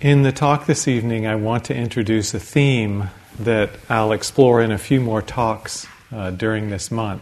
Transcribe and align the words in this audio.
In 0.00 0.22
the 0.22 0.30
talk 0.30 0.66
this 0.66 0.86
evening, 0.86 1.26
I 1.26 1.34
want 1.34 1.64
to 1.64 1.74
introduce 1.74 2.32
a 2.32 2.38
theme 2.38 3.10
that 3.40 3.70
I'll 3.88 4.12
explore 4.12 4.62
in 4.62 4.70
a 4.70 4.78
few 4.78 5.00
more 5.00 5.20
talks 5.20 5.88
uh, 6.12 6.30
during 6.30 6.70
this 6.70 6.92
month. 6.92 7.20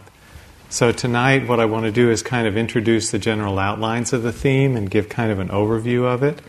So, 0.69 0.91
tonight, 0.91 1.47
what 1.47 1.59
I 1.59 1.65
want 1.65 1.85
to 1.85 1.91
do 1.91 2.11
is 2.11 2.21
kind 2.21 2.47
of 2.47 2.55
introduce 2.55 3.09
the 3.09 3.17
general 3.17 3.57
outlines 3.57 4.13
of 4.13 4.21
the 4.21 4.31
theme 4.31 4.75
and 4.75 4.91
give 4.91 5.09
kind 5.09 5.31
of 5.31 5.39
an 5.39 5.47
overview 5.47 6.03
of 6.03 6.21
it. 6.21 6.39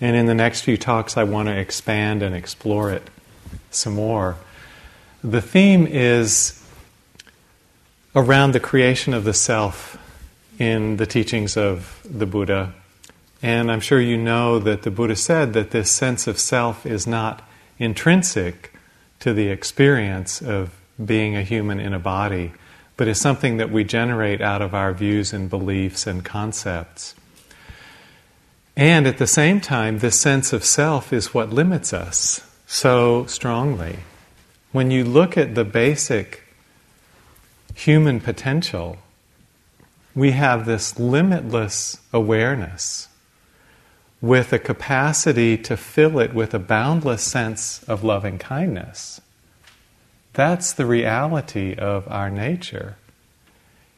And 0.00 0.16
in 0.16 0.24
the 0.24 0.34
next 0.34 0.62
few 0.62 0.78
talks, 0.78 1.18
I 1.18 1.24
want 1.24 1.48
to 1.48 1.54
expand 1.54 2.22
and 2.22 2.34
explore 2.34 2.90
it 2.90 3.10
some 3.70 3.96
more. 3.96 4.38
The 5.22 5.42
theme 5.42 5.86
is 5.86 6.66
around 8.16 8.52
the 8.52 8.60
creation 8.60 9.12
of 9.12 9.24
the 9.24 9.34
self 9.34 9.98
in 10.58 10.96
the 10.96 11.04
teachings 11.04 11.58
of 11.58 12.00
the 12.08 12.24
Buddha 12.24 12.72
and 13.44 13.70
I'm 13.70 13.80
sure 13.80 14.00
you 14.00 14.16
know 14.16 14.58
that 14.58 14.84
the 14.84 14.90
Buddha 14.90 15.16
said 15.16 15.52
that 15.52 15.70
this 15.70 15.90
sense 15.90 16.26
of 16.26 16.38
self 16.38 16.86
is 16.86 17.06
not 17.06 17.46
intrinsic 17.78 18.72
to 19.20 19.34
the 19.34 19.48
experience 19.48 20.40
of 20.40 20.74
being 21.04 21.36
a 21.36 21.42
human 21.42 21.78
in 21.78 21.92
a 21.92 21.98
body, 21.98 22.54
but 22.96 23.06
is 23.06 23.20
something 23.20 23.58
that 23.58 23.70
we 23.70 23.84
generate 23.84 24.40
out 24.40 24.62
of 24.62 24.74
our 24.74 24.94
views 24.94 25.34
and 25.34 25.50
beliefs 25.50 26.06
and 26.06 26.24
concepts. 26.24 27.14
And 28.78 29.06
at 29.06 29.18
the 29.18 29.26
same 29.26 29.60
time, 29.60 29.98
this 29.98 30.18
sense 30.18 30.54
of 30.54 30.64
self 30.64 31.12
is 31.12 31.34
what 31.34 31.50
limits 31.50 31.92
us 31.92 32.50
so 32.66 33.26
strongly. 33.26 33.98
When 34.72 34.90
you 34.90 35.04
look 35.04 35.36
at 35.36 35.54
the 35.54 35.66
basic 35.66 36.44
human 37.74 38.20
potential, 38.20 38.96
we 40.14 40.30
have 40.30 40.64
this 40.64 40.98
limitless 40.98 41.98
awareness 42.10 43.08
with 44.24 44.54
a 44.54 44.58
capacity 44.58 45.58
to 45.58 45.76
fill 45.76 46.18
it 46.18 46.32
with 46.32 46.54
a 46.54 46.58
boundless 46.58 47.22
sense 47.22 47.82
of 47.84 48.02
loving 48.02 48.38
kindness. 48.38 49.20
That's 50.32 50.72
the 50.72 50.86
reality 50.86 51.74
of 51.74 52.08
our 52.08 52.30
nature. 52.30 52.96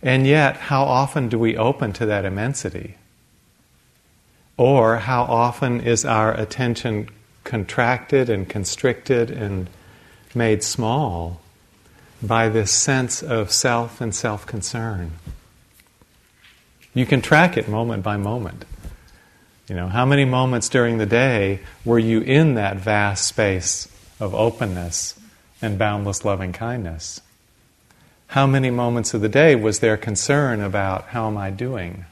And 0.03 0.27
yet, 0.27 0.57
how 0.57 0.83
often 0.83 1.29
do 1.29 1.39
we 1.39 1.57
open 1.57 1.93
to 1.93 2.07
that 2.07 2.25
immensity? 2.25 2.97
Or 4.57 4.97
how 4.97 5.23
often 5.23 5.81
is 5.81 6.05
our 6.05 6.35
attention 6.35 7.09
contracted 7.45 8.29
and 8.29 8.49
constricted 8.49 9.31
and 9.31 9.71
made 10.35 10.65
small 10.65 11.41
by 12.21 12.49
this 12.49 12.73
sense 12.73 13.23
of 13.23 13.53
self 13.53 14.01
and 14.01 14.13
self 14.13 14.45
concern? 14.45 15.13
You 16.95 17.07
can 17.07 17.23
track 17.23 17.57
it 17.57 17.69
moment 17.69 18.03
by 18.03 18.17
moment. 18.17 18.65
You 19.69 19.75
know, 19.75 19.89
how 19.89 20.07
many 20.07 20.25
moments 20.25 20.69
during 20.69 20.99
the 20.99 21.07
day 21.07 21.61
were 21.85 21.99
you 21.99 22.21
in 22.21 22.55
that 22.55 22.77
vast 22.77 23.27
space 23.27 23.89
of 24.21 24.35
openness 24.35 25.19
and 25.61 25.79
boundless 25.79 26.25
loving 26.25 26.53
kindness? 26.53 27.21
How 28.29 28.47
many 28.47 28.71
moments 28.71 29.13
of 29.15 29.21
the 29.21 29.29
day 29.29 29.57
was 29.57 29.81
there 29.81 29.97
concern 29.97 30.61
about 30.61 31.07
how 31.09 31.27
am 31.27 31.37
I 31.37 31.51
doing? 31.51 32.05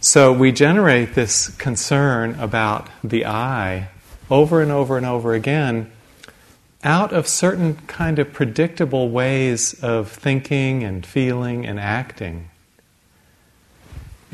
So 0.00 0.32
we 0.32 0.52
generate 0.52 1.14
this 1.14 1.48
concern 1.48 2.34
about 2.40 2.88
the 3.02 3.24
I 3.24 3.88
over 4.30 4.60
and 4.60 4.70
over 4.70 4.96
and 4.96 5.06
over 5.06 5.34
again 5.34 5.90
out 6.84 7.12
of 7.12 7.28
certain 7.28 7.76
kind 7.86 8.18
of 8.18 8.32
predictable 8.32 9.10
ways 9.10 9.74
of 9.82 10.10
thinking 10.10 10.82
and 10.82 11.06
feeling 11.06 11.64
and 11.64 11.78
acting. 11.78 12.48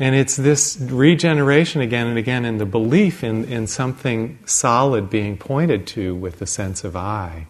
And 0.01 0.15
it's 0.15 0.37
this 0.37 0.77
regeneration 0.79 1.81
again 1.81 2.07
and 2.07 2.17
again 2.17 2.45
in 2.45 2.57
the 2.57 2.65
belief 2.65 3.21
in, 3.21 3.43
in 3.43 3.67
something 3.67 4.39
solid 4.45 5.09
being 5.09 5.37
pointed 5.37 5.85
to 5.87 6.15
with 6.15 6.39
the 6.39 6.47
sense 6.47 6.85
of 6.85 6.95
I 6.95 7.47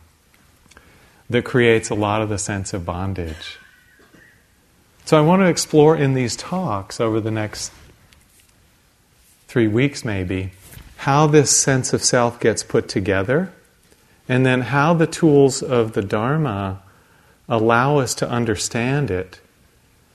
that 1.30 1.45
creates 1.45 1.92
a 1.92 1.95
lot 1.95 2.23
of 2.23 2.30
the 2.30 2.39
sense 2.39 2.73
of 2.73 2.88
bondage. 2.88 3.59
So 5.05 5.15
I 5.15 5.21
want 5.21 5.43
to 5.43 5.48
explore 5.48 5.95
in 5.95 6.15
these 6.15 6.36
talks 6.36 6.99
over 6.99 7.21
the 7.21 7.30
next 7.30 7.71
three 9.48 9.67
weeks, 9.67 10.04
maybe, 10.04 10.52
how 10.98 11.27
this 11.27 11.55
sense 11.55 11.93
of 11.93 12.04
self 12.04 12.39
gets 12.39 12.64
put 12.64 12.89
together, 12.89 13.54
and 14.27 14.43
then 14.43 14.61
how 14.61 14.95
the 14.95 15.08
tools 15.08 15.61
of 15.61 15.93
the 15.93 16.02
Dharma 16.02 16.82
allow 17.48 17.99
us 17.99 18.15
to 18.15 18.30
understand 18.30 19.11
it, 19.11 19.39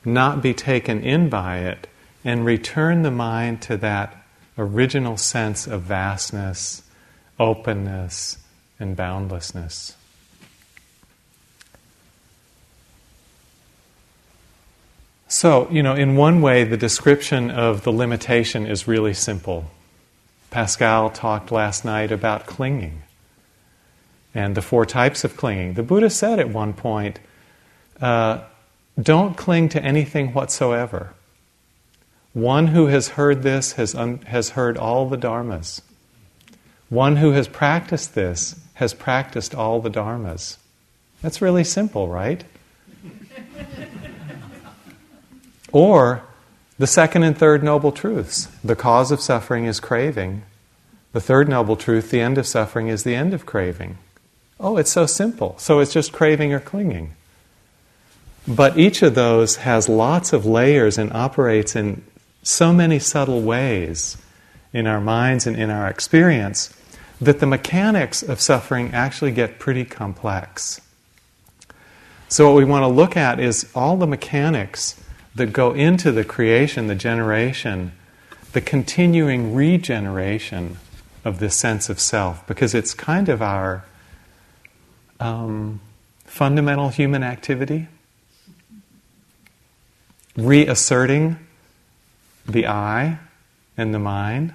not 0.05 0.43
be 0.43 0.53
taken 0.53 1.01
in 1.01 1.29
by 1.29 1.59
it 1.59 1.87
and 2.25 2.45
return 2.45 3.03
the 3.03 3.11
mind 3.11 3.61
to 3.63 3.77
that 3.77 4.25
original 4.57 5.17
sense 5.17 5.67
of 5.67 5.83
vastness, 5.83 6.83
openness, 7.39 8.39
and 8.79 8.97
boundlessness. 8.97 9.97
So, 15.29 15.69
you 15.71 15.83
know, 15.83 15.95
in 15.95 16.17
one 16.17 16.41
way, 16.43 16.63
the 16.63 16.77
description 16.77 17.51
of 17.51 17.83
the 17.83 17.91
limitation 17.91 18.67
is 18.67 18.87
really 18.87 19.15
simple. 19.15 19.71
Pascal 20.51 21.11
talked 21.11 21.51
last 21.51 21.85
night 21.85 22.13
about 22.13 22.47
clinging 22.47 23.03
and 24.33 24.55
the 24.55 24.63
four 24.63 24.87
types 24.87 25.25
of 25.25 25.37
clinging. 25.37 25.75
The 25.75 25.83
Buddha 25.83 26.11
said 26.11 26.39
at 26.39 26.49
one 26.49 26.73
point, 26.73 27.19
uh, 28.01 28.43
don't 29.01 29.37
cling 29.37 29.69
to 29.71 29.83
anything 29.83 30.33
whatsoever. 30.33 31.15
One 32.35 32.69
who 32.69 32.89
has 32.89 33.11
heard 33.11 33.43
this 33.43 33.73
has, 33.73 33.95
un- 33.95 34.21
has 34.27 34.51
heard 34.51 34.77
all 34.77 35.09
the 35.09 35.17
dharmas. 35.17 35.81
One 36.89 37.17
who 37.17 37.31
has 37.31 37.49
practiced 37.49 38.15
this 38.15 38.61
has 38.75 38.93
practiced 38.93 39.55
all 39.55 39.81
the 39.81 39.91
dharmas. 39.91 40.57
That's 41.23 41.41
really 41.41 41.65
simple, 41.65 42.09
right? 42.09 42.45
or 45.73 46.23
the 46.79 46.89
second 46.89 47.23
and 47.23 47.39
third 47.39 47.63
noble 47.63 47.93
truths. 47.93 48.49
The 48.65 48.77
cause 48.77 49.13
of 49.13 49.21
suffering 49.21 49.67
is 49.67 49.79
craving. 49.79 50.43
The 51.13 51.21
third 51.21 51.49
noble 51.49 51.77
truth, 51.77 52.11
the 52.11 52.21
end 52.21 52.37
of 52.37 52.49
suffering, 52.49 52.89
is 52.89 53.05
the 53.05 53.15
end 53.15 53.33
of 53.33 53.47
craving. 53.47 53.99
Oh, 54.59 54.77
it's 54.77 54.91
so 54.91 55.07
simple. 55.07 55.55
So 55.59 55.79
it's 55.79 55.93
just 55.93 56.13
craving 56.13 56.53
or 56.53 56.59
clinging. 56.59 57.15
But 58.47 58.77
each 58.77 59.03
of 59.03 59.15
those 59.15 59.57
has 59.57 59.89
lots 59.89 60.33
of 60.33 60.45
layers 60.45 60.99
and 60.99 61.13
operates 61.13 61.77
in 61.77 62.05
so 62.45 62.73
many 62.73 62.99
subtle 62.99 63.41
ways 63.41 64.17
in 64.73 64.87
our 64.87 65.01
minds 65.01 65.47
and 65.47 65.57
in 65.57 65.71
our 65.71 65.89
experience 65.89 66.73
that 67.21 67.41
the 67.41 67.47
mechanics 67.47 68.23
of 68.23 68.41
suffering 68.41 68.93
actually 68.93 69.33
get 69.33 69.59
pretty 69.59 69.85
complex. 69.85 70.81
So, 72.29 72.47
what 72.47 72.57
we 72.57 72.65
want 72.65 72.83
to 72.83 72.89
look 72.89 73.17
at 73.17 73.41
is 73.41 73.71
all 73.75 73.97
the 73.97 74.07
mechanics 74.07 75.01
that 75.35 75.53
go 75.53 75.73
into 75.73 76.13
the 76.13 76.25
creation, 76.25 76.87
the 76.87 76.95
generation, 76.95 77.93
the 78.53 78.61
continuing 78.61 79.55
regeneration 79.55 80.77
of 81.25 81.39
this 81.39 81.57
sense 81.57 81.89
of 81.89 81.99
self, 81.99 82.47
because 82.47 82.75
it's 82.75 82.93
kind 82.93 83.29
of 83.29 83.41
our 83.41 83.85
um, 85.19 85.81
fundamental 86.25 86.89
human 86.91 87.23
activity. 87.23 87.89
Reasserting 90.37 91.39
the 92.47 92.67
I 92.67 93.19
and 93.77 93.95
the 93.95 93.99
mind, 93.99 94.53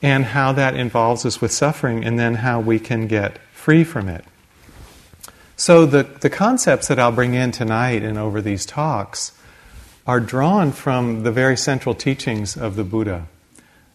and 0.00 0.24
how 0.24 0.52
that 0.52 0.76
involves 0.76 1.26
us 1.26 1.40
with 1.40 1.52
suffering, 1.52 2.04
and 2.04 2.18
then 2.18 2.36
how 2.36 2.60
we 2.60 2.78
can 2.78 3.06
get 3.06 3.38
free 3.52 3.84
from 3.84 4.08
it. 4.08 4.24
So, 5.56 5.86
the, 5.86 6.04
the 6.04 6.30
concepts 6.30 6.86
that 6.86 7.00
I'll 7.00 7.10
bring 7.10 7.34
in 7.34 7.50
tonight 7.50 8.04
and 8.04 8.16
over 8.16 8.40
these 8.40 8.64
talks 8.64 9.32
are 10.06 10.20
drawn 10.20 10.70
from 10.70 11.24
the 11.24 11.32
very 11.32 11.56
central 11.56 11.94
teachings 11.94 12.56
of 12.56 12.76
the 12.76 12.84
Buddha. 12.84 13.26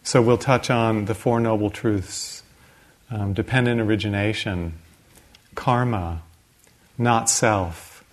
So, 0.02 0.20
we'll 0.20 0.36
touch 0.36 0.68
on 0.68 1.06
the 1.06 1.14
Four 1.14 1.40
Noble 1.40 1.70
Truths, 1.70 2.42
um, 3.10 3.32
dependent 3.32 3.80
origination, 3.80 4.74
karma, 5.54 6.20
not 6.98 7.30
self, 7.30 8.04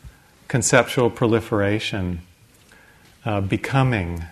conceptual 0.48 1.10
proliferation 1.10 2.22
uh, 3.26 3.42
becoming, 3.42 4.26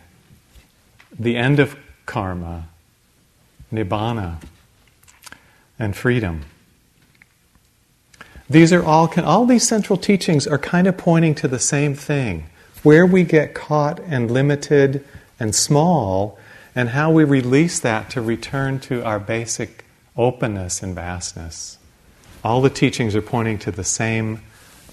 the 1.17 1.35
end 1.35 1.59
of 1.59 1.75
karma, 2.05 2.67
nibbana, 3.71 4.41
and 5.77 5.95
freedom. 5.95 6.45
These 8.49 8.73
are 8.73 8.83
all, 8.83 9.13
all 9.21 9.45
these 9.45 9.67
central 9.67 9.97
teachings 9.97 10.47
are 10.47 10.57
kind 10.57 10.87
of 10.87 10.97
pointing 10.97 11.35
to 11.35 11.47
the 11.47 11.59
same 11.59 11.93
thing 11.93 12.49
where 12.81 13.05
we 13.05 13.23
get 13.23 13.53
caught 13.53 13.99
and 13.99 14.31
limited 14.31 15.05
and 15.39 15.53
small, 15.53 16.37
and 16.75 16.89
how 16.89 17.11
we 17.11 17.23
release 17.23 17.79
that 17.79 18.09
to 18.09 18.21
return 18.21 18.79
to 18.79 19.03
our 19.03 19.19
basic 19.19 19.85
openness 20.17 20.81
and 20.81 20.95
vastness. 20.95 21.77
All 22.43 22.61
the 22.61 22.69
teachings 22.69 23.15
are 23.15 23.21
pointing 23.21 23.57
to 23.59 23.71
the 23.71 23.83
same 23.83 24.41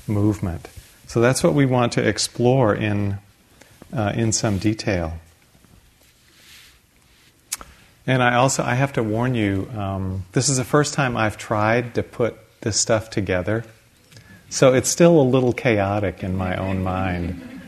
movement. 0.06 0.68
So 1.06 1.20
that's 1.20 1.42
what 1.42 1.54
we 1.54 1.66
want 1.66 1.92
to 1.92 2.06
explore 2.06 2.74
in 2.74 3.18
uh, 3.92 4.12
in 4.14 4.32
some 4.32 4.58
detail. 4.58 5.14
And 8.06 8.22
I 8.22 8.36
also 8.36 8.62
I 8.62 8.74
have 8.74 8.92
to 8.94 9.02
warn 9.02 9.34
you, 9.34 9.68
um, 9.76 10.24
this 10.32 10.48
is 10.48 10.58
the 10.58 10.64
first 10.64 10.94
time 10.94 11.16
I've 11.16 11.36
tried 11.36 11.94
to 11.96 12.02
put 12.02 12.36
this 12.60 12.78
stuff 12.78 13.10
together, 13.10 13.64
so 14.48 14.72
it's 14.72 14.88
still 14.88 15.20
a 15.20 15.22
little 15.22 15.52
chaotic 15.52 16.22
in 16.22 16.36
my 16.36 16.56
own 16.56 16.84
mind. 16.84 17.60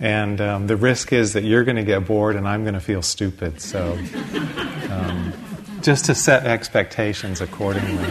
And 0.00 0.40
um, 0.40 0.66
the 0.66 0.76
risk 0.76 1.12
is 1.12 1.34
that 1.34 1.44
you're 1.44 1.62
going 1.62 1.76
to 1.76 1.84
get 1.84 2.06
bored 2.06 2.34
and 2.34 2.48
I'm 2.48 2.64
going 2.64 2.74
to 2.74 2.80
feel 2.80 3.02
stupid. 3.02 3.60
So, 3.60 3.92
um, 4.90 5.32
just 5.80 6.06
to 6.06 6.14
set 6.14 6.44
expectations 6.44 7.40
accordingly. 7.40 8.10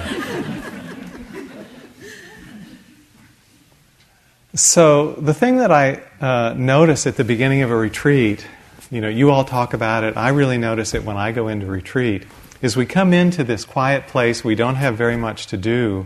So, 4.54 5.14
the 5.14 5.34
thing 5.34 5.58
that 5.58 5.72
I 5.72 6.02
uh, 6.20 6.54
notice 6.58 7.08
at 7.08 7.16
the 7.16 7.24
beginning 7.24 7.62
of 7.62 7.72
a 7.72 7.76
retreat, 7.76 8.46
you 8.90 9.00
know, 9.00 9.08
you 9.08 9.30
all 9.30 9.46
talk 9.46 9.74
about 9.74 10.04
it, 10.04 10.18
I 10.18 10.28
really 10.28 10.58
notice 10.58 10.94
it 10.94 11.06
when 11.06 11.16
I 11.16 11.32
go 11.32 11.48
into 11.48 11.68
retreat, 11.68 12.26
is 12.62 12.76
we 12.76 12.86
come 12.86 13.14
into 13.14 13.46
this 13.46 13.64
quiet 13.64 14.08
place, 14.08 14.44
we 14.44 14.56
don't 14.56 14.76
have 14.76 14.98
very 14.98 15.16
much 15.16 15.48
to 15.48 15.58
do. 15.58 16.06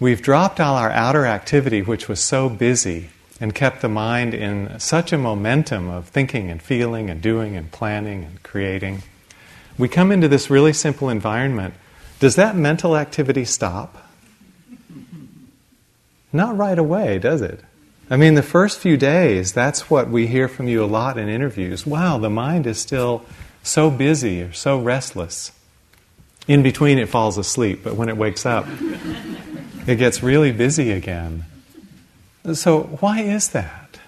We've 0.00 0.20
dropped 0.20 0.58
all 0.58 0.74
our 0.74 0.90
outer 0.90 1.24
activity, 1.24 1.82
which 1.82 2.08
was 2.08 2.18
so 2.18 2.48
busy, 2.48 3.10
and 3.40 3.54
kept 3.54 3.80
the 3.80 3.88
mind 3.88 4.34
in 4.34 4.80
such 4.80 5.12
a 5.12 5.18
momentum 5.18 5.88
of 5.88 6.08
thinking 6.08 6.50
and 6.50 6.60
feeling 6.60 7.08
and 7.08 7.22
doing 7.22 7.54
and 7.54 7.70
planning 7.70 8.24
and 8.24 8.42
creating. 8.42 9.04
We 9.78 9.86
come 9.86 10.10
into 10.10 10.26
this 10.26 10.50
really 10.50 10.72
simple 10.72 11.08
environment. 11.08 11.74
Does 12.18 12.34
that 12.34 12.56
mental 12.56 12.96
activity 12.96 13.44
stop? 13.44 14.01
Not 16.32 16.56
right 16.56 16.78
away, 16.78 17.18
does 17.18 17.42
it? 17.42 17.60
I 18.10 18.16
mean, 18.16 18.34
the 18.34 18.42
first 18.42 18.78
few 18.78 18.96
days, 18.96 19.52
that's 19.52 19.88
what 19.88 20.08
we 20.08 20.26
hear 20.26 20.48
from 20.48 20.68
you 20.68 20.84
a 20.84 20.86
lot 20.86 21.18
in 21.18 21.28
interviews. 21.28 21.86
Wow, 21.86 22.18
the 22.18 22.30
mind 22.30 22.66
is 22.66 22.78
still 22.80 23.24
so 23.62 23.90
busy 23.90 24.42
or 24.42 24.52
so 24.52 24.78
restless. 24.78 25.52
In 26.48 26.62
between, 26.62 26.98
it 26.98 27.08
falls 27.08 27.38
asleep, 27.38 27.80
but 27.84 27.94
when 27.94 28.08
it 28.08 28.16
wakes 28.16 28.44
up, 28.44 28.66
it 29.86 29.96
gets 29.96 30.22
really 30.22 30.52
busy 30.52 30.90
again. 30.90 31.44
So, 32.52 32.82
why 33.00 33.20
is 33.20 33.50
that? 33.50 34.00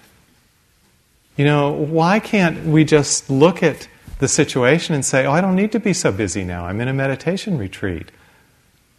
You 1.37 1.45
know, 1.45 1.71
why 1.71 2.19
can't 2.19 2.65
we 2.65 2.83
just 2.83 3.29
look 3.29 3.63
at 3.63 3.87
the 4.19 4.27
situation 4.27 4.95
and 4.95 5.05
say, 5.05 5.25
oh, 5.25 5.31
I 5.31 5.41
don't 5.41 5.55
need 5.55 5.71
to 5.73 5.79
be 5.79 5.93
so 5.93 6.11
busy 6.11 6.43
now. 6.43 6.65
I'm 6.65 6.79
in 6.79 6.87
a 6.87 6.93
meditation 6.93 7.57
retreat. 7.57 8.11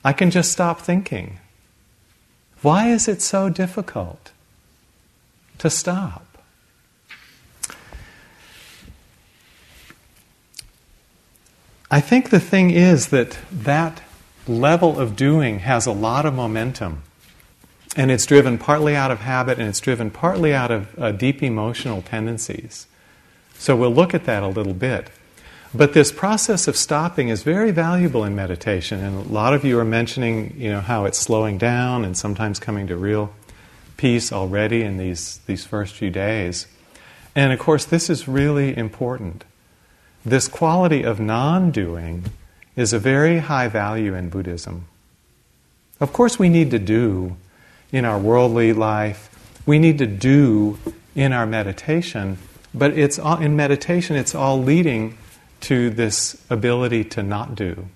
I 0.04 0.12
can 0.12 0.30
just 0.30 0.52
stop 0.52 0.80
thinking. 0.80 1.38
Why 2.66 2.88
is 2.88 3.06
it 3.06 3.22
so 3.22 3.48
difficult 3.48 4.32
to 5.58 5.70
stop? 5.70 6.26
I 11.92 12.00
think 12.00 12.30
the 12.30 12.40
thing 12.40 12.70
is 12.72 13.10
that 13.10 13.38
that 13.52 14.02
level 14.48 14.98
of 14.98 15.14
doing 15.14 15.60
has 15.60 15.86
a 15.86 15.92
lot 15.92 16.26
of 16.26 16.34
momentum. 16.34 17.04
And 17.94 18.10
it's 18.10 18.26
driven 18.26 18.58
partly 18.58 18.96
out 18.96 19.12
of 19.12 19.20
habit 19.20 19.60
and 19.60 19.68
it's 19.68 19.78
driven 19.78 20.10
partly 20.10 20.52
out 20.52 20.72
of 20.72 20.98
uh, 20.98 21.12
deep 21.12 21.44
emotional 21.44 22.02
tendencies. 22.02 22.88
So 23.54 23.76
we'll 23.76 23.94
look 23.94 24.12
at 24.12 24.24
that 24.24 24.42
a 24.42 24.48
little 24.48 24.74
bit. 24.74 25.10
But 25.76 25.92
this 25.92 26.10
process 26.10 26.68
of 26.68 26.76
stopping 26.76 27.28
is 27.28 27.42
very 27.42 27.70
valuable 27.70 28.24
in 28.24 28.34
meditation, 28.34 29.04
and 29.04 29.26
a 29.26 29.32
lot 29.32 29.52
of 29.52 29.62
you 29.62 29.78
are 29.78 29.84
mentioning, 29.84 30.54
you 30.56 30.70
know, 30.70 30.80
how 30.80 31.04
it's 31.04 31.18
slowing 31.18 31.58
down 31.58 32.02
and 32.02 32.16
sometimes 32.16 32.58
coming 32.58 32.86
to 32.86 32.96
real 32.96 33.30
peace 33.98 34.32
already 34.32 34.80
in 34.80 34.96
these, 34.96 35.38
these 35.44 35.66
first 35.66 35.94
few 35.94 36.08
days. 36.08 36.66
And 37.34 37.52
of 37.52 37.58
course, 37.58 37.84
this 37.84 38.08
is 38.08 38.26
really 38.26 38.74
important. 38.74 39.44
This 40.24 40.48
quality 40.48 41.02
of 41.02 41.20
non 41.20 41.72
doing 41.72 42.24
is 42.74 42.94
a 42.94 42.98
very 42.98 43.40
high 43.40 43.68
value 43.68 44.14
in 44.14 44.30
Buddhism. 44.30 44.86
Of 46.00 46.10
course, 46.14 46.38
we 46.38 46.48
need 46.48 46.70
to 46.70 46.78
do 46.78 47.36
in 47.92 48.06
our 48.06 48.18
worldly 48.18 48.72
life, 48.72 49.28
we 49.66 49.78
need 49.78 49.98
to 49.98 50.06
do 50.06 50.78
in 51.14 51.34
our 51.34 51.44
meditation, 51.44 52.38
but 52.72 52.96
it's 52.96 53.18
all, 53.18 53.38
in 53.42 53.56
meditation, 53.56 54.16
it's 54.16 54.34
all 54.34 54.62
leading 54.62 55.18
to 55.62 55.90
this 55.90 56.40
ability 56.50 57.04
to 57.04 57.22
not 57.22 57.54
do. 57.54 57.88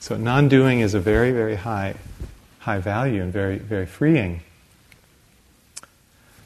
So 0.00 0.16
non-doing 0.16 0.80
is 0.80 0.94
a 0.94 1.00
very, 1.00 1.32
very 1.32 1.54
high, 1.54 1.94
high 2.60 2.78
value 2.78 3.22
and 3.22 3.32
very, 3.32 3.58
very 3.58 3.86
freeing. 3.86 4.40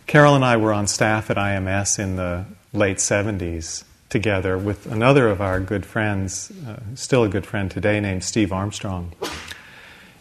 Carol 0.06 0.34
and 0.34 0.44
I 0.44 0.56
were 0.56 0.72
on 0.72 0.87
staff 0.87 1.31
at 1.31 1.37
IMS 1.37 1.98
in 1.98 2.16
the 2.16 2.44
late 2.72 2.98
70s 2.98 3.84
together 4.08 4.56
with 4.56 4.87
another 4.87 5.28
of 5.28 5.40
our 5.40 5.58
good 5.58 5.84
friends, 5.84 6.52
uh, 6.66 6.78
still 6.94 7.25
a 7.25 7.28
good 7.28 7.44
friend 7.44 7.70
today, 7.70 7.99
named 7.99 8.22
Steve 8.22 8.52
Armstrong. 8.52 9.12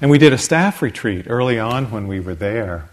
And 0.01 0.10
we 0.10 0.18
did 0.18 0.33
a 0.33 0.38
staff 0.38 0.81
retreat 0.81 1.25
early 1.30 1.60
on 1.60 1.92
when 1.92 2.07
we 2.07 2.19
were 2.19 2.36
there. 2.36 2.89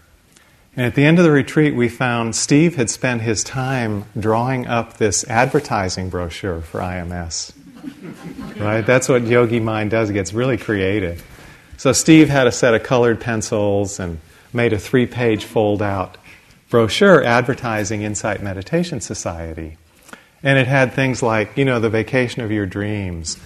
And 0.75 0.87
at 0.87 0.95
the 0.95 1.05
end 1.05 1.19
of 1.19 1.23
the 1.23 1.31
retreat, 1.31 1.75
we 1.75 1.87
found 1.87 2.35
Steve 2.35 2.75
had 2.75 2.89
spent 2.89 3.21
his 3.21 3.43
time 3.43 4.05
drawing 4.19 4.65
up 4.65 4.97
this 4.97 5.23
advertising 5.25 6.09
brochure 6.09 6.61
for 6.61 6.79
IMS. 6.79 7.53
Right? 8.57 8.81
That's 8.81 9.07
what 9.07 9.23
Yogi 9.23 9.59
Mind 9.59 9.91
does. 9.91 10.09
It 10.09 10.13
gets 10.13 10.33
really 10.33 10.57
creative. 10.57 11.23
So 11.77 11.91
Steve 11.91 12.29
had 12.29 12.47
a 12.47 12.51
set 12.51 12.73
of 12.73 12.81
colored 12.81 13.19
pencils 13.19 13.99
and 13.99 14.19
made 14.51 14.73
a 14.73 14.79
three 14.79 15.05
page 15.05 15.45
fold 15.45 15.81
out 15.81 16.17
brochure 16.69 17.23
advertising 17.23 18.01
Insight 18.01 18.41
Meditation 18.41 18.99
Society. 18.99 19.77
And 20.41 20.57
it 20.57 20.65
had 20.65 20.93
things 20.93 21.21
like, 21.21 21.55
you 21.55 21.65
know, 21.65 21.79
the 21.79 21.89
vacation 21.89 22.41
of 22.41 22.51
your 22.51 22.65
dreams. 22.65 23.37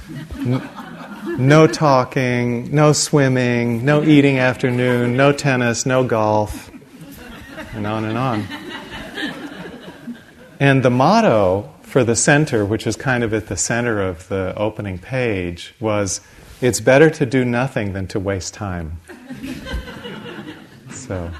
No 1.37 1.67
talking, 1.67 2.73
no 2.73 2.93
swimming, 2.93 3.83
no 3.83 4.01
eating 4.01 4.39
afternoon, 4.39 5.17
no 5.17 5.33
tennis, 5.33 5.85
no 5.85 6.03
golf 6.05 6.71
and 7.73 7.87
on 7.87 8.05
and 8.05 8.17
on. 8.17 8.47
And 10.59 10.83
the 10.83 10.89
motto 10.89 11.73
for 11.83 12.03
the 12.03 12.15
center, 12.15 12.65
which 12.65 12.87
is 12.87 12.95
kind 12.95 13.23
of 13.23 13.33
at 13.33 13.47
the 13.47 13.57
center 13.57 14.01
of 14.01 14.27
the 14.27 14.53
opening 14.57 14.97
page, 14.97 15.75
was 15.79 16.21
it's 16.61 16.81
better 16.81 17.09
to 17.11 17.25
do 17.25 17.45
nothing 17.45 17.93
than 17.93 18.07
to 18.07 18.19
waste 18.19 18.53
time. 18.53 18.99
so 20.91 21.31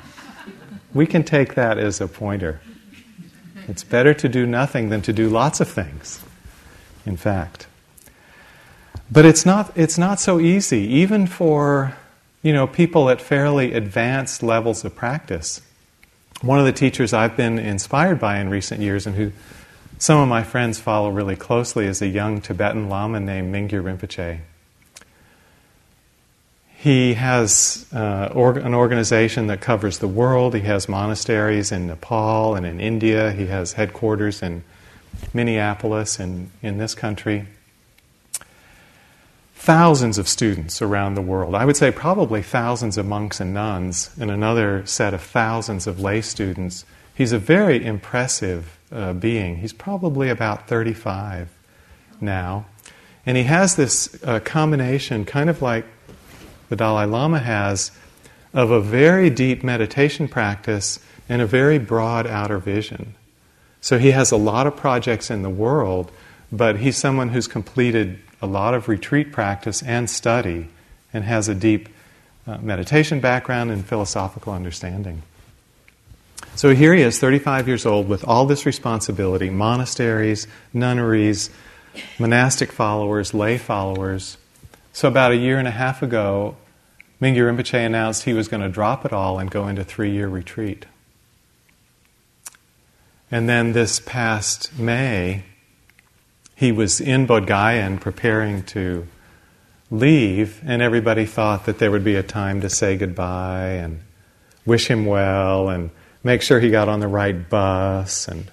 we 0.94 1.06
can 1.06 1.24
take 1.24 1.56
that 1.56 1.78
as 1.78 2.00
a 2.00 2.08
pointer. 2.08 2.62
It's 3.68 3.84
better 3.84 4.14
to 4.14 4.30
do 4.30 4.46
nothing 4.46 4.90
than 4.90 5.02
to 5.02 5.14
do 5.14 5.30
lots 5.30 5.60
of 5.60 5.68
things, 5.68 6.24
in 7.06 7.18
fact. 7.18 7.68
But 9.12 9.26
it's 9.26 9.46
not, 9.46 9.72
it's 9.76 9.98
not 9.98 10.20
so 10.20 10.40
easy, 10.40 10.82
even 10.82 11.28
for 11.28 11.98
you 12.42 12.54
know, 12.54 12.68
people 12.68 13.10
at 13.10 13.20
fairly 13.20 13.74
advanced 13.74 14.44
levels 14.44 14.86
of 14.86 14.96
practice 14.96 15.62
one 16.42 16.60
of 16.60 16.66
the 16.66 16.72
teachers 16.72 17.14
I've 17.14 17.36
been 17.36 17.58
inspired 17.58 18.20
by 18.20 18.40
in 18.40 18.50
recent 18.50 18.82
years 18.82 19.08
and 19.08 19.16
who 19.16 19.32
some 19.98 20.20
of 20.20 20.28
my 20.28 20.44
friends 20.44 20.80
follow 20.80 21.10
really 21.10 21.36
closely 21.36 21.86
is 21.86 22.02
a 22.02 22.08
young 22.08 22.42
Tibetan 22.42 22.90
Lama 22.90 23.20
named 23.20 23.54
Mingyur 23.54 23.82
Rinpoche. 23.82 24.40
He 26.76 27.16
has 27.16 27.88
uh, 27.92 28.30
an 28.36 28.76
organization 28.76 29.48
that 29.48 29.62
covers 29.62 29.98
the 29.98 30.08
world. 30.08 30.54
He 30.54 30.62
has 30.62 30.88
monasteries 30.88 31.72
in 31.72 31.88
Nepal 31.88 32.54
and 32.54 32.68
in 32.68 32.80
India. 32.80 33.32
He 33.32 33.48
has 33.48 33.74
headquarters 33.74 34.44
in 34.44 34.64
Minneapolis 35.34 36.20
and 36.20 36.52
in 36.62 36.78
this 36.78 36.94
country 36.94 37.48
thousands 39.68 40.18
of 40.18 40.30
students 40.30 40.82
around 40.82 41.16
the 41.16 41.22
world. 41.22 41.54
I 41.54 41.66
would 41.66 41.76
say 41.76 41.92
probably 41.92 42.42
thousands 42.42 42.98
of 42.98 43.06
monks 43.06 43.42
and 43.42 43.54
nuns, 43.54 44.10
and 44.18 44.32
another 44.32 44.86
set 44.86 45.14
of 45.14 45.22
thousands 45.22 45.88
of 45.88 46.00
lay 46.00 46.22
students. 46.22 46.86
He's 47.14 47.34
a 47.34 47.38
very 47.38 47.84
impressive 47.84 48.80
uh, 48.94 49.12
being. 49.12 49.58
He's 49.58 49.74
probably 49.74 50.30
about 50.30 50.70
35 50.70 51.50
now. 52.22 52.66
And 53.26 53.36
he 53.36 53.44
has 53.44 53.76
this 53.76 54.18
uh, 54.24 54.40
combination, 54.40 55.26
kind 55.26 55.50
of 55.50 55.62
like 55.62 55.86
the 56.70 56.78
Dalai 56.78 57.04
Lama 57.04 57.40
has, 57.40 57.92
of 58.54 58.72
a 58.72 58.80
very 58.80 59.30
deep 59.30 59.66
meditation 59.66 60.30
practice 60.30 60.98
and 61.28 61.42
a 61.42 61.46
very 61.46 61.78
broad 61.78 62.26
outer 62.26 62.58
vision. 62.58 63.16
So 63.82 63.98
he 63.98 64.12
has 64.12 64.32
a 64.32 64.38
lot 64.38 64.66
of 64.66 64.78
projects 64.78 65.30
in 65.30 65.42
the 65.42 65.50
world, 65.50 66.10
but 66.54 66.78
he's 66.78 66.96
someone 66.96 67.28
who's 67.28 67.50
completed 67.50 68.22
a 68.42 68.48
lot 68.48 68.74
of 68.74 68.88
retreat 68.88 69.32
practice 69.32 69.82
and 69.84 70.10
study 70.10 70.68
and 71.14 71.24
has 71.24 71.48
a 71.48 71.56
deep 71.56 71.90
uh, 72.46 72.58
meditation 72.60 73.20
background 73.20 73.72
and 73.72 73.86
philosophical 73.86 74.54
understanding. 74.54 75.24
So 76.56 76.74
here 76.74 76.94
he 76.94 77.02
is, 77.02 77.20
35 77.20 77.68
years 77.68 77.86
old, 77.86 78.08
with 78.10 78.24
all 78.28 78.46
this 78.46 78.66
responsibility 78.66 79.50
monasteries, 79.50 80.48
nunneries, 80.74 81.50
monastic 82.18 82.72
followers, 82.72 83.34
lay 83.34 83.58
followers. 83.58 84.38
So, 84.94 85.08
about 85.08 85.32
a 85.32 85.36
year 85.36 85.60
and 85.60 85.68
a 85.68 85.72
half 85.72 86.02
ago, 86.02 86.58
Mingyur 87.22 87.56
Rinpoche 87.56 87.86
announced 87.86 88.24
he 88.24 88.34
was 88.34 88.48
going 88.48 88.62
to 88.62 88.70
drop 88.70 89.06
it 89.06 89.14
all 89.14 89.38
and 89.40 89.52
go 89.52 89.68
into 89.68 89.84
three 89.84 90.12
year 90.12 90.28
retreat. 90.28 90.86
And 93.30 93.50
then 93.50 93.74
this 93.74 94.00
past 94.00 94.78
May, 94.80 95.44
he 96.58 96.72
was 96.72 97.00
in 97.00 97.28
Bodh 97.28 97.46
Gaya 97.46 97.84
and 97.84 98.02
preparing 98.02 98.64
to 98.64 99.08
leave, 99.92 100.60
and 100.66 100.82
everybody 100.82 101.28
thought 101.28 101.68
that 101.68 101.78
there 101.78 101.92
would 101.92 102.04
be 102.04 102.16
a 102.16 102.24
time 102.24 102.62
to 102.62 102.70
say 102.70 102.98
goodbye 102.98 103.74
and 103.74 104.00
wish 104.66 104.88
him 104.90 105.06
well 105.06 105.70
and 105.70 105.92
make 106.24 106.42
sure 106.42 106.60
he 106.60 106.72
got 106.72 106.90
on 106.90 107.00
the 107.00 107.08
right 107.08 107.48
bus 107.48 108.28
and 108.28 108.50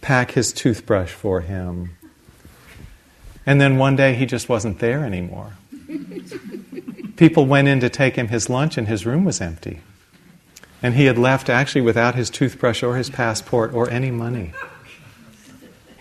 pack 0.00 0.32
his 0.32 0.52
toothbrush 0.52 1.12
for 1.12 1.40
him. 1.40 1.96
And 3.46 3.60
then 3.60 3.78
one 3.78 3.94
day 3.94 4.14
he 4.14 4.26
just 4.26 4.48
wasn't 4.48 4.80
there 4.80 5.04
anymore. 5.04 5.52
People 7.16 7.46
went 7.46 7.68
in 7.68 7.78
to 7.78 7.88
take 7.88 8.16
him 8.16 8.26
his 8.26 8.50
lunch, 8.50 8.76
and 8.76 8.88
his 8.88 9.06
room 9.06 9.24
was 9.24 9.40
empty. 9.40 9.82
And 10.82 10.96
he 10.96 11.04
had 11.04 11.16
left 11.16 11.48
actually 11.48 11.82
without 11.82 12.16
his 12.16 12.28
toothbrush 12.28 12.82
or 12.82 12.96
his 12.96 13.08
passport 13.08 13.72
or 13.72 13.88
any 13.88 14.10
money. 14.10 14.52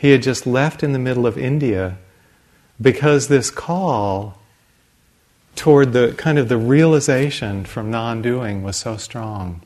He 0.06 0.12
had 0.12 0.22
just 0.22 0.46
left 0.46 0.84
in 0.84 0.94
the 0.94 1.00
middle 1.00 1.26
of 1.26 1.36
India 1.36 1.98
because 2.80 3.28
this 3.28 3.50
call 3.50 4.38
toward 5.56 5.94
the 5.94 6.14
kind 6.16 6.38
of 6.38 6.48
the 6.48 6.60
realization 6.60 7.66
from 7.66 7.90
non 7.90 8.22
doing 8.22 8.62
was 8.62 8.78
so 8.78 8.98
strong. 8.98 9.64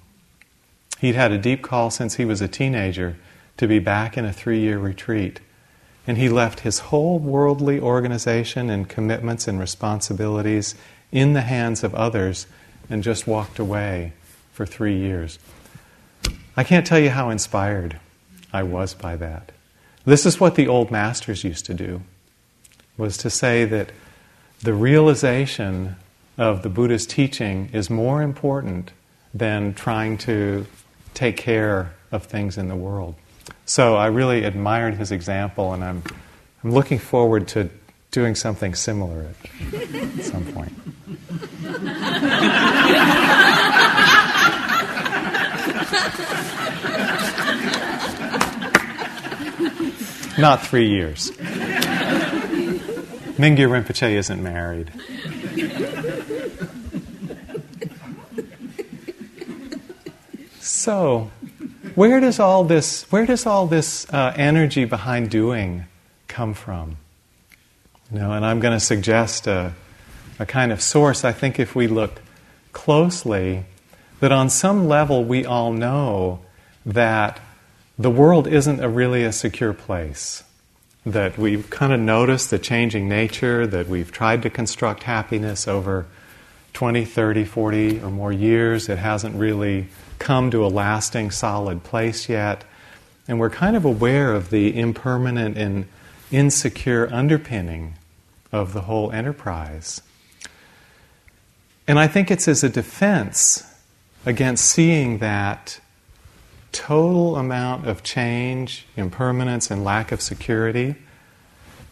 He'd 1.02 1.16
had 1.16 1.34
a 1.34 1.38
deep 1.38 1.62
call 1.62 1.92
since 1.92 2.16
he 2.16 2.24
was 2.24 2.40
a 2.40 2.48
teenager 2.48 3.18
to 3.58 3.68
be 3.68 3.80
back 3.80 4.18
in 4.18 4.24
a 4.24 4.32
three 4.32 4.62
year 4.62 4.80
retreat. 4.80 5.42
And 6.08 6.18
he 6.18 6.30
left 6.30 6.62
his 6.62 6.80
whole 6.80 7.20
worldly 7.20 7.78
organization 7.78 8.70
and 8.70 8.88
commitments 8.88 9.46
and 9.46 9.60
responsibilities 9.60 10.74
in 11.12 11.34
the 11.34 11.42
hands 11.42 11.84
of 11.84 11.94
others 11.94 12.48
and 12.90 13.04
just 13.04 13.28
walked 13.28 13.60
away 13.60 14.14
for 14.54 14.66
three 14.66 14.96
years. 14.96 15.38
I 16.56 16.64
can't 16.64 16.88
tell 16.88 16.98
you 16.98 17.10
how 17.10 17.30
inspired 17.30 18.00
I 18.54 18.64
was 18.64 18.94
by 18.94 19.18
that. 19.18 19.52
This 20.10 20.26
is 20.26 20.40
what 20.40 20.56
the 20.56 20.68
old 20.68 20.90
masters 20.90 21.44
used 21.44 21.68
to 21.68 21.76
do 21.76 22.02
was 22.98 23.16
to 23.18 23.30
say 23.30 23.64
that 23.66 23.92
the 24.60 24.74
realization 24.74 25.98
of 26.36 26.64
the 26.64 26.70
Buddha's 26.70 27.06
teaching 27.06 27.70
is 27.74 27.92
more 27.92 28.24
important 28.24 28.92
than 29.36 29.76
trying 29.76 30.18
to 30.18 30.66
take 31.14 31.38
care 31.38 31.94
of 32.12 32.24
things 32.24 32.58
in 32.58 32.70
the 32.70 32.76
world. 32.76 33.14
So 33.68 33.98
I 33.98 34.08
really 34.08 34.46
admired 34.46 34.96
his 34.96 35.12
example, 35.12 35.74
and 35.74 35.84
I'm, 35.84 36.02
I'm 36.64 36.72
looking 36.72 36.98
forward 36.98 37.48
to 37.50 37.70
doing 38.10 38.34
something 38.34 38.74
similar 38.74 39.28
at, 39.30 39.36
at 39.94 40.24
some 40.24 40.46
point. 40.54 40.74
Not 50.40 50.66
three 50.66 50.88
years. 50.88 51.32
Mingyur 53.36 53.70
Rinpoche 53.70 54.12
isn't 54.12 54.42
married. 54.42 54.90
So, 60.62 61.30
where 61.96 62.22
does 62.22 62.40
all 62.40 62.64
this, 62.64 63.04
where 63.12 63.26
does 63.26 63.46
all 63.46 63.68
this 63.68 64.08
uh, 64.14 64.34
energy 64.38 64.86
behind 64.86 65.30
doing 65.30 65.84
come 66.30 66.54
from? 66.54 66.96
You 68.10 68.20
know, 68.20 68.32
and 68.32 68.46
I'm 68.46 68.62
going 68.62 68.74
to 68.74 68.80
suggest 68.80 69.46
a, 69.46 69.74
a 70.40 70.46
kind 70.46 70.72
of 70.72 70.82
source. 70.82 71.26
I 71.26 71.34
think 71.34 71.60
if 71.60 71.76
we 71.76 71.88
look 71.88 72.22
closely, 72.72 73.66
that 74.22 74.32
on 74.32 74.50
some 74.50 74.88
level 74.88 75.26
we 75.26 75.46
all 75.46 75.74
know 75.74 76.40
that 76.86 77.42
the 78.00 78.10
world 78.10 78.48
isn't 78.48 78.82
a 78.82 78.88
really 78.88 79.26
a 79.26 79.32
secure 79.34 79.74
place. 79.74 80.44
That 81.06 81.38
we've 81.38 81.70
kind 81.70 81.92
of 81.92 82.00
noticed 82.00 82.50
the 82.50 82.58
changing 82.58 83.10
nature, 83.10 83.68
that 83.68 83.88
we've 83.88 84.12
tried 84.12 84.42
to 84.44 84.50
construct 84.50 85.04
happiness 85.04 85.68
over 85.68 86.06
20, 86.74 87.04
30, 87.04 87.44
40 87.44 88.00
or 88.00 88.10
more 88.10 88.32
years. 88.32 88.88
It 88.88 89.00
hasn't 89.00 89.36
really 89.36 89.88
come 90.18 90.50
to 90.52 90.66
a 90.66 90.68
lasting, 90.68 91.32
solid 91.32 91.84
place 91.84 92.30
yet. 92.30 92.64
And 93.28 93.40
we're 93.40 93.50
kind 93.50 93.76
of 93.76 93.86
aware 93.86 94.34
of 94.34 94.50
the 94.50 94.78
impermanent 94.78 95.58
and 95.58 95.86
insecure 96.32 97.10
underpinning 97.12 97.96
of 98.52 98.74
the 98.74 98.82
whole 98.82 99.12
enterprise. 99.12 100.02
And 101.88 102.00
I 102.00 102.08
think 102.08 102.32
it's 102.32 102.48
as 102.48 102.64
a 102.64 102.70
defense 102.70 103.64
against 104.26 104.66
seeing 104.66 105.18
that 105.18 105.80
total 106.72 107.36
amount 107.36 107.88
of 107.88 108.04
change, 108.04 108.86
impermanence, 108.96 109.72
and 109.72 109.84
lack 109.84 110.12
of 110.12 110.22
security 110.22 110.96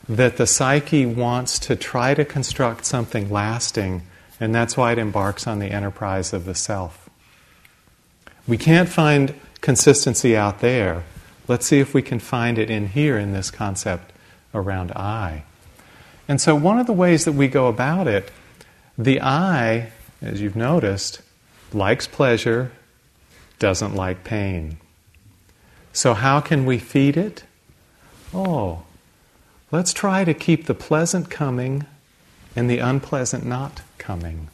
that 0.08 0.38
the 0.38 0.48
psyche 0.48 1.06
wants 1.06 1.60
to 1.60 1.76
try 1.76 2.14
to 2.14 2.24
construct 2.24 2.86
something 2.86 3.30
lasting, 3.30 4.04
and 4.40 4.56
that's 4.56 4.78
why 4.78 4.94
it 4.94 4.98
embarks 4.98 5.46
on 5.46 5.60
the 5.60 5.68
enterprise 5.68 6.32
of 6.32 6.46
the 6.46 6.56
self. 6.56 7.10
We 8.48 8.58
can't 8.58 8.88
find 8.88 9.34
consistency 9.60 10.38
out 10.38 10.60
there. 10.60 11.04
Let's 11.48 11.66
see 11.66 11.80
if 11.80 11.94
we 11.94 12.02
can 12.02 12.20
find 12.20 12.58
it 12.58 12.70
in 12.70 12.88
here 12.88 13.18
in 13.18 13.34
this 13.34 13.52
concept 13.52 14.14
around 14.54 14.92
I. 14.94 15.44
And 16.28 16.40
so, 16.40 16.56
one 16.56 16.80
of 16.80 16.88
the 16.88 16.94
ways 16.94 17.26
that 17.26 17.34
we 17.34 17.48
go 17.48 17.68
about 17.68 18.08
it, 18.08 18.32
the 18.98 19.22
I, 19.22 19.92
as 20.22 20.42
you've 20.42 20.56
noticed, 20.56 21.22
likes 21.74 22.08
pleasure, 22.08 22.72
doesn't 23.60 23.96
like 23.96 24.24
pain. 24.24 24.78
So, 25.94 26.14
how 26.14 26.42
can 26.42 26.66
we 26.66 26.78
feed 26.78 27.18
it? 27.18 27.44
Oh, 28.34 28.84
let's 29.72 29.94
try 29.94 30.24
to 30.24 30.34
keep 30.34 30.66
the 30.66 30.76
pleasant 30.76 31.30
coming 31.30 31.86
and 32.56 32.70
the 32.70 32.80
unpleasant 32.80 33.46
not 33.46 33.82
coming. 33.98 34.50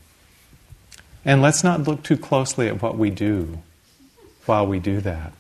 And 1.26 1.42
let's 1.42 1.64
not 1.64 1.84
look 1.84 2.04
too 2.04 2.18
closely 2.18 2.68
at 2.68 2.82
what 2.82 2.98
we 2.98 3.10
do 3.10 3.60
while 4.46 4.68
we 4.68 4.80
do 4.80 5.00
that. 5.02 5.34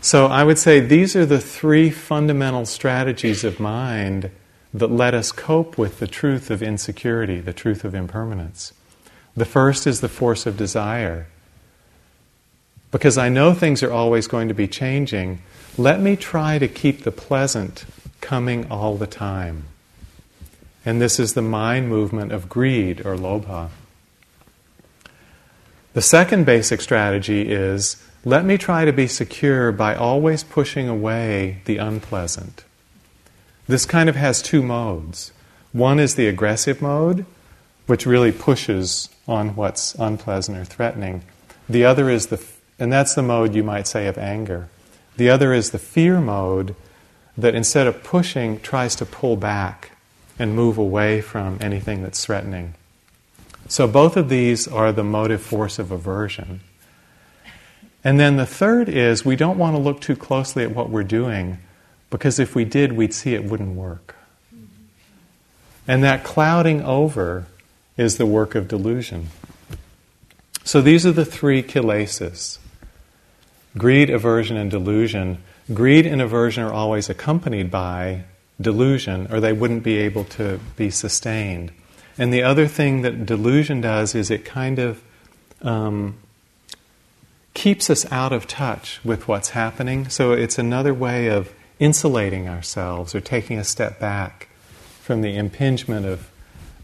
So 0.00 0.26
I 0.26 0.44
would 0.44 0.58
say 0.58 0.80
these 0.80 1.16
are 1.16 1.26
the 1.26 1.40
three 1.40 1.90
fundamental 1.90 2.66
strategies 2.66 3.44
of 3.44 3.58
mind 3.58 4.30
that 4.72 4.90
let 4.90 5.14
us 5.14 5.32
cope 5.32 5.78
with 5.78 5.98
the 5.98 6.06
truth 6.06 6.50
of 6.50 6.62
insecurity, 6.62 7.40
the 7.40 7.52
truth 7.52 7.84
of 7.84 7.94
impermanence. 7.94 8.72
The 9.34 9.46
first 9.46 9.86
is 9.86 10.00
the 10.00 10.08
force 10.08 10.46
of 10.46 10.56
desire. 10.56 11.26
Because 12.96 13.18
I 13.18 13.28
know 13.28 13.52
things 13.52 13.82
are 13.82 13.92
always 13.92 14.26
going 14.26 14.48
to 14.48 14.54
be 14.54 14.66
changing, 14.66 15.42
let 15.76 16.00
me 16.00 16.16
try 16.16 16.58
to 16.58 16.66
keep 16.66 17.02
the 17.02 17.12
pleasant 17.12 17.84
coming 18.22 18.70
all 18.70 18.96
the 18.96 19.06
time. 19.06 19.64
And 20.82 20.98
this 20.98 21.20
is 21.20 21.34
the 21.34 21.42
mind 21.42 21.90
movement 21.90 22.32
of 22.32 22.48
greed 22.48 23.04
or 23.04 23.14
lobha. 23.14 23.68
The 25.92 26.00
second 26.00 26.46
basic 26.46 26.80
strategy 26.80 27.52
is 27.52 28.02
let 28.24 28.46
me 28.46 28.56
try 28.56 28.86
to 28.86 28.94
be 28.94 29.08
secure 29.08 29.72
by 29.72 29.94
always 29.94 30.42
pushing 30.42 30.88
away 30.88 31.60
the 31.66 31.76
unpleasant. 31.76 32.64
This 33.68 33.84
kind 33.84 34.08
of 34.08 34.16
has 34.16 34.40
two 34.40 34.62
modes. 34.62 35.32
One 35.72 36.00
is 36.00 36.14
the 36.14 36.28
aggressive 36.28 36.80
mode, 36.80 37.26
which 37.86 38.06
really 38.06 38.32
pushes 38.32 39.10
on 39.28 39.54
what's 39.54 39.94
unpleasant 39.96 40.56
or 40.56 40.64
threatening. 40.64 41.24
The 41.68 41.84
other 41.84 42.08
is 42.08 42.28
the, 42.28 42.42
and 42.78 42.92
that's 42.92 43.14
the 43.14 43.22
mode 43.22 43.54
you 43.54 43.64
might 43.64 43.86
say 43.86 44.06
of 44.06 44.18
anger. 44.18 44.68
The 45.16 45.30
other 45.30 45.52
is 45.52 45.70
the 45.70 45.78
fear 45.78 46.20
mode 46.20 46.74
that 47.36 47.54
instead 47.54 47.86
of 47.86 48.02
pushing, 48.02 48.60
tries 48.60 48.96
to 48.96 49.06
pull 49.06 49.36
back 49.36 49.92
and 50.38 50.54
move 50.54 50.78
away 50.78 51.20
from 51.20 51.58
anything 51.60 52.02
that's 52.02 52.24
threatening. 52.24 52.74
So 53.68 53.86
both 53.86 54.16
of 54.16 54.28
these 54.28 54.68
are 54.68 54.92
the 54.92 55.04
motive 55.04 55.42
force 55.42 55.78
of 55.78 55.90
aversion. 55.90 56.60
And 58.04 58.20
then 58.20 58.36
the 58.36 58.46
third 58.46 58.88
is 58.88 59.24
we 59.24 59.36
don't 59.36 59.58
want 59.58 59.74
to 59.74 59.82
look 59.82 60.00
too 60.00 60.16
closely 60.16 60.62
at 60.62 60.74
what 60.74 60.90
we're 60.90 61.02
doing 61.02 61.58
because 62.10 62.38
if 62.38 62.54
we 62.54 62.64
did, 62.64 62.92
we'd 62.92 63.12
see 63.12 63.34
it 63.34 63.44
wouldn't 63.44 63.74
work. 63.74 64.14
And 65.88 66.04
that 66.04 66.24
clouding 66.24 66.82
over 66.82 67.46
is 67.96 68.16
the 68.16 68.26
work 68.26 68.54
of 68.54 68.68
delusion. 68.68 69.28
So 70.62 70.80
these 70.80 71.06
are 71.06 71.12
the 71.12 71.24
three 71.24 71.62
kilesas 71.62 72.58
greed, 73.76 74.10
aversion, 74.10 74.56
and 74.56 74.70
delusion. 74.70 75.42
Greed 75.72 76.06
and 76.06 76.22
aversion 76.22 76.64
are 76.64 76.72
always 76.72 77.08
accompanied 77.08 77.70
by 77.70 78.24
delusion, 78.60 79.26
or 79.30 79.40
they 79.40 79.52
wouldn't 79.52 79.82
be 79.82 79.98
able 79.98 80.24
to 80.24 80.58
be 80.76 80.90
sustained. 80.90 81.72
And 82.18 82.32
the 82.32 82.42
other 82.42 82.66
thing 82.66 83.02
that 83.02 83.26
delusion 83.26 83.80
does 83.80 84.14
is 84.14 84.30
it 84.30 84.44
kind 84.44 84.78
of 84.78 85.02
um, 85.62 86.16
keeps 87.52 87.90
us 87.90 88.10
out 88.10 88.32
of 88.32 88.46
touch 88.46 89.00
with 89.04 89.28
what's 89.28 89.50
happening. 89.50 90.08
So 90.08 90.32
it's 90.32 90.58
another 90.58 90.94
way 90.94 91.28
of 91.28 91.52
insulating 91.78 92.48
ourselves 92.48 93.14
or 93.14 93.20
taking 93.20 93.58
a 93.58 93.64
step 93.64 93.98
back 94.00 94.48
from 95.00 95.20
the 95.20 95.36
impingement 95.36 96.06
of 96.06 96.30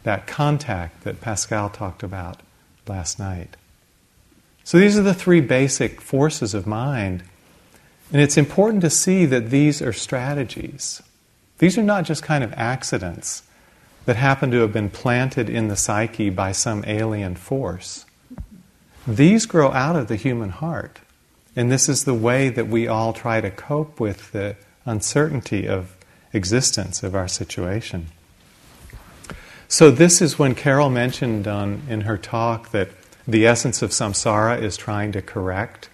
that 0.03 0.27
contact 0.27 1.03
that 1.03 1.21
Pascal 1.21 1.69
talked 1.69 2.03
about 2.03 2.41
last 2.87 3.17
night. 3.17 3.55
So 4.63 4.79
these 4.79 4.97
are 4.97 5.03
the 5.03 5.13
three 5.13 5.41
basic 5.41 6.01
forces 6.01 6.53
of 6.53 6.65
mind. 6.65 7.23
And 8.11 8.21
it's 8.21 8.37
important 8.37 8.81
to 8.81 8.89
see 8.89 9.25
that 9.25 9.49
these 9.49 9.81
are 9.81 9.93
strategies. 9.93 11.01
These 11.57 11.77
are 11.77 11.83
not 11.83 12.05
just 12.05 12.23
kind 12.23 12.43
of 12.43 12.53
accidents 12.53 13.43
that 14.05 14.15
happen 14.15 14.51
to 14.51 14.59
have 14.59 14.73
been 14.73 14.89
planted 14.89 15.49
in 15.49 15.67
the 15.67 15.75
psyche 15.75 16.29
by 16.29 16.51
some 16.51 16.83
alien 16.85 17.35
force. 17.35 18.05
These 19.07 19.45
grow 19.45 19.71
out 19.71 19.95
of 19.95 20.07
the 20.07 20.15
human 20.15 20.49
heart. 20.49 20.99
And 21.55 21.71
this 21.71 21.87
is 21.87 22.05
the 22.05 22.13
way 22.13 22.49
that 22.49 22.67
we 22.67 22.87
all 22.87 23.13
try 23.13 23.41
to 23.41 23.51
cope 23.51 23.99
with 23.99 24.31
the 24.31 24.55
uncertainty 24.85 25.67
of 25.67 25.95
existence 26.33 27.03
of 27.03 27.13
our 27.13 27.27
situation. 27.27 28.07
So, 29.67 29.91
this 29.91 30.21
is 30.21 30.37
when 30.37 30.55
Carol 30.55 30.89
mentioned 30.89 31.47
on, 31.47 31.83
in 31.89 32.01
her 32.01 32.17
talk 32.17 32.71
that 32.71 32.89
the 33.27 33.45
essence 33.45 33.81
of 33.81 33.91
samsara 33.91 34.61
is 34.61 34.75
trying 34.77 35.11
to 35.13 35.21
correct. 35.21 35.89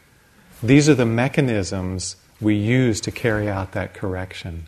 These 0.64 0.90
are 0.90 0.96
the 0.96 1.06
mechanisms 1.06 2.16
we 2.42 2.56
use 2.56 3.02
to 3.02 3.12
carry 3.12 3.50
out 3.50 3.74
that 3.74 3.94
correction. 3.94 4.68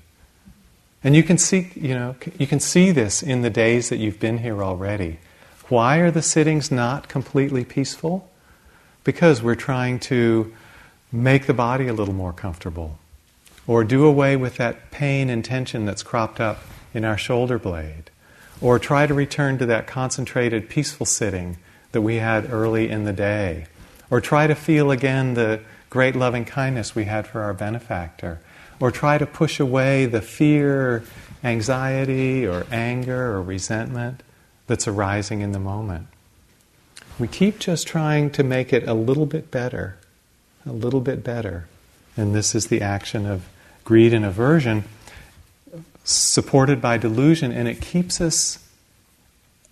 And 1.04 1.16
you 1.16 1.24
can 1.24 1.38
see, 1.38 1.72
you 1.76 1.96
know, 1.96 2.16
you 2.38 2.46
can 2.46 2.60
see 2.60 2.92
this 2.92 3.24
in 3.24 3.42
the 3.42 3.50
days 3.50 3.90
that 3.90 3.98
you've 3.98 4.20
been 4.20 4.40
here 4.40 4.64
already. 4.64 5.20
Why 5.70 5.98
are 5.98 6.12
the 6.12 6.22
sittings 6.22 6.70
not 6.70 7.08
completely 7.08 7.66
peaceful? 7.66 8.30
Because 9.04 9.42
we're 9.42 9.56
trying 9.56 10.00
to 10.02 10.54
make 11.12 11.48
the 11.48 11.54
body 11.54 11.88
a 11.88 11.94
little 11.94 12.14
more 12.14 12.34
comfortable 12.34 13.00
or 13.66 13.84
do 13.84 14.06
away 14.06 14.36
with 14.36 14.58
that 14.58 14.92
pain 14.92 15.30
and 15.30 15.44
tension 15.44 15.86
that's 15.86 16.04
cropped 16.04 16.40
up 16.40 16.60
in 16.94 17.04
our 17.04 17.18
shoulder 17.18 17.58
blade 17.58 18.12
or 18.60 18.78
try 18.78 19.08
to 19.08 19.14
return 19.14 19.58
to 19.58 19.66
that 19.66 19.88
concentrated 19.88 20.70
peaceful 20.70 21.06
sitting 21.06 21.58
that 21.92 22.02
we 22.02 22.16
had 22.16 22.52
early 22.52 22.90
in 22.90 23.04
the 23.04 23.14
day 23.14 23.66
or 24.10 24.22
try 24.22 24.48
to 24.48 24.56
feel 24.56 24.92
again 24.92 25.34
the 25.34 25.62
great 25.90 26.16
loving 26.16 26.46
kindness 26.46 26.96
we 26.96 27.06
had 27.06 27.28
for 27.28 27.42
our 27.42 27.54
benefactor 27.54 28.40
or 28.80 28.92
try 28.92 29.18
to 29.18 29.26
push 29.26 29.60
away 29.60 30.06
the 30.06 30.22
fear 30.22 31.04
anxiety 31.44 32.46
or 32.46 32.66
anger 32.72 33.34
or 33.34 33.42
resentment 33.42 34.22
that's 34.68 34.88
arising 34.88 35.42
in 35.42 35.52
the 35.52 35.60
moment 35.60 36.08
we 37.20 37.28
keep 37.28 37.60
just 37.60 37.88
trying 37.88 38.30
to 38.30 38.44
make 38.44 38.72
it 38.72 38.88
a 38.88 38.94
little 38.94 39.26
bit 39.26 39.52
better 39.52 39.98
a 40.66 40.72
little 40.72 41.02
bit 41.02 41.24
better. 41.24 41.68
And 42.16 42.36
this 42.36 42.54
is 42.54 42.68
the 42.68 42.82
action 42.82 43.26
of 43.26 43.48
greed 43.84 44.14
and 44.14 44.26
aversion 44.26 44.84
supported 46.04 46.82
by 46.82 46.98
delusion, 46.98 47.52
and 47.52 47.68
it 47.68 47.82
keeps 47.82 48.20
us 48.20 48.60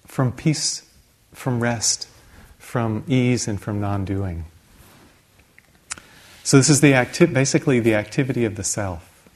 from 0.05 0.31
peace, 0.31 0.83
from 1.33 1.59
rest, 1.59 2.07
from 2.69 3.03
ease, 3.07 3.47
and 3.47 3.59
from 3.59 3.81
non 3.81 4.05
doing. 4.05 4.45
So, 6.43 6.57
this 6.57 6.69
is 6.69 6.81
the 6.81 6.93
acti- 6.93 7.25
basically 7.25 7.79
the 7.79 7.95
activity 7.95 8.45
of 8.45 8.57
the 8.57 8.63
self. 8.63 9.27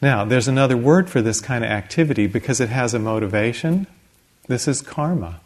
Now, 0.00 0.24
there's 0.24 0.46
another 0.46 0.76
word 0.76 1.10
for 1.10 1.20
this 1.20 1.40
kind 1.40 1.64
of 1.64 1.70
activity 1.70 2.28
because 2.28 2.60
it 2.60 2.68
has 2.68 2.94
a 2.94 3.00
motivation. 3.00 3.88
This 4.46 4.68
is 4.68 4.82
karma. 4.82 5.40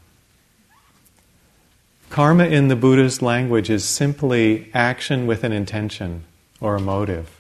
Karma 2.10 2.44
in 2.44 2.68
the 2.68 2.76
Buddha's 2.76 3.22
language 3.22 3.70
is 3.70 3.84
simply 3.84 4.70
action 4.74 5.26
with 5.26 5.44
an 5.44 5.52
intention 5.52 6.24
or 6.60 6.76
a 6.76 6.80
motive. 6.80 7.30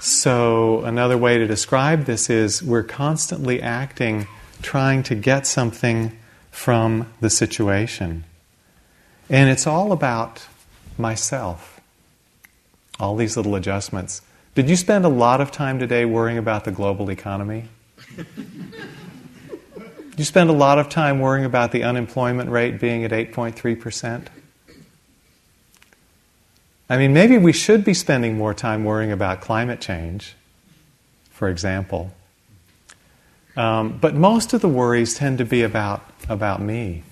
So, 0.00 0.84
another 0.84 1.18
way 1.18 1.36
to 1.36 1.46
describe 1.46 2.06
this 2.06 2.30
is 2.30 2.62
we're 2.62 2.82
constantly 2.82 3.60
acting, 3.60 4.26
trying 4.62 5.02
to 5.02 5.14
get 5.14 5.46
something 5.46 6.16
from 6.58 7.06
the 7.20 7.30
situation. 7.30 8.24
And 9.30 9.48
it's 9.48 9.64
all 9.64 9.92
about 9.92 10.44
myself. 10.98 11.80
All 12.98 13.14
these 13.14 13.36
little 13.36 13.54
adjustments. 13.54 14.22
Did 14.56 14.68
you 14.68 14.74
spend 14.74 15.04
a 15.04 15.08
lot 15.08 15.40
of 15.40 15.52
time 15.52 15.78
today 15.78 16.04
worrying 16.04 16.36
about 16.36 16.64
the 16.64 16.72
global 16.72 17.10
economy? 17.10 17.68
You 20.16 20.24
spend 20.24 20.50
a 20.50 20.52
lot 20.52 20.80
of 20.80 20.88
time 20.88 21.20
worrying 21.20 21.44
about 21.44 21.70
the 21.70 21.84
unemployment 21.84 22.50
rate 22.50 22.80
being 22.80 23.04
at 23.04 23.12
8.3%. 23.12 24.26
I 26.90 26.96
mean, 26.98 27.12
maybe 27.12 27.38
we 27.38 27.52
should 27.52 27.84
be 27.84 27.94
spending 27.94 28.36
more 28.36 28.52
time 28.52 28.82
worrying 28.82 29.12
about 29.12 29.40
climate 29.40 29.80
change, 29.80 30.34
for 31.30 31.48
example. 31.48 32.12
Um, 33.58 33.98
but 34.00 34.14
most 34.14 34.52
of 34.52 34.60
the 34.60 34.68
worries 34.68 35.14
tend 35.14 35.38
to 35.38 35.44
be 35.44 35.62
about, 35.62 36.08
about 36.28 36.62
me. 36.62 37.02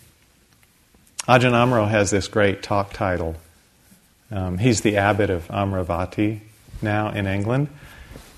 Ajahn 1.27 1.51
Amaro 1.51 1.89
has 1.89 2.13
this 2.13 2.29
great 2.29 2.63
talk 2.63 2.93
title. 2.93 3.35
Um, 4.31 4.59
he's 4.59 4.83
the 4.83 4.97
abbot 4.97 5.29
of 5.29 5.49
Amaravati 5.49 6.39
now 6.81 7.09
in 7.09 7.27
England. 7.27 7.67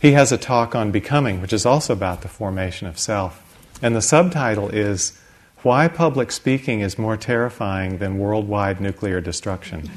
He 0.01 0.13
has 0.13 0.33
a 0.33 0.39
talk 0.39 0.75
on 0.75 0.91
becoming, 0.91 1.43
which 1.43 1.53
is 1.53 1.67
also 1.67 1.93
about 1.93 2.23
the 2.23 2.29
formation 2.29 2.87
of 2.87 2.99
self. 2.99 3.45
And 3.83 3.95
the 3.95 4.01
subtitle 4.01 4.71
is 4.71 5.21
Why 5.63 5.87
Public 5.87 6.33
Speaking 6.33 6.81
is 6.81 6.99
More 6.99 7.19
Terrifying 7.19 7.99
Than 7.99 8.17
Worldwide 8.17 8.81
Nuclear 8.81 9.21
Destruction. 9.21 9.83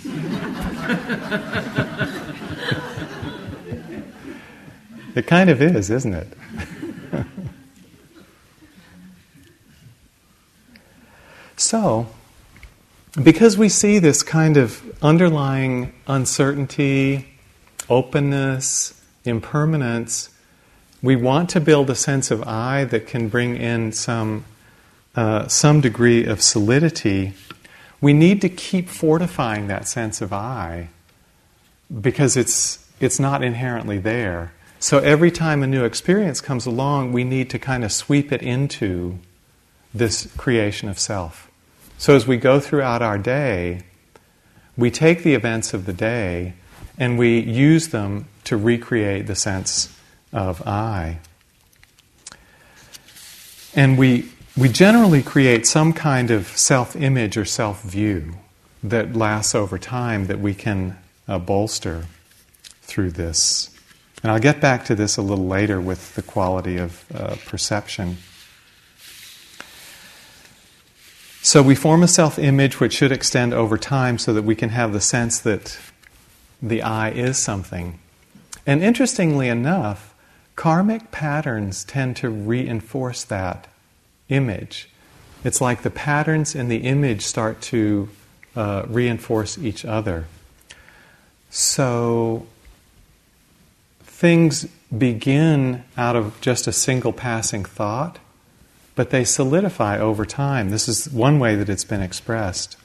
it 5.15 5.27
kind 5.27 5.49
of 5.49 5.61
is, 5.61 5.89
isn't 5.89 6.13
it? 6.13 6.27
so, 11.71 12.05
because 13.23 13.57
we 13.57 13.69
see 13.69 13.97
this 13.97 14.23
kind 14.23 14.57
of 14.57 14.83
underlying 15.01 15.93
uncertainty, 16.05 17.29
openness, 17.89 19.01
impermanence, 19.23 20.31
we 21.01 21.15
want 21.15 21.49
to 21.51 21.61
build 21.61 21.89
a 21.89 21.95
sense 21.95 22.29
of 22.29 22.43
I 22.43 22.83
that 22.83 23.07
can 23.07 23.29
bring 23.29 23.55
in 23.55 23.93
some, 23.93 24.43
uh, 25.15 25.47
some 25.47 25.79
degree 25.79 26.25
of 26.25 26.41
solidity. 26.41 27.35
We 28.01 28.11
need 28.11 28.41
to 28.41 28.49
keep 28.49 28.89
fortifying 28.89 29.67
that 29.67 29.87
sense 29.87 30.19
of 30.21 30.33
I 30.33 30.89
because 32.01 32.35
it's, 32.35 32.85
it's 32.99 33.17
not 33.17 33.45
inherently 33.45 33.97
there. 33.97 34.51
So 34.81 34.97
every 34.97 35.31
time 35.31 35.63
a 35.63 35.67
new 35.67 35.85
experience 35.85 36.41
comes 36.41 36.65
along, 36.65 37.13
we 37.13 37.23
need 37.23 37.49
to 37.51 37.57
kind 37.57 37.85
of 37.85 37.93
sweep 37.93 38.33
it 38.33 38.41
into 38.41 39.19
this 39.93 40.27
creation 40.35 40.89
of 40.89 40.99
self. 40.99 41.47
So 42.01 42.15
as 42.15 42.25
we 42.25 42.37
go 42.37 42.59
throughout 42.59 43.03
our 43.03 43.19
day, 43.19 43.83
we 44.75 44.89
take 44.89 45.21
the 45.21 45.35
events 45.35 45.71
of 45.71 45.85
the 45.85 45.93
day 45.93 46.55
and 46.97 47.15
we 47.15 47.37
use 47.37 47.89
them 47.89 48.27
to 48.45 48.57
recreate 48.57 49.27
the 49.27 49.35
sense 49.35 49.95
of 50.33 50.67
I. 50.67 51.19
And 53.75 53.99
we, 53.99 54.31
we 54.57 54.67
generally 54.67 55.21
create 55.21 55.67
some 55.67 55.93
kind 55.93 56.31
of 56.31 56.47
self 56.47 56.95
image 56.95 57.37
or 57.37 57.45
self 57.45 57.83
view 57.83 58.33
that 58.81 59.15
lasts 59.15 59.53
over 59.53 59.77
time 59.77 60.25
that 60.25 60.39
we 60.39 60.55
can 60.55 60.97
uh, 61.27 61.37
bolster 61.37 62.07
through 62.81 63.11
this. 63.11 63.69
And 64.23 64.31
I'll 64.31 64.39
get 64.39 64.59
back 64.59 64.85
to 64.85 64.95
this 64.95 65.17
a 65.17 65.21
little 65.21 65.45
later 65.45 65.79
with 65.79 66.15
the 66.15 66.23
quality 66.23 66.77
of 66.77 67.05
uh, 67.13 67.35
perception. 67.45 68.17
So 71.43 71.63
we 71.63 71.73
form 71.73 72.03
a 72.03 72.07
self 72.07 72.37
image 72.37 72.79
which 72.79 72.93
should 72.93 73.11
extend 73.11 73.53
over 73.53 73.77
time 73.77 74.19
so 74.19 74.31
that 74.33 74.43
we 74.43 74.55
can 74.55 74.69
have 74.69 74.93
the 74.93 75.01
sense 75.01 75.39
that 75.39 75.77
the 76.61 76.83
I 76.83 77.09
is 77.09 77.37
something. 77.37 77.99
And 78.67 78.83
interestingly 78.83 79.47
enough, 79.47 80.13
Karmic 80.55 81.09
patterns 81.09 81.83
tend 81.83 82.15
to 82.17 82.29
reinforce 82.29 83.23
that 83.23 83.67
image. 84.29 84.87
It's 85.43 85.59
like 85.59 85.81
the 85.81 85.89
patterns 85.89 86.53
and 86.53 86.69
the 86.69 86.77
image 86.77 87.23
start 87.23 87.61
to 87.63 88.09
uh, 88.55 88.85
reinforce 88.87 89.57
each 89.57 89.83
other. 89.83 90.27
So 91.49 92.45
things 94.03 94.67
begin 94.95 95.83
out 95.97 96.15
of 96.15 96.39
just 96.41 96.67
a 96.67 96.71
single 96.71 97.13
passing 97.13 97.65
thought, 97.65 98.19
but 99.01 99.09
they 99.09 99.23
solidify 99.23 99.97
over 99.97 100.27
time. 100.27 100.69
This 100.69 100.87
is 100.87 101.09
one 101.09 101.39
way 101.39 101.55
that 101.55 101.69
it's 101.69 101.83
been 101.83 102.03
expressed. 102.03 102.77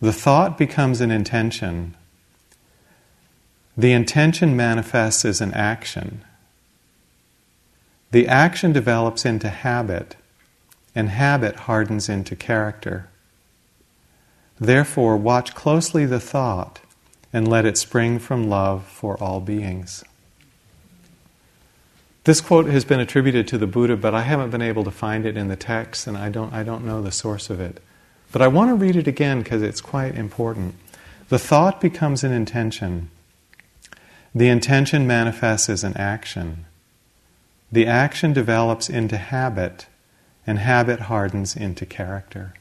The 0.00 0.12
thought 0.12 0.58
becomes 0.58 1.00
an 1.00 1.12
intention, 1.12 1.94
the 3.76 3.92
intention 3.92 4.56
manifests 4.56 5.24
as 5.24 5.40
an 5.40 5.54
action. 5.54 6.24
The 8.10 8.26
action 8.26 8.72
develops 8.72 9.24
into 9.24 9.50
habit, 9.50 10.16
and 10.96 11.10
habit 11.10 11.54
hardens 11.54 12.08
into 12.08 12.34
character. 12.34 13.08
Therefore, 14.58 15.16
watch 15.16 15.54
closely 15.54 16.06
the 16.06 16.18
thought 16.18 16.80
and 17.32 17.46
let 17.46 17.66
it 17.66 17.78
spring 17.78 18.18
from 18.18 18.50
love 18.50 18.84
for 18.84 19.16
all 19.22 19.38
beings. 19.38 20.02
This 22.24 22.40
quote 22.40 22.66
has 22.66 22.84
been 22.84 23.00
attributed 23.00 23.48
to 23.48 23.58
the 23.58 23.66
Buddha, 23.66 23.96
but 23.96 24.14
I 24.14 24.22
haven't 24.22 24.50
been 24.50 24.60
able 24.60 24.84
to 24.84 24.90
find 24.90 25.24
it 25.24 25.36
in 25.36 25.48
the 25.48 25.56
text, 25.56 26.06
and 26.06 26.16
I 26.16 26.28
don't, 26.28 26.52
I 26.52 26.62
don't 26.62 26.84
know 26.84 27.00
the 27.00 27.10
source 27.10 27.48
of 27.48 27.60
it. 27.60 27.82
But 28.30 28.42
I 28.42 28.48
want 28.48 28.70
to 28.70 28.74
read 28.74 28.96
it 28.96 29.08
again 29.08 29.42
because 29.42 29.62
it's 29.62 29.80
quite 29.80 30.14
important. 30.14 30.74
The 31.30 31.38
thought 31.38 31.80
becomes 31.80 32.22
an 32.22 32.32
intention. 32.32 33.10
The 34.34 34.48
intention 34.48 35.06
manifests 35.06 35.70
as 35.70 35.82
an 35.82 35.96
action. 35.96 36.66
The 37.72 37.86
action 37.86 38.32
develops 38.32 38.90
into 38.90 39.16
habit, 39.16 39.86
and 40.46 40.58
habit 40.58 41.00
hardens 41.00 41.56
into 41.56 41.86
character. 41.86 42.54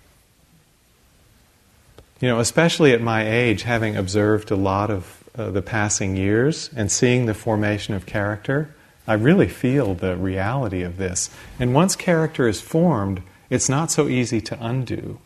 You 2.22 2.30
know, 2.30 2.40
especially 2.40 2.94
at 2.94 3.02
my 3.02 3.30
age, 3.30 3.64
having 3.64 3.96
observed 3.96 4.52
a 4.52 4.56
lot 4.56 4.90
of 4.90 5.24
uh, 5.38 5.52
the 5.52 5.62
passing 5.62 6.16
years 6.16 6.70
and 6.76 6.92
seeing 6.92 7.26
the 7.26 7.34
formation 7.34 7.94
of 7.94 8.06
character, 8.06 8.74
I 9.10 9.14
really 9.14 9.48
feel 9.48 9.96
the 9.96 10.16
reality 10.16 10.84
of 10.84 10.98
this. 10.98 11.32
And 11.60 11.74
once 11.74 11.96
character 11.96 12.48
is 12.48 12.62
formed, 12.62 13.24
it's 13.50 13.68
not 13.68 13.90
so 13.90 14.08
easy 14.08 14.40
to 14.42 14.58
undo. 14.64 15.20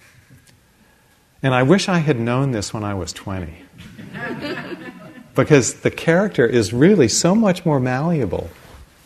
And 1.43 1.53
I 1.53 1.63
wish 1.63 1.89
I 1.89 1.97
had 1.97 2.17
known 2.17 2.51
this 2.51 2.73
when 2.73 2.85
I 2.85 2.93
was 2.93 3.11
20. 3.11 3.53
because 5.35 5.81
the 5.81 5.91
character 5.91 6.47
is 6.47 6.71
really 6.71 7.09
so 7.09 7.35
much 7.35 7.65
more 7.65 7.81
malleable 7.81 8.49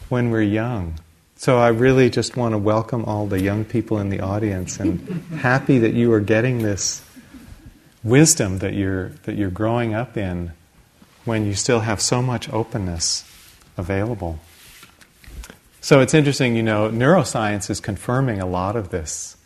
when 0.10 0.30
we're 0.30 0.44
young. 0.44 1.00
So 1.38 1.58
I 1.58 1.70
really 1.70 2.12
just 2.12 2.38
want 2.38 2.54
to 2.54 2.60
welcome 2.60 3.04
all 3.06 3.26
the 3.26 3.42
young 3.42 3.66
people 3.66 3.98
in 3.98 4.10
the 4.10 4.20
audience 4.20 4.80
and 4.80 5.00
happy 5.40 5.80
that 5.80 5.96
you 5.96 6.14
are 6.14 6.20
getting 6.20 6.62
this 6.62 7.04
wisdom 8.04 8.60
that 8.60 8.76
you're 8.76 9.10
that 9.24 9.36
you're 9.38 9.50
growing 9.50 9.96
up 9.96 10.16
in 10.18 10.52
when 11.26 11.48
you 11.48 11.56
still 11.56 11.80
have 11.80 12.00
so 12.00 12.22
much 12.22 12.48
openness 12.54 13.24
available. 13.76 14.40
So 15.80 16.02
it's 16.02 16.14
interesting, 16.14 16.56
you 16.56 16.64
know, 16.64 16.90
neuroscience 16.90 17.70
is 17.70 17.80
confirming 17.80 18.42
a 18.42 18.46
lot 18.46 18.76
of 18.76 18.90
this, 18.90 19.38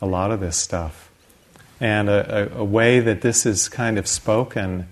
a 0.00 0.06
lot 0.06 0.30
of 0.30 0.40
this 0.40 0.56
stuff. 0.56 1.10
And 1.80 2.08
a, 2.08 2.54
a, 2.54 2.60
a 2.60 2.64
way 2.64 3.00
that 3.00 3.22
this 3.22 3.46
is 3.46 3.68
kind 3.68 3.98
of 3.98 4.06
spoken, 4.06 4.86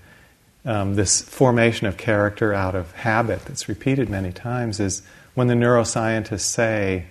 um, 0.64 0.94
this 0.94 1.20
formation 1.20 1.86
of 1.86 1.96
character 1.98 2.54
out 2.54 2.74
of 2.74 2.92
habit 2.92 3.44
that's 3.44 3.68
repeated 3.68 4.08
many 4.08 4.32
times, 4.32 4.80
is 4.80 5.02
when 5.34 5.46
the 5.46 5.54
neuroscientists 5.54 6.40
say 6.40 7.04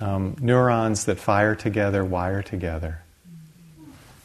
um, 0.00 0.36
neurons 0.40 1.04
that 1.04 1.18
fire 1.18 1.54
together 1.54 2.04
wire 2.04 2.42
together. 2.42 3.02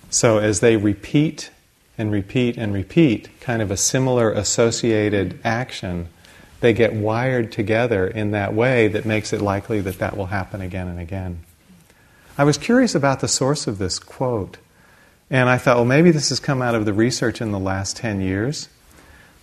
So 0.10 0.40
as 0.40 0.62
they 0.62 0.78
repeat 0.78 1.52
and 1.98 2.12
repeat 2.12 2.58
and 2.58 2.74
repeat 2.74 3.30
kind 3.42 3.62
of 3.62 3.70
a 3.70 3.78
similar 3.78 4.32
associated 4.32 5.40
action, 5.44 6.08
they 6.62 6.74
get 6.74 6.94
wired 6.94 7.52
together 7.52 8.08
in 8.08 8.32
that 8.32 8.54
way 8.54 8.88
that 8.90 9.06
makes 9.06 9.34
it 9.34 9.42
likely 9.42 9.82
that 9.82 10.00
that 10.00 10.18
will 10.18 10.28
happen 10.28 10.62
again 10.62 10.88
and 10.88 11.00
again. 11.00 11.40
I 12.38 12.44
was 12.44 12.58
curious 12.58 12.96
about 12.96 13.20
the 13.20 13.28
source 13.28 13.68
of 13.68 13.78
this 13.78 14.00
quote, 14.00 14.58
and 15.30 15.50
I 15.50 15.58
thought, 15.58 15.78
well, 15.78 15.86
maybe 15.86 16.12
this 16.12 16.30
has 16.30 16.40
come 16.40 16.62
out 16.62 16.76
of 16.76 16.86
the 16.86 16.94
research 16.94 17.42
in 17.42 17.52
the 17.52 17.60
last 17.60 17.98
10 17.98 18.22
years. 18.22 18.70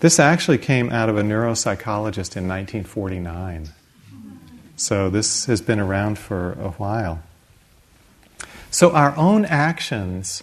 This 0.01 0.19
actually 0.19 0.59
came 0.59 0.91
out 0.91 1.09
of 1.09 1.17
a 1.17 1.23
neuropsychologist 1.23 2.37
in 2.37 2.49
1949. 2.49 3.69
So 4.77 5.09
this 5.09 5.47
has 5.47 5.63
been 5.63 5.81
around 5.81 6.19
for 6.19 6.53
a 6.53 6.71
while. 6.73 7.23
So 8.71 8.93
our 8.93 9.17
own 9.17 9.47
actions 9.47 10.43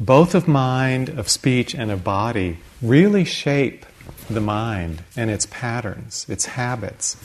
both 0.00 0.34
of 0.34 0.46
mind, 0.46 1.08
of 1.08 1.28
speech, 1.28 1.74
and 1.74 1.90
of 1.90 2.04
body 2.04 2.58
really 2.80 3.24
shape 3.24 3.84
the 4.28 4.40
mind 4.40 5.02
and 5.16 5.30
its 5.30 5.46
patterns, 5.46 6.26
its 6.28 6.46
habits, 6.46 7.16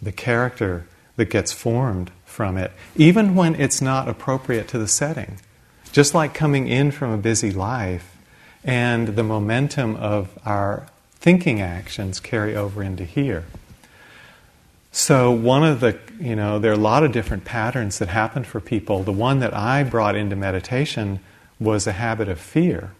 the 0.00 0.12
character 0.12 0.86
that 1.16 1.30
gets 1.30 1.52
formed 1.52 2.10
from 2.24 2.56
it, 2.56 2.72
even 2.96 3.34
when 3.34 3.54
it's 3.54 3.80
not 3.80 4.08
appropriate 4.08 4.68
to 4.68 4.78
the 4.78 4.88
setting. 4.88 5.38
Just 5.92 6.14
like 6.14 6.32
coming 6.32 6.68
in 6.68 6.90
from 6.90 7.10
a 7.10 7.18
busy 7.18 7.50
life 7.50 8.16
and 8.64 9.08
the 9.08 9.22
momentum 9.22 9.96
of 9.96 10.38
our 10.44 10.86
thinking 11.12 11.60
actions 11.60 12.18
carry 12.18 12.56
over 12.56 12.82
into 12.82 13.04
here. 13.04 13.44
So, 14.90 15.30
one 15.30 15.64
of 15.64 15.80
the, 15.80 15.98
you 16.20 16.36
know, 16.36 16.58
there 16.58 16.70
are 16.70 16.74
a 16.74 16.78
lot 16.78 17.02
of 17.02 17.12
different 17.12 17.44
patterns 17.44 17.98
that 17.98 18.08
happen 18.08 18.44
for 18.44 18.60
people. 18.60 19.02
The 19.02 19.12
one 19.12 19.40
that 19.40 19.54
I 19.54 19.84
brought 19.84 20.16
into 20.16 20.36
meditation 20.36 21.20
was 21.58 21.86
a 21.86 21.92
habit 21.92 22.28
of 22.28 22.38
fear. 22.38 22.90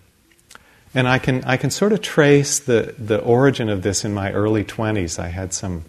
And 0.94 1.08
I 1.08 1.18
can, 1.18 1.42
I 1.44 1.56
can 1.56 1.70
sort 1.70 1.92
of 1.92 2.02
trace 2.02 2.58
the, 2.58 2.94
the 2.98 3.18
origin 3.20 3.68
of 3.68 3.82
this 3.82 4.04
in 4.04 4.12
my 4.12 4.30
early 4.32 4.62
20s. 4.62 5.18
I 5.18 5.28
had 5.28 5.54
some 5.54 5.84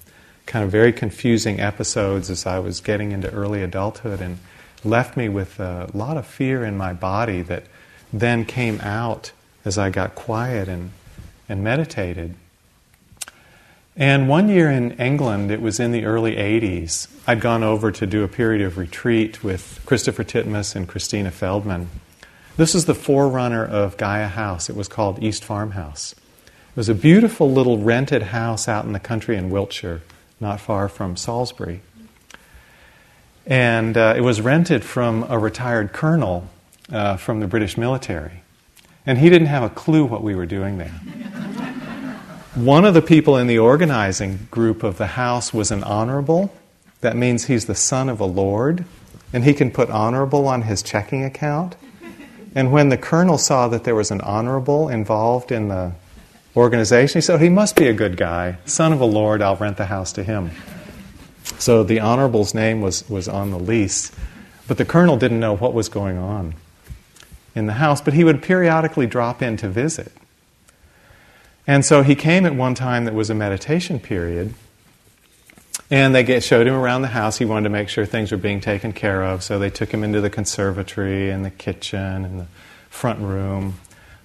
kind 0.45 0.63
of 0.63 0.71
very 0.71 0.93
confusing 0.93 1.59
episodes 1.59 2.29
as 2.29 2.45
I 2.45 2.59
was 2.59 2.79
getting 2.79 3.11
into 3.11 3.29
early 3.31 3.63
adulthood 3.63 4.21
and 4.21 4.39
left 4.83 5.17
me 5.17 5.29
with 5.29 5.59
a 5.59 5.89
lot 5.93 6.17
of 6.17 6.25
fear 6.25 6.63
in 6.63 6.77
my 6.77 6.93
body 6.93 7.41
that 7.43 7.63
then 8.11 8.45
came 8.45 8.79
out 8.81 9.31
as 9.65 9.77
I 9.77 9.89
got 9.89 10.15
quiet 10.15 10.67
and, 10.67 10.91
and 11.49 11.63
meditated. 11.63 12.35
And 13.95 14.27
one 14.27 14.49
year 14.49 14.71
in 14.71 14.91
England, 14.93 15.51
it 15.51 15.61
was 15.61 15.79
in 15.79 15.91
the 15.91 16.05
early 16.05 16.35
80s, 16.35 17.07
I'd 17.27 17.41
gone 17.41 17.63
over 17.63 17.91
to 17.91 18.07
do 18.07 18.23
a 18.23 18.27
period 18.27 18.65
of 18.65 18.77
retreat 18.77 19.43
with 19.43 19.81
Christopher 19.85 20.23
Titmuss 20.23 20.75
and 20.75 20.87
Christina 20.87 21.29
Feldman. 21.29 21.89
This 22.55 22.75
is 22.75 22.85
the 22.85 22.93
forerunner 22.93 23.65
of 23.65 23.97
Gaia 23.97 24.27
House. 24.27 24.69
It 24.69 24.75
was 24.75 24.87
called 24.87 25.23
East 25.23 25.43
Farmhouse. 25.43 26.13
It 26.13 26.75
was 26.75 26.87
a 26.87 26.93
beautiful 26.93 27.51
little 27.51 27.79
rented 27.79 28.21
house 28.21 28.67
out 28.67 28.85
in 28.85 28.91
the 28.91 28.99
country 28.99 29.37
in 29.37 29.49
Wiltshire, 29.49 30.03
not 30.39 30.59
far 30.59 30.87
from 30.87 31.17
Salisbury. 31.17 31.81
And 33.47 33.97
uh, 33.97 34.13
it 34.15 34.21
was 34.21 34.39
rented 34.39 34.83
from 34.83 35.23
a 35.29 35.39
retired 35.39 35.93
colonel 35.93 36.47
uh, 36.91 37.17
from 37.17 37.39
the 37.39 37.47
British 37.47 37.75
military. 37.75 38.43
And 39.03 39.17
he 39.17 39.31
didn't 39.31 39.47
have 39.47 39.63
a 39.63 39.69
clue 39.69 40.05
what 40.05 40.21
we 40.21 40.35
were 40.35 40.45
doing 40.45 40.77
there. 40.77 40.89
One 42.53 42.85
of 42.85 42.93
the 42.93 43.01
people 43.01 43.35
in 43.35 43.47
the 43.47 43.57
organizing 43.57 44.47
group 44.51 44.83
of 44.83 44.99
the 44.99 45.07
house 45.07 45.55
was 45.55 45.71
an 45.71 45.83
honorable. 45.83 46.53
That 47.01 47.17
means 47.17 47.45
he's 47.45 47.65
the 47.65 47.73
son 47.73 48.09
of 48.09 48.19
a 48.19 48.25
lord, 48.25 48.85
and 49.33 49.43
he 49.43 49.55
can 49.55 49.71
put 49.71 49.89
honorable 49.89 50.47
on 50.47 50.61
his 50.61 50.83
checking 50.83 51.23
account. 51.23 51.75
And 52.55 52.71
when 52.71 52.89
the 52.89 52.97
colonel 52.97 53.37
saw 53.37 53.67
that 53.69 53.83
there 53.83 53.95
was 53.95 54.11
an 54.11 54.21
honorable 54.21 54.89
involved 54.89 55.51
in 55.51 55.69
the 55.69 55.93
organization, 56.55 57.17
he 57.17 57.21
said, 57.21 57.41
He 57.41 57.49
must 57.49 57.75
be 57.75 57.87
a 57.87 57.93
good 57.93 58.15
guy. 58.15 58.57
Son 58.65 58.93
of 58.93 59.01
a 59.01 59.05
lord, 59.05 59.41
I'll 59.41 59.55
rent 59.55 59.77
the 59.77 59.85
house 59.85 60.13
to 60.13 60.23
him. 60.23 60.51
So 61.57 61.83
the 61.83 61.99
honorable's 61.99 62.53
name 62.53 62.81
was, 62.81 63.09
was 63.09 63.27
on 63.27 63.51
the 63.51 63.59
lease, 63.59 64.11
but 64.67 64.77
the 64.77 64.85
colonel 64.85 65.17
didn't 65.17 65.39
know 65.39 65.55
what 65.55 65.73
was 65.73 65.89
going 65.89 66.17
on 66.17 66.55
in 67.55 67.65
the 67.65 67.73
house, 67.73 68.01
but 68.01 68.13
he 68.13 68.23
would 68.23 68.41
periodically 68.41 69.07
drop 69.07 69.41
in 69.41 69.57
to 69.57 69.67
visit. 69.67 70.11
And 71.65 71.85
so 71.85 72.01
he 72.01 72.15
came 72.15 72.45
at 72.45 72.55
one 72.55 72.75
time 72.75 73.05
that 73.05 73.13
was 73.13 73.29
a 73.29 73.35
meditation 73.35 73.99
period, 73.99 74.53
and 75.93 76.15
they 76.15 76.23
get, 76.23 76.43
showed 76.43 76.65
him 76.65 76.73
around 76.73 77.03
the 77.03 77.08
house. 77.08 77.38
He 77.38 77.45
wanted 77.45 77.65
to 77.65 77.69
make 77.69 77.88
sure 77.88 78.03
things 78.03 78.32
were 78.32 78.38
being 78.39 78.62
taken 78.62 78.93
care 78.93 79.23
of, 79.23 79.43
so 79.43 79.60
they 79.60 79.69
took 79.69 79.91
him 79.91 80.03
into 80.03 80.21
the 80.21 80.29
conservatory 80.32 81.29
and 81.29 81.45
the 81.45 81.51
kitchen 81.51 82.25
and 82.25 82.39
the 82.39 82.47
front 82.89 83.19
room. 83.19 83.75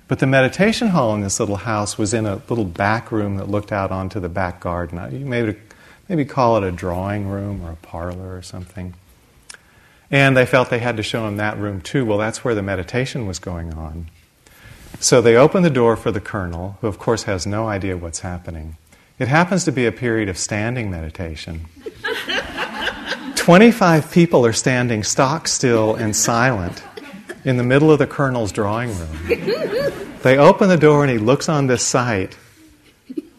But 0.08 0.18
the 0.18 0.26
meditation 0.26 0.88
hall 0.88 1.14
in 1.14 1.20
this 1.20 1.38
little 1.38 1.56
house 1.56 1.98
was 1.98 2.14
in 2.14 2.24
a 2.24 2.36
little 2.48 2.64
back 2.64 3.12
room 3.12 3.36
that 3.36 3.50
looked 3.50 3.70
out 3.70 3.90
onto 3.90 4.18
the 4.18 4.30
back 4.30 4.60
garden. 4.60 4.98
You 5.12 5.26
maybe, 5.26 5.56
maybe 6.08 6.24
call 6.24 6.56
it 6.56 6.64
a 6.64 6.72
drawing 6.72 7.28
room 7.28 7.62
or 7.62 7.72
a 7.72 7.76
parlor 7.76 8.34
or 8.34 8.40
something. 8.40 8.94
And 10.10 10.34
they 10.34 10.46
felt 10.46 10.70
they 10.70 10.78
had 10.78 10.96
to 10.96 11.02
show 11.02 11.28
him 11.28 11.36
that 11.36 11.58
room 11.58 11.82
too. 11.82 12.06
Well, 12.06 12.16
that's 12.16 12.42
where 12.42 12.54
the 12.54 12.62
meditation 12.62 13.26
was 13.26 13.38
going 13.38 13.74
on. 13.74 14.08
So 15.00 15.20
they 15.20 15.36
opened 15.36 15.66
the 15.66 15.70
door 15.70 15.98
for 15.98 16.10
the 16.10 16.20
colonel, 16.20 16.78
who 16.80 16.86
of 16.86 16.98
course 16.98 17.24
has 17.24 17.46
no 17.46 17.68
idea 17.68 17.94
what's 17.98 18.20
happening. 18.20 18.78
It 19.18 19.26
happens 19.26 19.64
to 19.64 19.72
be 19.72 19.86
a 19.86 19.92
period 19.92 20.28
of 20.28 20.38
standing 20.38 20.90
meditation. 20.90 21.66
25 23.34 24.12
people 24.12 24.46
are 24.46 24.52
standing 24.52 25.02
stock 25.02 25.48
still 25.48 25.96
and 25.96 26.14
silent 26.14 26.84
in 27.44 27.56
the 27.56 27.64
middle 27.64 27.90
of 27.90 27.98
the 27.98 28.06
colonel's 28.06 28.52
drawing 28.52 28.96
room. 28.96 29.08
They 30.22 30.38
open 30.38 30.68
the 30.68 30.76
door 30.76 31.02
and 31.02 31.10
he 31.10 31.18
looks 31.18 31.48
on 31.48 31.66
this 31.66 31.84
sight. 31.84 32.36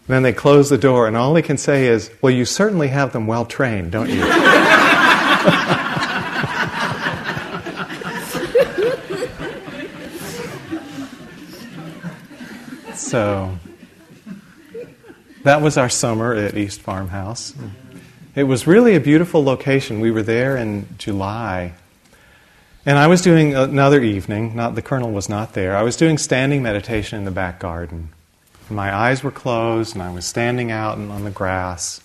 Then 0.07 0.23
they 0.23 0.33
close 0.33 0.69
the 0.71 0.77
door, 0.77 1.07
and 1.07 1.15
all 1.15 1.35
he 1.35 1.43
can 1.43 1.59
say 1.59 1.85
is, 1.85 2.09
Well, 2.19 2.33
you 2.33 2.43
certainly 2.43 2.87
have 2.87 3.13
them 3.13 3.27
well 3.27 3.45
trained, 3.45 3.91
don't 3.91 4.09
you? 4.09 4.21
so 12.95 13.55
that 15.43 15.61
was 15.61 15.77
our 15.77 15.89
summer 15.89 16.33
at 16.33 16.57
East 16.57 16.81
Farmhouse. 16.81 17.53
It 18.35 18.43
was 18.43 18.67
really 18.67 18.95
a 18.95 18.99
beautiful 18.99 19.43
location. 19.43 19.99
We 19.99 20.11
were 20.11 20.23
there 20.23 20.57
in 20.57 20.87
July. 20.97 21.73
And 22.85 22.97
I 22.97 23.07
was 23.07 23.21
doing 23.21 23.55
another 23.55 24.01
evening, 24.01 24.55
not 24.55 24.75
the 24.75 24.81
colonel 24.81 25.11
was 25.11 25.29
not 25.29 25.53
there. 25.53 25.75
I 25.75 25.83
was 25.83 25.97
doing 25.97 26.17
standing 26.17 26.63
meditation 26.63 27.19
in 27.19 27.25
the 27.25 27.31
back 27.31 27.59
garden. 27.59 28.09
My 28.69 28.93
eyes 28.93 29.23
were 29.23 29.31
closed 29.31 29.95
and 29.95 30.03
I 30.03 30.11
was 30.11 30.25
standing 30.25 30.71
out 30.71 30.97
and 30.97 31.11
on 31.11 31.23
the 31.23 31.31
grass. 31.31 32.01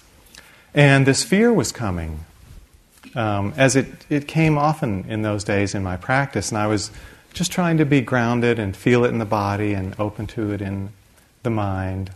And 0.75 1.07
this 1.07 1.23
fear 1.23 1.53
was 1.53 1.71
coming, 1.71 2.25
um, 3.15 3.55
as 3.57 3.77
it, 3.77 3.87
it 4.11 4.27
came 4.27 4.59
often 4.59 5.05
in 5.09 5.23
those 5.23 5.45
days 5.45 5.75
in 5.75 5.83
my 5.83 5.97
practice. 5.97 6.51
And 6.51 6.59
I 6.59 6.67
was 6.67 6.91
just 7.33 7.53
trying 7.53 7.79
to 7.79 7.85
be 7.85 8.01
grounded 8.01 8.59
and 8.59 8.77
feel 8.77 9.05
it 9.05 9.09
in 9.09 9.19
the 9.19 9.25
body 9.25 9.75
and 9.75 9.95
open 10.01 10.27
to 10.29 10.53
it 10.53 10.61
in 10.61 10.91
the 11.45 11.51
mind. 11.51 12.11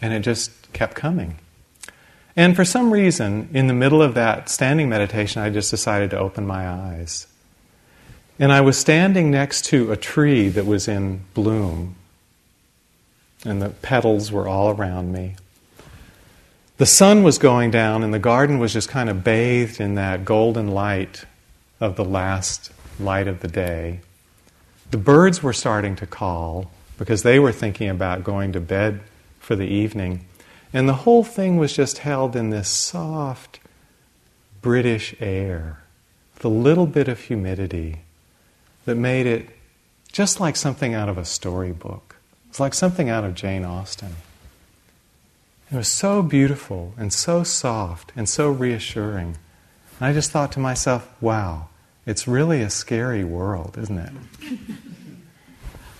And 0.00 0.12
it 0.12 0.20
just 0.20 0.72
kept 0.72 0.94
coming. 0.94 1.38
And 2.36 2.56
for 2.56 2.64
some 2.64 2.92
reason, 2.92 3.48
in 3.52 3.68
the 3.68 3.74
middle 3.74 4.02
of 4.02 4.14
that 4.14 4.48
standing 4.48 4.88
meditation, 4.88 5.42
I 5.42 5.50
just 5.50 5.70
decided 5.70 6.10
to 6.10 6.18
open 6.18 6.46
my 6.46 6.68
eyes. 6.68 7.26
And 8.38 8.52
I 8.52 8.60
was 8.60 8.76
standing 8.76 9.30
next 9.30 9.66
to 9.66 9.92
a 9.92 9.96
tree 9.96 10.48
that 10.48 10.66
was 10.66 10.88
in 10.88 11.22
bloom, 11.34 11.94
and 13.44 13.62
the 13.62 13.68
petals 13.68 14.32
were 14.32 14.48
all 14.48 14.70
around 14.70 15.12
me. 15.12 15.36
The 16.78 16.86
sun 16.86 17.22
was 17.22 17.38
going 17.38 17.70
down, 17.70 18.02
and 18.02 18.12
the 18.12 18.18
garden 18.18 18.58
was 18.58 18.72
just 18.72 18.88
kind 18.88 19.08
of 19.08 19.22
bathed 19.22 19.80
in 19.80 19.94
that 19.94 20.24
golden 20.24 20.68
light 20.68 21.24
of 21.78 21.94
the 21.94 22.04
last 22.04 22.72
light 22.98 23.28
of 23.28 23.40
the 23.40 23.48
day. 23.48 24.00
The 24.90 24.98
birds 24.98 25.40
were 25.40 25.52
starting 25.52 25.94
to 25.96 26.06
call 26.06 26.72
because 26.98 27.22
they 27.22 27.38
were 27.38 27.52
thinking 27.52 27.88
about 27.88 28.24
going 28.24 28.52
to 28.52 28.60
bed 28.60 29.00
for 29.44 29.54
the 29.54 29.66
evening. 29.66 30.24
And 30.72 30.88
the 30.88 30.94
whole 30.94 31.22
thing 31.22 31.56
was 31.56 31.72
just 31.72 31.98
held 31.98 32.34
in 32.34 32.50
this 32.50 32.68
soft 32.68 33.60
British 34.60 35.14
air, 35.20 35.82
a 36.42 36.48
little 36.48 36.86
bit 36.86 37.08
of 37.08 37.20
humidity 37.20 38.00
that 38.84 38.96
made 38.96 39.26
it 39.26 39.48
just 40.12 40.40
like 40.40 40.56
something 40.56 40.92
out 40.92 41.08
of 41.08 41.16
a 41.16 41.24
storybook. 41.24 42.16
It's 42.50 42.60
like 42.60 42.74
something 42.74 43.08
out 43.08 43.24
of 43.24 43.34
Jane 43.34 43.64
Austen. 43.64 44.16
It 45.72 45.76
was 45.76 45.88
so 45.88 46.22
beautiful 46.22 46.92
and 46.98 47.12
so 47.12 47.42
soft 47.44 48.12
and 48.14 48.28
so 48.28 48.50
reassuring. 48.50 49.38
And 49.98 50.08
I 50.08 50.12
just 50.12 50.30
thought 50.30 50.52
to 50.52 50.60
myself, 50.60 51.10
wow, 51.20 51.68
it's 52.04 52.28
really 52.28 52.60
a 52.60 52.68
scary 52.68 53.24
world, 53.24 53.76
isn't 53.78 53.98
it? 53.98 54.12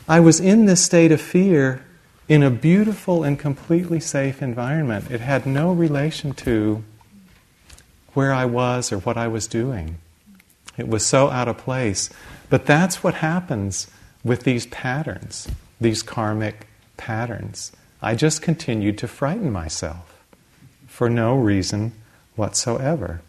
I 0.08 0.20
was 0.20 0.40
in 0.40 0.66
this 0.66 0.84
state 0.84 1.10
of 1.10 1.20
fear 1.20 1.82
in 2.28 2.42
a 2.42 2.50
beautiful 2.50 3.22
and 3.22 3.38
completely 3.38 4.00
safe 4.00 4.40
environment. 4.40 5.10
It 5.10 5.20
had 5.20 5.46
no 5.46 5.72
relation 5.72 6.32
to 6.34 6.82
where 8.14 8.32
I 8.32 8.44
was 8.44 8.92
or 8.92 8.98
what 8.98 9.16
I 9.16 9.28
was 9.28 9.46
doing. 9.46 9.98
It 10.76 10.88
was 10.88 11.06
so 11.06 11.28
out 11.30 11.48
of 11.48 11.58
place. 11.58 12.10
But 12.48 12.66
that's 12.66 13.02
what 13.02 13.14
happens 13.14 13.88
with 14.22 14.44
these 14.44 14.66
patterns, 14.66 15.48
these 15.80 16.02
karmic 16.02 16.66
patterns. 16.96 17.72
I 18.00 18.14
just 18.14 18.42
continued 18.42 18.98
to 18.98 19.08
frighten 19.08 19.50
myself 19.50 20.24
for 20.86 21.10
no 21.10 21.36
reason 21.36 21.92
whatsoever. 22.36 23.20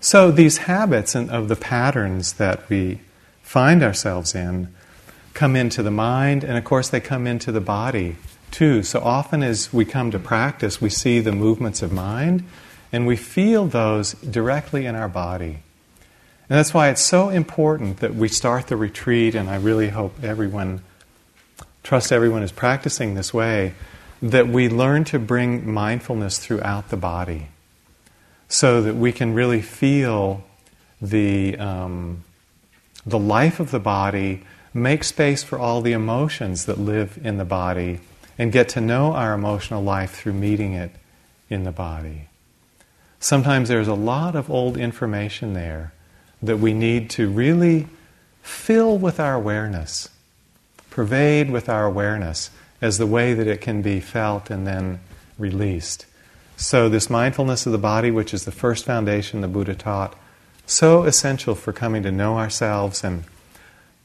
So, 0.00 0.30
these 0.30 0.58
habits 0.58 1.14
and 1.14 1.30
of 1.30 1.48
the 1.48 1.56
patterns 1.56 2.34
that 2.34 2.68
we 2.68 3.00
find 3.42 3.82
ourselves 3.82 4.34
in 4.34 4.74
come 5.34 5.56
into 5.56 5.82
the 5.82 5.90
mind, 5.90 6.44
and 6.44 6.56
of 6.56 6.64
course, 6.64 6.88
they 6.88 7.00
come 7.00 7.26
into 7.26 7.52
the 7.52 7.60
body 7.60 8.16
too. 8.50 8.82
So 8.82 9.00
often, 9.00 9.42
as 9.42 9.72
we 9.72 9.84
come 9.84 10.10
to 10.12 10.18
practice, 10.18 10.80
we 10.80 10.88
see 10.88 11.20
the 11.20 11.32
movements 11.32 11.82
of 11.82 11.92
mind 11.92 12.44
and 12.92 13.08
we 13.08 13.16
feel 13.16 13.66
those 13.66 14.12
directly 14.12 14.86
in 14.86 14.94
our 14.94 15.08
body. 15.08 15.58
And 16.48 16.58
that's 16.58 16.72
why 16.72 16.90
it's 16.90 17.02
so 17.02 17.28
important 17.28 17.96
that 17.98 18.14
we 18.14 18.28
start 18.28 18.68
the 18.68 18.76
retreat, 18.76 19.34
and 19.34 19.50
I 19.50 19.56
really 19.56 19.88
hope 19.88 20.22
everyone, 20.22 20.80
trust 21.82 22.12
everyone 22.12 22.44
is 22.44 22.52
practicing 22.52 23.14
this 23.14 23.34
way, 23.34 23.74
that 24.22 24.46
we 24.46 24.68
learn 24.68 25.02
to 25.06 25.18
bring 25.18 25.68
mindfulness 25.68 26.38
throughout 26.38 26.90
the 26.90 26.96
body 26.96 27.48
so 28.48 28.82
that 28.82 28.94
we 28.94 29.10
can 29.10 29.34
really 29.34 29.60
feel 29.60 30.44
the, 31.02 31.58
um, 31.58 32.22
the 33.04 33.18
life 33.18 33.58
of 33.58 33.72
the 33.72 33.80
body, 33.80 34.44
make 34.74 35.04
space 35.04 35.44
for 35.44 35.58
all 35.58 35.80
the 35.80 35.92
emotions 35.92 36.66
that 36.66 36.78
live 36.78 37.18
in 37.22 37.38
the 37.38 37.44
body, 37.44 38.00
and 38.36 38.50
get 38.50 38.68
to 38.68 38.80
know 38.80 39.12
our 39.12 39.32
emotional 39.32 39.82
life 39.82 40.10
through 40.10 40.32
meeting 40.32 40.72
it 40.72 40.90
in 41.48 41.62
the 41.62 41.70
body. 41.70 42.28
Sometimes 43.20 43.68
there's 43.68 43.88
a 43.88 43.94
lot 43.94 44.34
of 44.34 44.50
old 44.50 44.76
information 44.76 45.54
there 45.54 45.92
that 46.42 46.58
we 46.58 46.74
need 46.74 47.08
to 47.10 47.30
really 47.30 47.86
fill 48.42 48.98
with 48.98 49.20
our 49.20 49.34
awareness, 49.34 50.10
pervade 50.90 51.50
with 51.50 51.68
our 51.68 51.86
awareness 51.86 52.50
as 52.82 52.98
the 52.98 53.06
way 53.06 53.32
that 53.32 53.46
it 53.46 53.60
can 53.60 53.80
be 53.80 54.00
felt 54.00 54.50
and 54.50 54.66
then 54.66 55.00
released. 55.38 56.04
So, 56.56 56.88
this 56.88 57.08
mindfulness 57.08 57.66
of 57.66 57.72
the 57.72 57.78
body, 57.78 58.10
which 58.10 58.34
is 58.34 58.44
the 58.44 58.52
first 58.52 58.84
foundation 58.84 59.40
the 59.40 59.48
Buddha 59.48 59.74
taught, 59.74 60.14
so 60.66 61.04
essential 61.04 61.54
for 61.54 61.72
coming 61.72 62.02
to 62.02 62.12
know 62.12 62.38
ourselves 62.38 63.02
and 63.02 63.24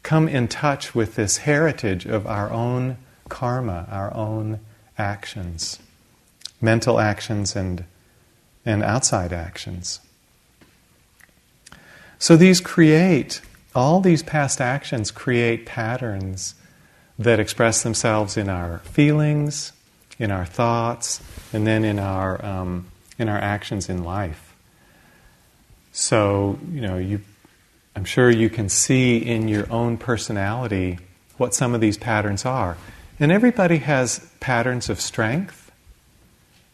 come 0.04 0.28
in 0.28 0.48
touch 0.48 0.96
with 0.96 1.16
this 1.16 1.38
heritage 1.38 2.06
of 2.06 2.26
our 2.26 2.52
own 2.52 2.98
karma, 3.28 3.88
our 3.92 4.14
own 4.16 4.60
actions, 4.98 5.80
mental 6.62 7.00
actions 7.00 7.56
and, 7.56 7.86
and 8.66 8.84
outside 8.84 9.32
actions. 9.32 10.00
So, 12.18 12.36
these 12.36 12.60
create, 12.60 13.42
all 13.74 14.02
these 14.02 14.24
past 14.24 14.60
actions 14.60 15.10
create 15.10 15.66
patterns 15.66 16.56
that 17.18 17.40
express 17.40 17.84
themselves 17.84 18.36
in 18.36 18.50
our 18.50 18.80
feelings, 18.80 19.72
in 20.18 20.32
our 20.32 20.46
thoughts, 20.46 21.22
and 21.54 21.66
then 21.66 21.86
in 21.86 21.98
our, 21.98 22.44
um, 22.46 22.88
in 23.18 23.30
our 23.30 23.38
actions 23.38 23.90
in 23.90 24.04
life. 24.04 24.54
So, 25.92 26.60
you 26.72 26.82
know, 26.82 26.98
you, 26.98 27.22
I'm 28.00 28.06
sure 28.06 28.30
you 28.30 28.50
can 28.50 28.70
see 28.70 29.18
in 29.18 29.50
your 29.50 29.70
own 29.70 29.98
personality 29.98 31.00
what 31.36 31.54
some 31.54 31.76
of 31.76 31.82
these 31.82 31.98
patterns 31.98 32.46
are. 32.46 32.78
And 33.20 33.30
everybody 33.30 33.80
has 33.80 34.26
patterns 34.40 34.88
of 34.90 35.02
strength 35.02 35.70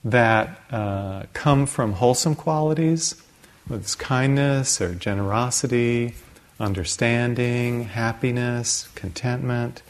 that 0.04 0.62
uh, 0.70 1.24
come 1.34 1.66
from 1.66 1.94
wholesome 1.94 2.36
qualities, 2.36 3.20
with 3.68 3.98
kindness 3.98 4.80
or 4.80 4.94
generosity, 4.94 6.14
understanding, 6.60 7.86
happiness, 7.86 8.88
contentment. 8.94 9.82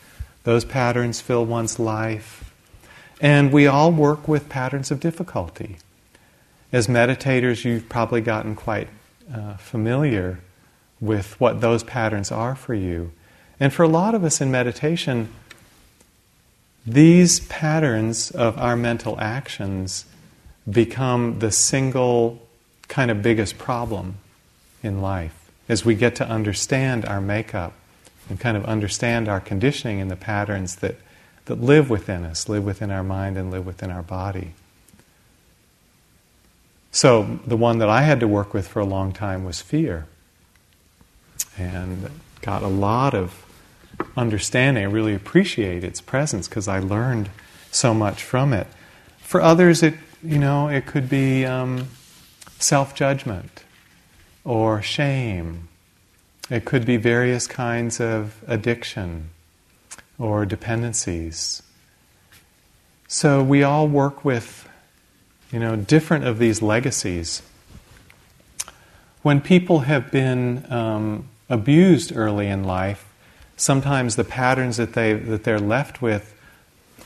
Those 0.45 0.63
patterns 0.63 1.19
fill 1.19 1.45
one's 1.45 1.77
life. 1.77 2.49
And 3.19 3.51
we 3.51 3.67
all 3.67 3.91
work 3.91 4.25
with 4.25 4.47
patterns 4.47 4.89
of 4.89 5.01
difficulty. 5.01 5.79
As 6.71 6.87
meditators, 6.87 7.65
you've 7.65 7.89
probably 7.89 8.21
gotten 8.21 8.55
quite 8.55 8.87
uh, 9.29 9.57
familiar 9.57 10.39
with 10.99 11.39
what 11.39 11.62
those 11.62 11.84
patterns 11.84 12.31
are 12.31 12.55
for 12.55 12.73
you. 12.73 13.12
And 13.60 13.73
for 13.73 13.84
a 13.84 13.88
lot 13.88 14.15
of 14.15 14.23
us 14.23 14.41
in 14.41 14.51
meditation, 14.51 15.29
these 16.86 17.39
patterns 17.41 18.31
of 18.31 18.58
our 18.58 18.75
mental 18.75 19.19
actions 19.19 20.05
become 20.69 21.39
the 21.39 21.51
single 21.51 22.41
kind 22.88 23.10
of 23.10 23.21
biggest 23.21 23.58
problem 23.58 24.15
in 24.84 25.01
life 25.01 25.51
as 25.67 25.84
we 25.84 25.95
get 25.95 26.15
to 26.15 26.27
understand 26.27 27.05
our 27.05 27.21
makeup 27.21 27.73
and 28.29 28.39
kind 28.39 28.55
of 28.55 28.65
understand 28.65 29.27
our 29.27 29.39
conditioning 29.39 29.99
and 29.99 30.12
the 30.12 30.15
patterns 30.15 30.77
that 30.77 30.95
that 31.45 31.62
live 31.62 31.89
within 31.89 32.25
us, 32.25 32.49
live 32.49 32.65
within 32.65 32.91
our 32.91 33.03
mind, 33.03 33.38
and 33.38 33.51
live 33.51 33.65
within 33.65 33.91
our 33.91 34.01
body. 34.01 34.53
So, 36.91 37.39
the 37.45 37.58
one 37.58 37.79
that 37.79 37.89
I 37.89 38.01
had 38.01 38.19
to 38.21 38.27
work 38.27 38.53
with 38.53 38.67
for 38.67 38.79
a 38.79 38.86
long 38.86 39.12
time 39.12 39.43
was 39.43 39.62
fear. 39.62 40.08
And 41.57 42.09
got 42.41 42.63
a 42.63 42.67
lot 42.67 43.13
of 43.13 43.45
understanding. 44.15 44.83
I 44.83 44.87
really 44.87 45.13
appreciate 45.13 45.83
its 45.83 46.01
presence 46.01 46.47
because 46.47 46.67
I 46.67 46.79
learned 46.79 47.29
so 47.71 47.93
much 47.93 48.23
from 48.23 48.53
it. 48.53 48.67
For 49.19 49.41
others, 49.41 49.81
it 49.81 49.95
you 50.23 50.37
know 50.37 50.67
it 50.67 50.85
could 50.85 51.09
be 51.09 51.45
um, 51.45 51.87
self 52.59 52.95
judgment 52.95 53.63
or 54.43 54.81
shame. 54.81 55.67
It 56.49 56.65
could 56.65 56.85
be 56.85 56.97
various 56.97 57.47
kinds 57.47 57.99
of 57.99 58.43
addiction 58.47 59.29
or 60.19 60.45
dependencies. 60.45 61.63
So 63.07 63.43
we 63.43 63.63
all 63.63 63.87
work 63.87 64.23
with, 64.23 64.69
you 65.51 65.59
know, 65.59 65.75
different 65.75 66.25
of 66.25 66.37
these 66.37 66.61
legacies. 66.61 67.41
When 69.23 69.41
people 69.41 69.79
have 69.81 70.11
been 70.11 70.71
um, 70.71 71.27
abused 71.49 72.15
early 72.15 72.47
in 72.47 72.63
life, 72.63 73.05
sometimes 73.58 74.15
the 74.15 74.23
patterns 74.23 74.77
that 74.77 74.93
they 74.93 75.13
that 75.13 75.43
they're 75.43 75.60
left 75.60 76.01
with 76.01 76.34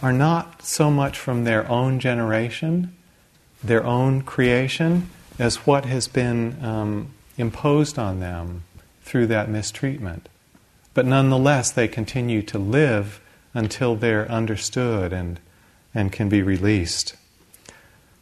are 0.01 0.13
not 0.13 0.61
so 0.61 0.89
much 0.89 1.17
from 1.17 1.43
their 1.43 1.69
own 1.69 1.99
generation, 1.99 2.95
their 3.63 3.83
own 3.83 4.21
creation, 4.21 5.09
as 5.37 5.57
what 5.67 5.85
has 5.85 6.07
been 6.07 6.63
um, 6.63 7.13
imposed 7.37 7.99
on 7.99 8.19
them 8.19 8.63
through 9.03 9.27
that 9.27 9.49
mistreatment. 9.49 10.29
But 10.93 11.05
nonetheless, 11.05 11.71
they 11.71 11.87
continue 11.87 12.41
to 12.43 12.57
live 12.57 13.21
until 13.53 13.95
they're 13.95 14.29
understood 14.29 15.13
and, 15.13 15.39
and 15.93 16.11
can 16.11 16.29
be 16.29 16.41
released. 16.41 17.15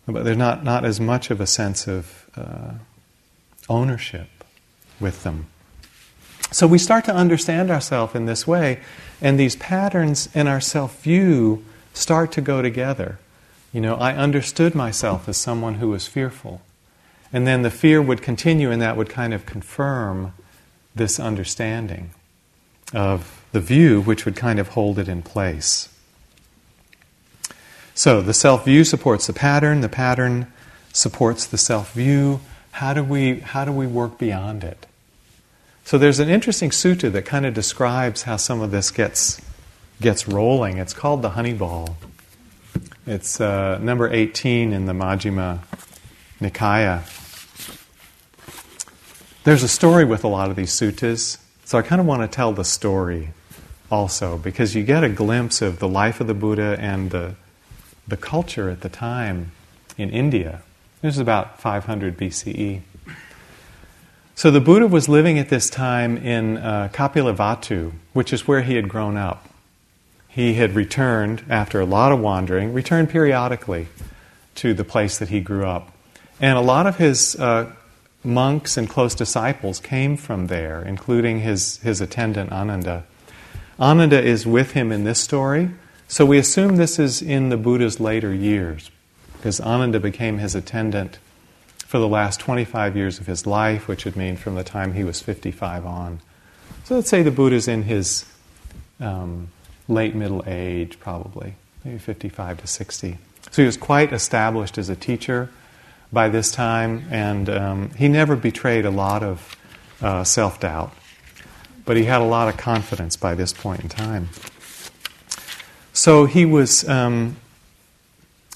But 0.07 0.23
there's 0.23 0.37
not, 0.37 0.63
not 0.63 0.85
as 0.85 0.99
much 0.99 1.29
of 1.31 1.41
a 1.41 1.47
sense 1.47 1.87
of 1.87 2.29
uh, 2.35 2.73
ownership 3.67 4.29
with 4.99 5.23
them. 5.23 5.47
So 6.51 6.65
we 6.65 6.77
start 6.77 7.05
to 7.05 7.15
understand 7.15 7.69
ourselves 7.69 8.15
in 8.15 8.25
this 8.25 8.47
way, 8.47 8.79
and 9.21 9.39
these 9.39 9.55
patterns 9.55 10.29
in 10.33 10.47
our 10.47 10.61
self 10.61 11.01
view 11.03 11.65
start 11.93 12.31
to 12.33 12.41
go 12.41 12.61
together. 12.61 13.19
You 13.73 13.81
know, 13.81 13.95
I 13.95 14.13
understood 14.13 14.73
myself 14.73 15.27
as 15.27 15.37
someone 15.37 15.75
who 15.75 15.89
was 15.89 16.07
fearful. 16.07 16.61
And 17.33 17.45
then 17.45 17.61
the 17.61 17.71
fear 17.71 18.01
would 18.01 18.21
continue, 18.21 18.71
and 18.71 18.81
that 18.81 18.95
would 18.95 19.09
kind 19.09 19.33
of 19.33 19.45
confirm 19.45 20.33
this 20.95 21.19
understanding 21.19 22.11
of 22.93 23.43
the 23.51 23.59
view, 23.59 24.01
which 24.01 24.25
would 24.25 24.35
kind 24.35 24.59
of 24.59 24.69
hold 24.69 24.97
it 24.97 25.09
in 25.09 25.21
place. 25.21 25.89
So 27.93 28.21
the 28.21 28.33
self 28.33 28.63
view 28.63 28.83
supports 28.83 29.27
the 29.27 29.33
pattern, 29.33 29.81
the 29.81 29.89
pattern 29.89 30.51
supports 30.93 31.45
the 31.45 31.57
self 31.57 31.93
view. 31.93 32.39
How 32.71 32.93
do 32.93 33.03
we 33.03 33.39
how 33.39 33.65
do 33.65 33.71
we 33.71 33.87
work 33.87 34.17
beyond 34.17 34.63
it? 34.63 34.85
So 35.87 35.97
there's 35.97 36.19
an 36.19 36.27
interesting 36.27 36.71
sutta 36.71 37.09
that 37.13 37.23
kind 37.23 37.45
of 37.45 37.53
describes 37.53 38.23
how 38.23 38.35
some 38.35 38.59
of 38.59 38.71
this 38.71 38.91
gets 38.91 39.39
gets 40.01 40.27
rolling. 40.27 40.79
It's 40.79 40.93
called 40.93 41.21
the 41.21 41.29
honey 41.29 41.53
ball. 41.53 41.95
It's 43.05 43.39
uh, 43.39 43.77
number 43.77 44.11
18 44.11 44.73
in 44.73 44.85
the 44.85 44.91
Majjhima 44.91 45.59
Nikaya. 46.41 47.05
There's 49.45 49.63
a 49.63 49.69
story 49.69 50.03
with 50.03 50.25
a 50.25 50.27
lot 50.27 50.49
of 50.49 50.57
these 50.57 50.71
suttas, 50.71 51.37
so 51.63 51.77
I 51.77 51.83
kind 51.83 52.01
of 52.01 52.05
want 52.05 52.21
to 52.21 52.27
tell 52.27 52.51
the 52.51 52.65
story 52.65 53.29
also 53.89 54.37
because 54.37 54.75
you 54.75 54.83
get 54.83 55.05
a 55.05 55.09
glimpse 55.09 55.61
of 55.61 55.79
the 55.79 55.87
life 55.87 56.19
of 56.19 56.27
the 56.27 56.33
Buddha 56.33 56.75
and 56.81 57.11
the, 57.11 57.35
the 58.05 58.17
culture 58.17 58.69
at 58.69 58.81
the 58.81 58.89
time 58.89 59.53
in 59.97 60.09
India. 60.09 60.63
This 61.01 61.13
is 61.13 61.19
about 61.19 61.61
500 61.61 62.17
BCE. 62.17 62.81
So 64.37 64.51
the 64.51 64.61
Buddha 64.61 64.85
was 64.85 65.09
living 65.09 65.39
at 65.39 65.49
this 65.49 65.67
time 65.67 66.15
in 66.15 66.57
uh, 66.57 66.89
which 68.13 68.31
is 68.31 68.47
where 68.47 68.61
he 68.61 68.75
had 68.75 68.87
grown 68.87 69.17
up. 69.17 69.49
He 70.27 70.53
had 70.53 70.75
returned 70.75 71.43
after 71.49 71.81
a 71.81 71.87
lot 71.87 72.11
of 72.11 72.19
wandering, 72.19 72.71
returned 72.71 73.09
periodically 73.09 73.87
to 74.53 74.75
the 74.75 74.83
place 74.83 75.17
that 75.17 75.29
he 75.29 75.39
grew 75.39 75.65
up. 75.65 75.91
And 76.39 76.55
a 76.55 76.61
lot 76.61 76.85
of 76.85 76.97
his 76.97 77.35
uh, 77.35 77.71
monks 78.23 78.77
and 78.77 78.87
close 78.87 79.15
disciples 79.15 79.79
came 79.79 80.15
from 80.15 80.45
there, 80.45 80.83
including 80.83 81.39
his, 81.39 81.77
his 81.77 81.99
attendant 81.99 82.51
Ananda. 82.51 83.05
Ananda 83.79 84.21
is 84.21 84.45
with 84.45 84.73
him 84.73 84.91
in 84.91 85.03
this 85.03 85.19
story, 85.19 85.71
so 86.07 86.27
we 86.27 86.37
assume 86.37 86.75
this 86.75 86.99
is 86.99 87.23
in 87.23 87.49
the 87.49 87.57
Buddha's 87.57 87.99
later 87.99 88.31
years, 88.31 88.91
because 89.33 89.59
Ananda 89.59 89.99
became 89.99 90.37
his 90.37 90.53
attendant 90.53 91.17
for 91.87 91.99
the 91.99 92.07
last 92.07 92.41
25 92.41 92.97
years 92.97 93.17
of 93.17 93.27
his 93.27 93.47
life, 93.47 93.87
which 93.87 94.03
would 94.03 94.17
mean 94.17 94.35
from 94.35 94.55
the 94.55 94.63
time 94.63 94.91
he 94.91 95.05
was 95.05 95.21
55 95.21 95.85
on. 95.85 96.19
So 96.83 96.95
let's 96.95 97.09
say 97.09 97.23
the 97.23 97.31
Buddha's 97.31 97.69
in 97.69 97.83
his 97.83 98.25
um, 98.99 99.47
late 99.87 100.13
middle 100.13 100.43
age, 100.45 100.99
probably, 100.99 101.55
maybe 101.85 101.97
55 101.97 102.59
to 102.59 102.67
60. 102.67 103.17
So 103.51 103.61
he 103.61 103.65
was 103.65 103.77
quite 103.77 104.11
established 104.11 104.77
as 104.77 104.89
a 104.89 104.97
teacher 104.97 105.49
by 106.11 106.27
this 106.27 106.51
time, 106.51 107.07
and 107.09 107.49
um, 107.49 107.89
he 107.91 108.09
never 108.09 108.35
betrayed 108.35 108.85
a 108.85 108.91
lot 108.91 109.23
of 109.23 109.55
uh, 110.01 110.25
self 110.25 110.59
doubt. 110.59 110.93
But 111.85 111.95
he 111.95 112.03
had 112.03 112.19
a 112.19 112.25
lot 112.25 112.49
of 112.49 112.57
confidence 112.57 113.15
by 113.15 113.33
this 113.33 113.53
point 113.53 113.79
in 113.79 113.87
time. 113.87 114.27
So 115.93 116.25
he 116.25 116.43
was, 116.43 116.87
um, 116.89 117.37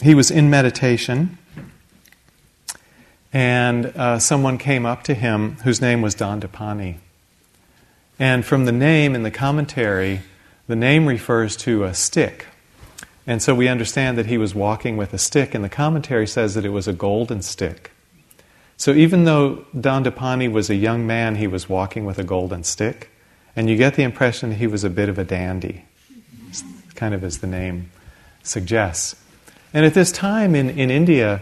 he 0.02 0.14
was 0.14 0.30
in 0.30 0.50
meditation, 0.50 1.38
and 3.34 3.86
uh, 3.88 4.20
someone 4.20 4.58
came 4.58 4.86
up 4.86 5.04
to 5.04 5.14
him 5.14 5.58
whose 5.64 5.82
name 5.82 6.02
was 6.02 6.16
Dandapani. 6.16 6.98
And 8.20 8.46
from 8.46 8.66
the 8.66 8.72
name 8.72 9.16
in 9.16 9.24
the 9.24 9.32
commentary, 9.32 10.22
the 10.68 10.76
name 10.76 11.06
refers 11.08 11.56
to 11.58 11.84
a 11.84 11.94
stick 11.94 12.48
and 13.28 13.42
so 13.42 13.54
we 13.54 13.68
understand 13.68 14.18
that 14.18 14.26
he 14.26 14.38
was 14.38 14.56
walking 14.56 14.98
with 14.98 15.14
a 15.14 15.18
stick, 15.18 15.54
and 15.54 15.64
the 15.64 15.70
commentary 15.70 16.28
says 16.28 16.56
that 16.56 16.66
it 16.66 16.70
was 16.70 16.88
a 16.88 16.94
golden 16.94 17.42
stick. 17.42 17.92
So 18.78 18.94
even 18.94 19.26
though 19.26 19.66
Dandapani 19.76 20.52
was 20.52 20.70
a 20.70 20.76
young 20.76 21.06
man, 21.06 21.36
he 21.36 21.46
was 21.46 21.70
walking 21.70 22.06
with 22.06 22.18
a 22.18 22.24
golden 22.24 22.64
stick, 22.64 23.12
and 23.56 23.70
you 23.70 23.78
get 23.78 23.94
the 23.94 24.04
impression 24.04 24.54
he 24.54 24.66
was 24.66 24.84
a 24.84 24.90
bit 24.90 25.08
of 25.08 25.20
a 25.20 25.24
dandy, 25.24 25.86
kind 26.96 27.14
of 27.14 27.24
as 27.24 27.40
the 27.40 27.48
name 27.48 27.92
suggests. 28.42 29.16
And 29.72 29.86
at 29.86 29.94
this 29.94 30.12
time 30.12 30.56
in, 30.56 30.72
in 30.72 30.90
India, 30.90 31.42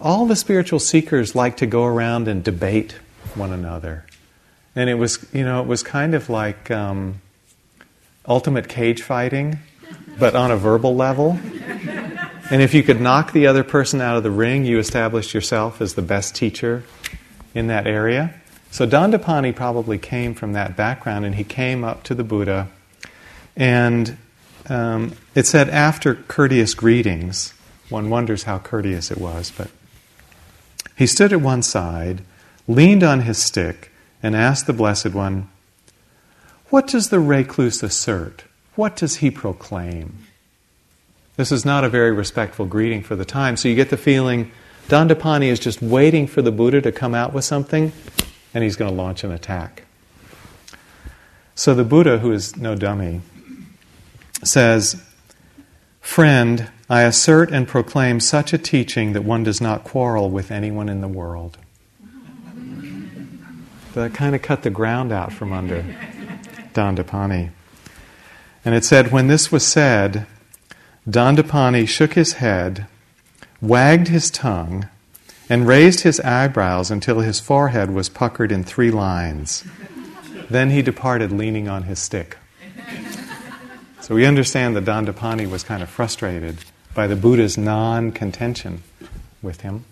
all 0.00 0.26
the 0.26 0.36
spiritual 0.36 0.78
seekers 0.78 1.34
like 1.34 1.56
to 1.58 1.66
go 1.66 1.84
around 1.84 2.28
and 2.28 2.42
debate 2.44 2.92
one 3.34 3.52
another. 3.52 4.04
And 4.74 4.90
it 4.90 4.94
was, 4.94 5.26
you 5.32 5.44
know, 5.44 5.62
it 5.62 5.66
was 5.66 5.82
kind 5.82 6.14
of 6.14 6.28
like 6.28 6.70
um, 6.70 7.20
ultimate 8.26 8.68
cage 8.68 9.02
fighting 9.02 9.58
but 10.18 10.34
on 10.34 10.50
a 10.50 10.56
verbal 10.56 10.94
level. 10.94 11.38
And 12.50 12.62
if 12.62 12.74
you 12.74 12.82
could 12.82 13.00
knock 13.00 13.32
the 13.32 13.46
other 13.48 13.64
person 13.64 14.00
out 14.00 14.16
of 14.16 14.22
the 14.22 14.30
ring, 14.30 14.64
you 14.64 14.78
established 14.78 15.34
yourself 15.34 15.80
as 15.80 15.94
the 15.94 16.02
best 16.02 16.34
teacher 16.34 16.84
in 17.54 17.66
that 17.68 17.86
area. 17.86 18.34
So 18.70 18.86
Dandapani 18.86 19.54
probably 19.54 19.98
came 19.98 20.34
from 20.34 20.52
that 20.52 20.76
background, 20.76 21.24
and 21.24 21.34
he 21.34 21.44
came 21.44 21.82
up 21.82 22.02
to 22.04 22.14
the 22.14 22.24
Buddha. 22.24 22.68
And 23.56 24.16
um, 24.68 25.14
it 25.34 25.46
said, 25.46 25.68
after 25.70 26.14
courteous 26.14 26.74
greetings, 26.74 27.52
one 27.88 28.10
wonders 28.10 28.44
how 28.44 28.58
courteous 28.58 29.10
it 29.10 29.18
was, 29.18 29.50
but 29.50 29.70
he 30.96 31.06
stood 31.06 31.32
at 31.32 31.40
one 31.40 31.62
side, 31.62 32.22
leaned 32.66 33.02
on 33.04 33.20
his 33.20 33.38
stick, 33.38 33.92
and 34.22 34.34
asked 34.34 34.66
the 34.66 34.72
Blessed 34.72 35.12
One, 35.12 35.48
What 36.70 36.86
does 36.86 37.10
the 37.10 37.20
recluse 37.20 37.82
assert? 37.82 38.44
What 38.74 38.96
does 38.96 39.16
he 39.16 39.30
proclaim? 39.30 40.26
This 41.36 41.52
is 41.52 41.64
not 41.64 41.84
a 41.84 41.88
very 41.88 42.12
respectful 42.12 42.66
greeting 42.66 43.02
for 43.02 43.14
the 43.14 43.24
time, 43.26 43.56
so 43.56 43.68
you 43.68 43.74
get 43.74 43.90
the 43.90 43.96
feeling 43.96 44.50
Dandapani 44.88 45.48
is 45.48 45.58
just 45.58 45.82
waiting 45.82 46.26
for 46.26 46.42
the 46.42 46.52
Buddha 46.52 46.80
to 46.80 46.92
come 46.92 47.14
out 47.14 47.32
with 47.32 47.44
something, 47.44 47.92
and 48.54 48.64
he's 48.64 48.76
going 48.76 48.90
to 48.90 48.96
launch 48.96 49.24
an 49.24 49.32
attack. 49.32 49.82
So 51.54 51.74
the 51.74 51.84
Buddha, 51.84 52.18
who 52.18 52.32
is 52.32 52.56
no 52.56 52.74
dummy, 52.74 53.20
says, 54.44 55.02
Friend, 56.00 56.70
I 56.88 57.02
assert 57.02 57.50
and 57.50 57.66
proclaim 57.66 58.20
such 58.20 58.52
a 58.52 58.58
teaching 58.58 59.12
that 59.12 59.24
one 59.24 59.42
does 59.42 59.60
not 59.60 59.82
quarrel 59.82 60.30
with 60.30 60.52
anyone 60.52 60.88
in 60.88 61.00
the 61.00 61.08
world. 61.08 61.58
that 63.94 64.14
kind 64.14 64.36
of 64.36 64.42
cut 64.42 64.62
the 64.62 64.70
ground 64.70 65.10
out 65.10 65.32
from 65.32 65.52
under 65.52 65.84
Dandapani. 66.74 67.50
And 68.64 68.74
it 68.74 68.84
said, 68.84 69.10
When 69.10 69.26
this 69.26 69.50
was 69.50 69.66
said, 69.66 70.26
Dandapani 71.08 71.88
shook 71.88 72.14
his 72.14 72.34
head, 72.34 72.86
wagged 73.60 74.08
his 74.08 74.30
tongue, 74.30 74.88
and 75.48 75.66
raised 75.66 76.00
his 76.00 76.20
eyebrows 76.20 76.90
until 76.90 77.20
his 77.20 77.40
forehead 77.40 77.90
was 77.90 78.08
puckered 78.08 78.52
in 78.52 78.62
three 78.62 78.90
lines. 78.92 79.64
then 80.50 80.70
he 80.70 80.82
departed, 80.82 81.32
leaning 81.32 81.68
on 81.68 81.84
his 81.84 81.98
stick. 81.98 82.36
So 84.00 84.14
we 84.14 84.24
understand 84.24 84.76
that 84.76 84.84
Dandapani 84.84 85.50
was 85.50 85.64
kind 85.64 85.82
of 85.82 85.88
frustrated 85.88 86.58
by 86.96 87.06
the 87.06 87.14
Buddha's 87.14 87.56
non 87.58 88.10
contention 88.10 88.82
with 89.42 89.60
him. 89.60 89.84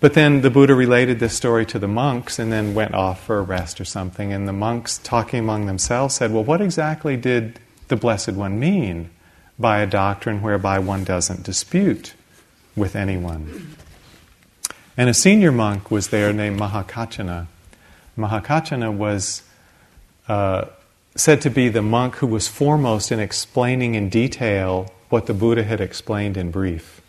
But 0.00 0.12
then 0.12 0.42
the 0.42 0.50
Buddha 0.50 0.74
related 0.74 1.20
this 1.20 1.34
story 1.34 1.64
to 1.66 1.78
the 1.78 1.88
monks 1.88 2.38
and 2.38 2.52
then 2.52 2.74
went 2.74 2.92
off 2.92 3.24
for 3.24 3.38
a 3.38 3.42
rest 3.42 3.80
or 3.80 3.86
something. 3.86 4.32
And 4.32 4.46
the 4.46 4.52
monks, 4.52 4.98
talking 4.98 5.38
among 5.38 5.64
themselves, 5.64 6.16
said, 6.16 6.32
Well, 6.32 6.44
what 6.44 6.60
exactly 6.60 7.16
did 7.16 7.58
the 7.88 7.96
Blessed 7.96 8.32
One 8.32 8.60
mean 8.60 9.10
by 9.58 9.78
a 9.78 9.86
doctrine 9.86 10.42
whereby 10.42 10.80
one 10.80 11.04
doesn't 11.04 11.44
dispute 11.44 12.12
with 12.74 12.94
anyone? 12.94 13.76
And 14.98 15.08
a 15.08 15.14
senior 15.14 15.52
monk 15.52 15.90
was 15.90 16.08
there 16.08 16.32
named 16.32 16.58
Mahakaccana. 16.58 17.46
Mahakaccana 18.18 18.92
was 18.92 19.42
uh, 20.28 20.64
said 21.14 21.40
to 21.42 21.50
be 21.50 21.68
the 21.68 21.82
monk 21.82 22.16
who 22.16 22.26
was 22.26 22.48
foremost 22.48 23.12
in 23.12 23.20
explaining 23.20 23.94
in 23.94 24.10
detail 24.10 24.90
what 25.08 25.26
the 25.26 25.34
Buddha 25.34 25.64
had 25.64 25.80
explained 25.80 26.36
in 26.36 26.50
brief. 26.50 27.00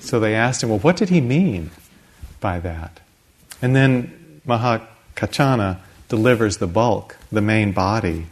So 0.00 0.18
they 0.18 0.34
asked 0.34 0.62
him, 0.62 0.70
well, 0.70 0.78
what 0.78 0.96
did 0.96 1.08
he 1.08 1.20
mean 1.20 1.70
by 2.40 2.58
that? 2.60 3.00
And 3.62 3.74
then 3.74 4.40
Mahakaccana 4.46 5.78
delivers 6.08 6.58
the 6.58 6.66
bulk, 6.66 7.16
the 7.30 7.40
main 7.40 7.72
body 7.72 8.26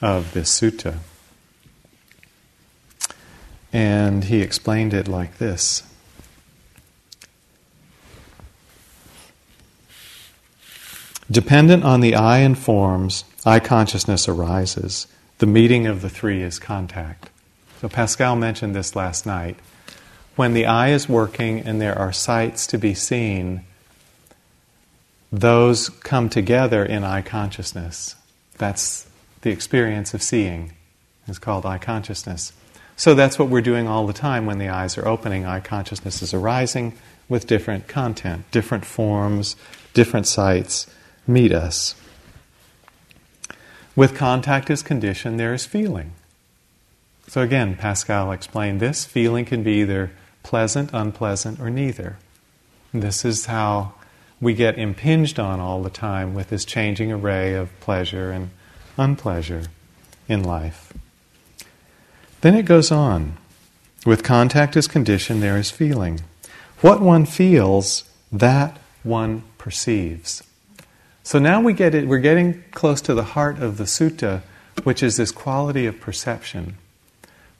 of 0.00 0.32
this 0.32 0.60
sutta. 0.60 0.98
And 3.72 4.24
he 4.24 4.40
explained 4.40 4.94
it 4.94 5.08
like 5.08 5.38
this. 5.38 5.82
Dependent 11.30 11.82
on 11.82 12.00
the 12.00 12.14
eye 12.14 12.38
and 12.38 12.56
forms, 12.56 13.24
eye 13.44 13.58
consciousness 13.58 14.28
arises. 14.28 15.08
The 15.38 15.46
meeting 15.46 15.86
of 15.86 16.00
the 16.00 16.08
three 16.08 16.42
is 16.42 16.58
contact. 16.58 17.30
So 17.80 17.88
Pascal 17.88 18.36
mentioned 18.36 18.74
this 18.74 18.96
last 18.96 19.26
night 19.26 19.56
when 20.36 20.52
the 20.52 20.66
eye 20.66 20.90
is 20.90 21.08
working 21.08 21.60
and 21.60 21.80
there 21.80 21.98
are 21.98 22.12
sights 22.12 22.66
to 22.68 22.78
be 22.78 22.94
seen, 22.94 23.64
those 25.32 25.88
come 25.88 26.28
together 26.28 26.84
in 26.84 27.04
eye 27.04 27.22
consciousness. 27.22 28.16
That's 28.58 29.06
the 29.40 29.50
experience 29.50 30.14
of 30.14 30.22
seeing. 30.22 30.72
It's 31.26 31.38
called 31.38 31.66
eye 31.66 31.78
consciousness. 31.78 32.52
So 32.96 33.14
that's 33.14 33.38
what 33.38 33.48
we're 33.48 33.60
doing 33.60 33.86
all 33.88 34.06
the 34.06 34.12
time 34.12 34.46
when 34.46 34.58
the 34.58 34.68
eyes 34.68 34.96
are 34.96 35.06
opening. 35.06 35.44
Eye 35.44 35.60
consciousness 35.60 36.22
is 36.22 36.32
arising 36.32 36.96
with 37.28 37.46
different 37.46 37.88
content, 37.88 38.50
different 38.50 38.84
forms, 38.84 39.56
different 39.92 40.26
sights 40.26 40.86
meet 41.26 41.52
us. 41.52 41.94
With 43.94 44.14
contact 44.14 44.70
as 44.70 44.82
condition, 44.82 45.36
there 45.36 45.54
is 45.54 45.66
feeling. 45.66 46.12
So 47.28 47.42
again, 47.42 47.76
Pascal 47.76 48.32
explained 48.32 48.80
this 48.80 49.04
feeling 49.04 49.44
can 49.44 49.62
be 49.62 49.80
either 49.80 50.12
pleasant, 50.42 50.90
unpleasant, 50.92 51.60
or 51.60 51.70
neither. 51.70 52.18
This 52.92 53.24
is 53.24 53.46
how 53.46 53.94
we 54.40 54.54
get 54.54 54.78
impinged 54.78 55.38
on 55.38 55.60
all 55.60 55.82
the 55.82 55.90
time 55.90 56.34
with 56.34 56.50
this 56.50 56.64
changing 56.64 57.10
array 57.10 57.54
of 57.54 57.68
pleasure 57.80 58.30
and 58.30 58.50
unpleasure 58.96 59.64
in 60.28 60.42
life. 60.44 60.92
Then 62.42 62.54
it 62.54 62.64
goes 62.64 62.92
on. 62.92 63.36
With 64.04 64.22
contact 64.22 64.76
as 64.76 64.86
condition, 64.86 65.40
there 65.40 65.56
is 65.56 65.70
feeling. 65.70 66.20
What 66.80 67.00
one 67.00 67.26
feels, 67.26 68.04
that 68.30 68.78
one 69.02 69.42
perceives. 69.58 70.44
So 71.24 71.40
now 71.40 71.60
we 71.60 71.72
get 71.72 71.94
it, 71.94 72.06
we're 72.06 72.18
getting 72.18 72.62
close 72.70 73.00
to 73.02 73.14
the 73.14 73.24
heart 73.24 73.58
of 73.58 73.78
the 73.78 73.84
sutta, 73.84 74.42
which 74.84 75.02
is 75.02 75.16
this 75.16 75.32
quality 75.32 75.86
of 75.86 76.00
perception. 76.00 76.76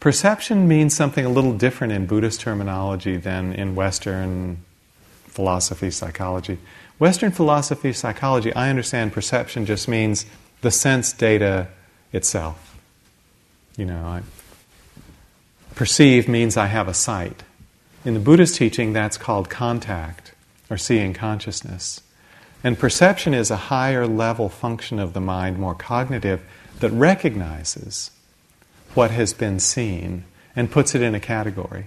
Perception 0.00 0.68
means 0.68 0.94
something 0.94 1.24
a 1.24 1.28
little 1.28 1.52
different 1.52 1.92
in 1.92 2.06
Buddhist 2.06 2.40
terminology 2.40 3.16
than 3.16 3.52
in 3.52 3.74
Western 3.74 4.58
philosophy, 5.24 5.90
psychology. 5.90 6.58
Western 6.98 7.30
philosophy, 7.30 7.92
psychology, 7.92 8.54
I 8.54 8.70
understand 8.70 9.12
perception 9.12 9.66
just 9.66 9.88
means 9.88 10.26
the 10.62 10.70
sense 10.70 11.12
data 11.12 11.68
itself. 12.12 12.78
You 13.76 13.84
know, 13.84 14.04
I, 14.04 14.22
perceive 15.74 16.28
means 16.28 16.56
I 16.56 16.66
have 16.66 16.88
a 16.88 16.94
sight. 16.94 17.42
In 18.04 18.14
the 18.14 18.20
Buddhist 18.20 18.56
teaching, 18.56 18.92
that's 18.92 19.18
called 19.18 19.50
contact 19.50 20.32
or 20.70 20.78
seeing 20.78 21.12
consciousness. 21.12 22.00
And 22.64 22.78
perception 22.78 23.34
is 23.34 23.50
a 23.50 23.56
higher 23.56 24.06
level 24.06 24.48
function 24.48 24.98
of 24.98 25.12
the 25.12 25.20
mind, 25.20 25.58
more 25.58 25.74
cognitive, 25.74 26.42
that 26.80 26.90
recognizes 26.90 28.10
what 28.96 29.10
has 29.10 29.32
been 29.32 29.60
seen 29.60 30.24
and 30.54 30.70
puts 30.70 30.94
it 30.94 31.02
in 31.02 31.14
a 31.14 31.20
category. 31.20 31.86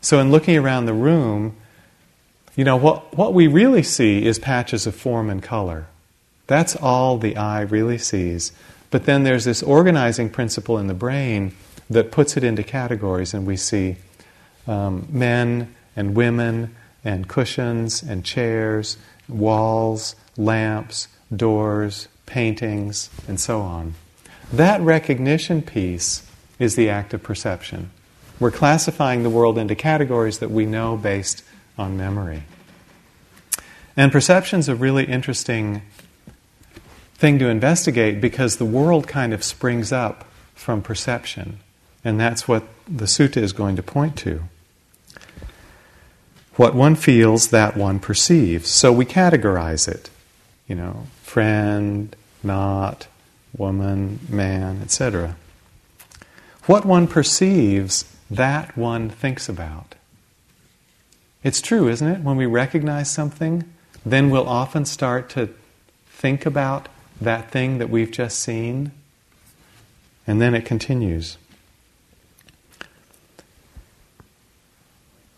So, 0.00 0.20
in 0.20 0.30
looking 0.30 0.56
around 0.56 0.86
the 0.86 0.94
room, 0.94 1.56
you 2.54 2.64
know, 2.64 2.76
what, 2.76 3.16
what 3.16 3.34
we 3.34 3.46
really 3.46 3.82
see 3.82 4.24
is 4.24 4.38
patches 4.38 4.86
of 4.86 4.94
form 4.94 5.30
and 5.30 5.42
color. 5.42 5.86
That's 6.46 6.76
all 6.76 7.18
the 7.18 7.36
eye 7.36 7.62
really 7.62 7.98
sees. 7.98 8.52
But 8.90 9.04
then 9.04 9.24
there's 9.24 9.44
this 9.44 9.62
organizing 9.62 10.30
principle 10.30 10.78
in 10.78 10.86
the 10.86 10.94
brain 10.94 11.54
that 11.90 12.10
puts 12.10 12.36
it 12.36 12.44
into 12.44 12.62
categories, 12.62 13.34
and 13.34 13.46
we 13.46 13.56
see 13.56 13.96
um, 14.66 15.06
men 15.10 15.74
and 15.94 16.14
women 16.14 16.74
and 17.04 17.28
cushions 17.28 18.02
and 18.02 18.24
chairs, 18.24 18.96
walls, 19.28 20.14
lamps, 20.36 21.08
doors, 21.34 22.08
paintings, 22.26 23.10
and 23.26 23.38
so 23.38 23.60
on. 23.60 23.94
That 24.52 24.80
recognition 24.80 25.62
piece 25.62 26.27
is 26.58 26.76
the 26.76 26.88
act 26.88 27.14
of 27.14 27.22
perception. 27.22 27.90
We're 28.40 28.50
classifying 28.50 29.22
the 29.22 29.30
world 29.30 29.58
into 29.58 29.74
categories 29.74 30.38
that 30.38 30.50
we 30.50 30.66
know 30.66 30.96
based 30.96 31.42
on 31.76 31.96
memory. 31.96 32.44
And 33.96 34.12
perception's 34.12 34.68
a 34.68 34.76
really 34.76 35.04
interesting 35.04 35.82
thing 37.14 37.38
to 37.40 37.48
investigate 37.48 38.20
because 38.20 38.56
the 38.56 38.64
world 38.64 39.08
kind 39.08 39.32
of 39.32 39.42
springs 39.42 39.90
up 39.90 40.24
from 40.54 40.82
perception. 40.82 41.58
And 42.04 42.18
that's 42.20 42.46
what 42.46 42.62
the 42.86 43.06
sutta 43.06 43.38
is 43.38 43.52
going 43.52 43.74
to 43.76 43.82
point 43.82 44.16
to. 44.18 44.44
What 46.54 46.74
one 46.74 46.94
feels, 46.94 47.48
that 47.48 47.76
one 47.76 47.98
perceives. 47.98 48.68
So 48.68 48.92
we 48.92 49.04
categorize 49.04 49.88
it. 49.88 50.10
You 50.68 50.76
know, 50.76 51.06
friend, 51.22 52.14
not, 52.42 53.08
woman, 53.56 54.20
man, 54.28 54.80
etc. 54.82 55.36
What 56.68 56.84
one 56.84 57.06
perceives, 57.06 58.04
that 58.30 58.76
one 58.76 59.08
thinks 59.08 59.48
about. 59.48 59.94
It's 61.42 61.62
true, 61.62 61.88
isn't 61.88 62.06
it? 62.06 62.20
When 62.20 62.36
we 62.36 62.44
recognize 62.44 63.10
something, 63.10 63.64
then 64.04 64.28
we'll 64.28 64.46
often 64.46 64.84
start 64.84 65.30
to 65.30 65.48
think 66.10 66.44
about 66.44 66.90
that 67.22 67.50
thing 67.50 67.78
that 67.78 67.88
we've 67.88 68.10
just 68.10 68.38
seen. 68.38 68.92
And 70.26 70.42
then 70.42 70.54
it 70.54 70.66
continues. 70.66 71.38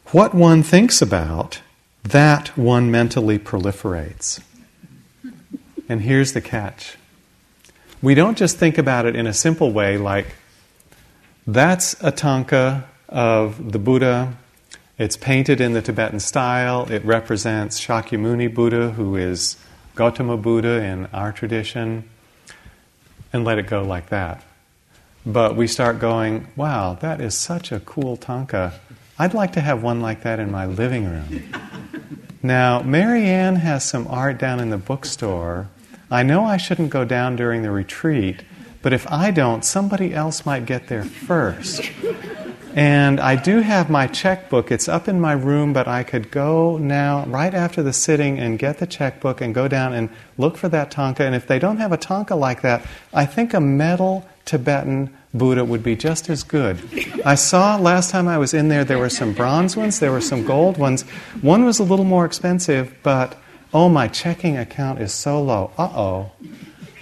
What 0.06 0.34
one 0.34 0.64
thinks 0.64 1.00
about, 1.00 1.60
that 2.02 2.58
one 2.58 2.90
mentally 2.90 3.38
proliferates. 3.38 4.40
And 5.88 6.00
here's 6.00 6.32
the 6.32 6.40
catch 6.40 6.96
we 8.02 8.16
don't 8.16 8.36
just 8.36 8.56
think 8.56 8.78
about 8.78 9.06
it 9.06 9.14
in 9.14 9.28
a 9.28 9.32
simple 9.32 9.70
way 9.70 9.96
like, 9.96 10.34
that's 11.46 11.96
a 12.02 12.10
tanka 12.10 12.88
of 13.08 13.72
the 13.72 13.78
Buddha. 13.78 14.34
It's 14.98 15.16
painted 15.16 15.60
in 15.60 15.72
the 15.72 15.82
Tibetan 15.82 16.20
style. 16.20 16.90
It 16.90 17.04
represents 17.04 17.80
Shakyamuni 17.80 18.54
Buddha, 18.54 18.90
who 18.90 19.16
is 19.16 19.56
Gautama 19.94 20.36
Buddha 20.36 20.82
in 20.82 21.06
our 21.06 21.32
tradition, 21.32 22.08
and 23.32 23.44
let 23.44 23.58
it 23.58 23.66
go 23.66 23.82
like 23.82 24.10
that. 24.10 24.44
But 25.24 25.56
we 25.56 25.66
start 25.66 25.98
going, 25.98 26.46
wow, 26.56 26.94
that 27.00 27.20
is 27.20 27.34
such 27.34 27.72
a 27.72 27.80
cool 27.80 28.16
tanka. 28.16 28.78
I'd 29.18 29.34
like 29.34 29.52
to 29.52 29.60
have 29.60 29.82
one 29.82 30.00
like 30.00 30.22
that 30.22 30.38
in 30.38 30.50
my 30.50 30.64
living 30.66 31.04
room. 31.04 31.52
now, 32.42 32.82
Marianne 32.82 33.56
has 33.56 33.84
some 33.84 34.06
art 34.08 34.38
down 34.38 34.60
in 34.60 34.70
the 34.70 34.78
bookstore. 34.78 35.68
I 36.10 36.22
know 36.22 36.44
I 36.44 36.56
shouldn't 36.56 36.90
go 36.90 37.04
down 37.04 37.36
during 37.36 37.62
the 37.62 37.70
retreat, 37.70 38.42
but 38.82 38.92
if 38.92 39.10
I 39.10 39.30
don't, 39.30 39.64
somebody 39.64 40.14
else 40.14 40.46
might 40.46 40.66
get 40.66 40.88
there 40.88 41.04
first. 41.04 41.90
And 42.74 43.18
I 43.18 43.34
do 43.34 43.60
have 43.60 43.90
my 43.90 44.06
checkbook. 44.06 44.70
It's 44.70 44.88
up 44.88 45.08
in 45.08 45.20
my 45.20 45.32
room, 45.32 45.72
but 45.72 45.88
I 45.88 46.04
could 46.04 46.30
go 46.30 46.78
now, 46.78 47.24
right 47.26 47.52
after 47.52 47.82
the 47.82 47.92
sitting, 47.92 48.38
and 48.38 48.58
get 48.58 48.78
the 48.78 48.86
checkbook 48.86 49.40
and 49.40 49.52
go 49.52 49.66
down 49.66 49.92
and 49.92 50.08
look 50.38 50.56
for 50.56 50.68
that 50.68 50.90
tanka. 50.90 51.24
And 51.24 51.34
if 51.34 51.48
they 51.48 51.58
don't 51.58 51.78
have 51.78 51.90
a 51.90 51.96
tanka 51.96 52.36
like 52.36 52.62
that, 52.62 52.86
I 53.12 53.26
think 53.26 53.54
a 53.54 53.60
metal 53.60 54.24
Tibetan 54.44 55.16
Buddha 55.34 55.64
would 55.64 55.82
be 55.82 55.96
just 55.96 56.30
as 56.30 56.42
good. 56.42 56.80
I 57.24 57.34
saw 57.34 57.76
last 57.76 58.10
time 58.10 58.28
I 58.28 58.38
was 58.38 58.54
in 58.54 58.68
there, 58.68 58.84
there 58.84 58.98
were 58.98 59.10
some 59.10 59.32
bronze 59.32 59.76
ones, 59.76 60.00
there 60.00 60.12
were 60.12 60.20
some 60.20 60.44
gold 60.44 60.76
ones. 60.76 61.02
One 61.40 61.64
was 61.64 61.78
a 61.78 61.84
little 61.84 62.04
more 62.04 62.24
expensive, 62.24 62.96
but 63.02 63.36
oh, 63.74 63.88
my 63.88 64.08
checking 64.08 64.56
account 64.56 65.00
is 65.00 65.12
so 65.12 65.42
low. 65.42 65.72
Uh 65.76 65.90
oh. 65.94 66.32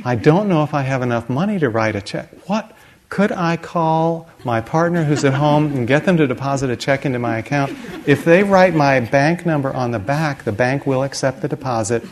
I 0.09 0.15
don't 0.15 0.49
know 0.49 0.63
if 0.63 0.73
I 0.73 0.81
have 0.85 1.03
enough 1.03 1.29
money 1.29 1.59
to 1.59 1.69
write 1.69 1.95
a 1.95 2.01
check. 2.01 2.31
What? 2.49 2.75
Could 3.11 3.31
I 3.31 3.59
call 3.59 4.27
my 4.43 4.63
partner 4.63 5.05
who's 5.05 5.23
at 5.23 5.35
home 5.35 5.67
and 5.77 5.87
get 5.87 6.07
them 6.07 6.17
to 6.17 6.27
deposit 6.27 6.71
a 6.71 6.77
check 6.77 7.05
into 7.05 7.19
my 7.19 7.37
account? 7.37 7.77
If 8.07 8.25
they 8.25 8.43
write 8.43 8.75
my 8.75 9.01
bank 9.01 9.45
number 9.45 9.71
on 9.71 9.91
the 9.91 9.99
back, 9.99 10.45
the 10.45 10.53
bank 10.53 10.87
will 10.87 11.03
accept 11.03 11.43
the 11.43 11.49
deposit. 11.49 12.03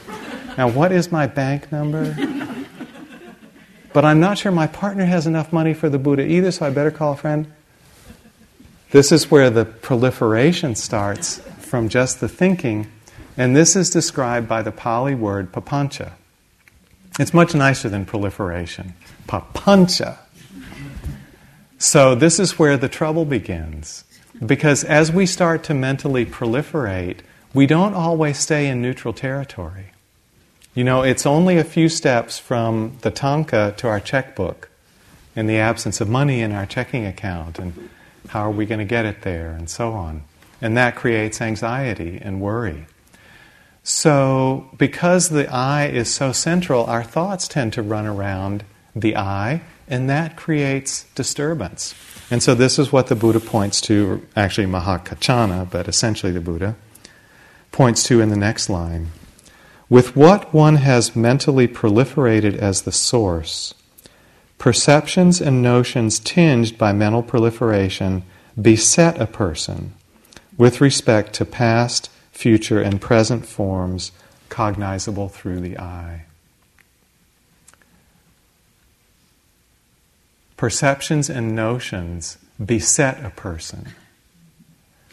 Now, 0.58 0.68
what 0.68 0.92
is 0.92 1.10
my 1.10 1.26
bank 1.26 1.72
number? 1.72 2.14
But 3.94 4.04
I'm 4.04 4.20
not 4.20 4.36
sure 4.36 4.52
my 4.52 4.66
partner 4.66 5.06
has 5.06 5.26
enough 5.26 5.50
money 5.50 5.72
for 5.72 5.88
the 5.88 5.98
Buddha 5.98 6.26
either, 6.26 6.50
so 6.50 6.66
I 6.66 6.70
better 6.70 6.90
call 6.90 7.14
a 7.14 7.16
friend. 7.16 7.50
This 8.90 9.10
is 9.10 9.30
where 9.30 9.48
the 9.48 9.64
proliferation 9.64 10.74
starts 10.74 11.38
from 11.60 11.88
just 11.88 12.20
the 12.20 12.28
thinking, 12.28 12.88
and 13.38 13.56
this 13.56 13.74
is 13.74 13.88
described 13.88 14.46
by 14.46 14.60
the 14.60 14.70
Pali 14.70 15.14
word 15.14 15.50
papancha. 15.50 16.12
It's 17.18 17.32
much 17.32 17.54
nicer 17.54 17.88
than 17.88 18.04
proliferation. 18.04 18.94
Papancha. 19.26 20.18
So, 21.78 22.14
this 22.14 22.38
is 22.38 22.58
where 22.58 22.76
the 22.76 22.88
trouble 22.88 23.24
begins. 23.24 24.04
Because 24.44 24.84
as 24.84 25.10
we 25.10 25.24
start 25.24 25.62
to 25.64 25.74
mentally 25.74 26.26
proliferate, 26.26 27.20
we 27.54 27.66
don't 27.66 27.94
always 27.94 28.38
stay 28.38 28.68
in 28.68 28.82
neutral 28.82 29.14
territory. 29.14 29.86
You 30.74 30.84
know, 30.84 31.02
it's 31.02 31.24
only 31.24 31.56
a 31.56 31.64
few 31.64 31.88
steps 31.88 32.38
from 32.38 32.98
the 33.00 33.10
tanka 33.10 33.72
to 33.78 33.88
our 33.88 34.00
checkbook 34.00 34.68
in 35.34 35.46
the 35.46 35.56
absence 35.56 36.02
of 36.02 36.08
money 36.08 36.42
in 36.42 36.52
our 36.52 36.66
checking 36.66 37.06
account, 37.06 37.58
and 37.58 37.88
how 38.28 38.40
are 38.40 38.50
we 38.50 38.66
going 38.66 38.78
to 38.78 38.84
get 38.84 39.06
it 39.06 39.22
there, 39.22 39.50
and 39.50 39.70
so 39.70 39.92
on. 39.92 40.22
And 40.60 40.76
that 40.76 40.96
creates 40.96 41.40
anxiety 41.40 42.18
and 42.20 42.40
worry. 42.42 42.86
So, 43.88 44.68
because 44.76 45.28
the 45.28 45.48
eye 45.48 45.86
is 45.86 46.12
so 46.12 46.32
central, 46.32 46.86
our 46.86 47.04
thoughts 47.04 47.46
tend 47.46 47.72
to 47.74 47.82
run 47.82 48.04
around 48.04 48.64
the 48.96 49.16
eye, 49.16 49.62
and 49.86 50.10
that 50.10 50.36
creates 50.36 51.04
disturbance. 51.14 51.94
And 52.28 52.42
so, 52.42 52.56
this 52.56 52.80
is 52.80 52.90
what 52.90 53.06
the 53.06 53.14
Buddha 53.14 53.38
points 53.38 53.80
to, 53.82 54.26
actually, 54.34 54.66
Mahakaccana, 54.66 55.70
but 55.70 55.86
essentially 55.86 56.32
the 56.32 56.40
Buddha 56.40 56.74
points 57.70 58.02
to 58.08 58.20
in 58.20 58.28
the 58.28 58.36
next 58.36 58.68
line. 58.68 59.12
With 59.88 60.16
what 60.16 60.52
one 60.52 60.76
has 60.78 61.14
mentally 61.14 61.68
proliferated 61.68 62.56
as 62.56 62.82
the 62.82 62.90
source, 62.90 63.72
perceptions 64.58 65.40
and 65.40 65.62
notions 65.62 66.18
tinged 66.18 66.76
by 66.76 66.92
mental 66.92 67.22
proliferation 67.22 68.24
beset 68.60 69.20
a 69.20 69.28
person 69.28 69.94
with 70.58 70.80
respect 70.80 71.34
to 71.34 71.44
past, 71.44 72.10
future, 72.36 72.80
and 72.80 73.00
present 73.00 73.46
forms 73.46 74.12
cognizable 74.48 75.28
through 75.28 75.60
the 75.60 75.78
eye. 75.78 76.24
Perceptions 80.56 81.28
and 81.28 81.54
notions 81.54 82.38
beset 82.64 83.24
a 83.24 83.30
person. 83.30 83.88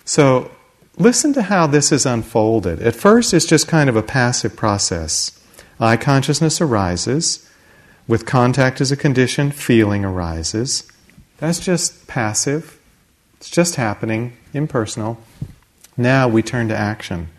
So, 0.05 0.51
listen 0.97 1.33
to 1.33 1.43
how 1.43 1.67
this 1.67 1.91
is 1.91 2.05
unfolded. 2.05 2.81
At 2.81 2.95
first, 2.95 3.33
it's 3.33 3.45
just 3.45 3.67
kind 3.67 3.89
of 3.89 3.95
a 3.95 4.03
passive 4.03 4.55
process. 4.55 5.39
Eye 5.79 5.97
consciousness 5.97 6.61
arises. 6.61 7.49
With 8.07 8.25
contact 8.25 8.81
as 8.81 8.91
a 8.91 8.97
condition, 8.97 9.51
feeling 9.51 10.03
arises. 10.03 10.89
That's 11.37 11.59
just 11.59 12.07
passive. 12.07 12.79
It's 13.37 13.49
just 13.49 13.75
happening, 13.75 14.37
impersonal. 14.53 15.19
Now 15.97 16.27
we 16.27 16.41
turn 16.41 16.67
to 16.69 16.75
action. 16.75 17.29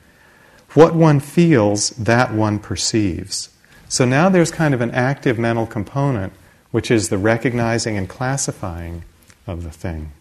What 0.75 0.95
one 0.95 1.21
feels, 1.21 1.91
that 1.91 2.33
one 2.33 2.59
perceives. 2.59 3.51
So 3.89 4.05
now 4.05 4.29
there's 4.29 4.51
kind 4.51 4.75
of 4.75 4.81
an 4.81 4.91
active 4.91 5.39
mental 5.39 5.67
component, 5.67 6.33
which 6.71 6.91
is 6.91 7.09
the 7.09 7.19
recognizing 7.19 7.97
and 7.97 8.09
classifying 8.09 9.05
of 9.47 9.63
the 9.63 9.71
thing. 9.71 10.13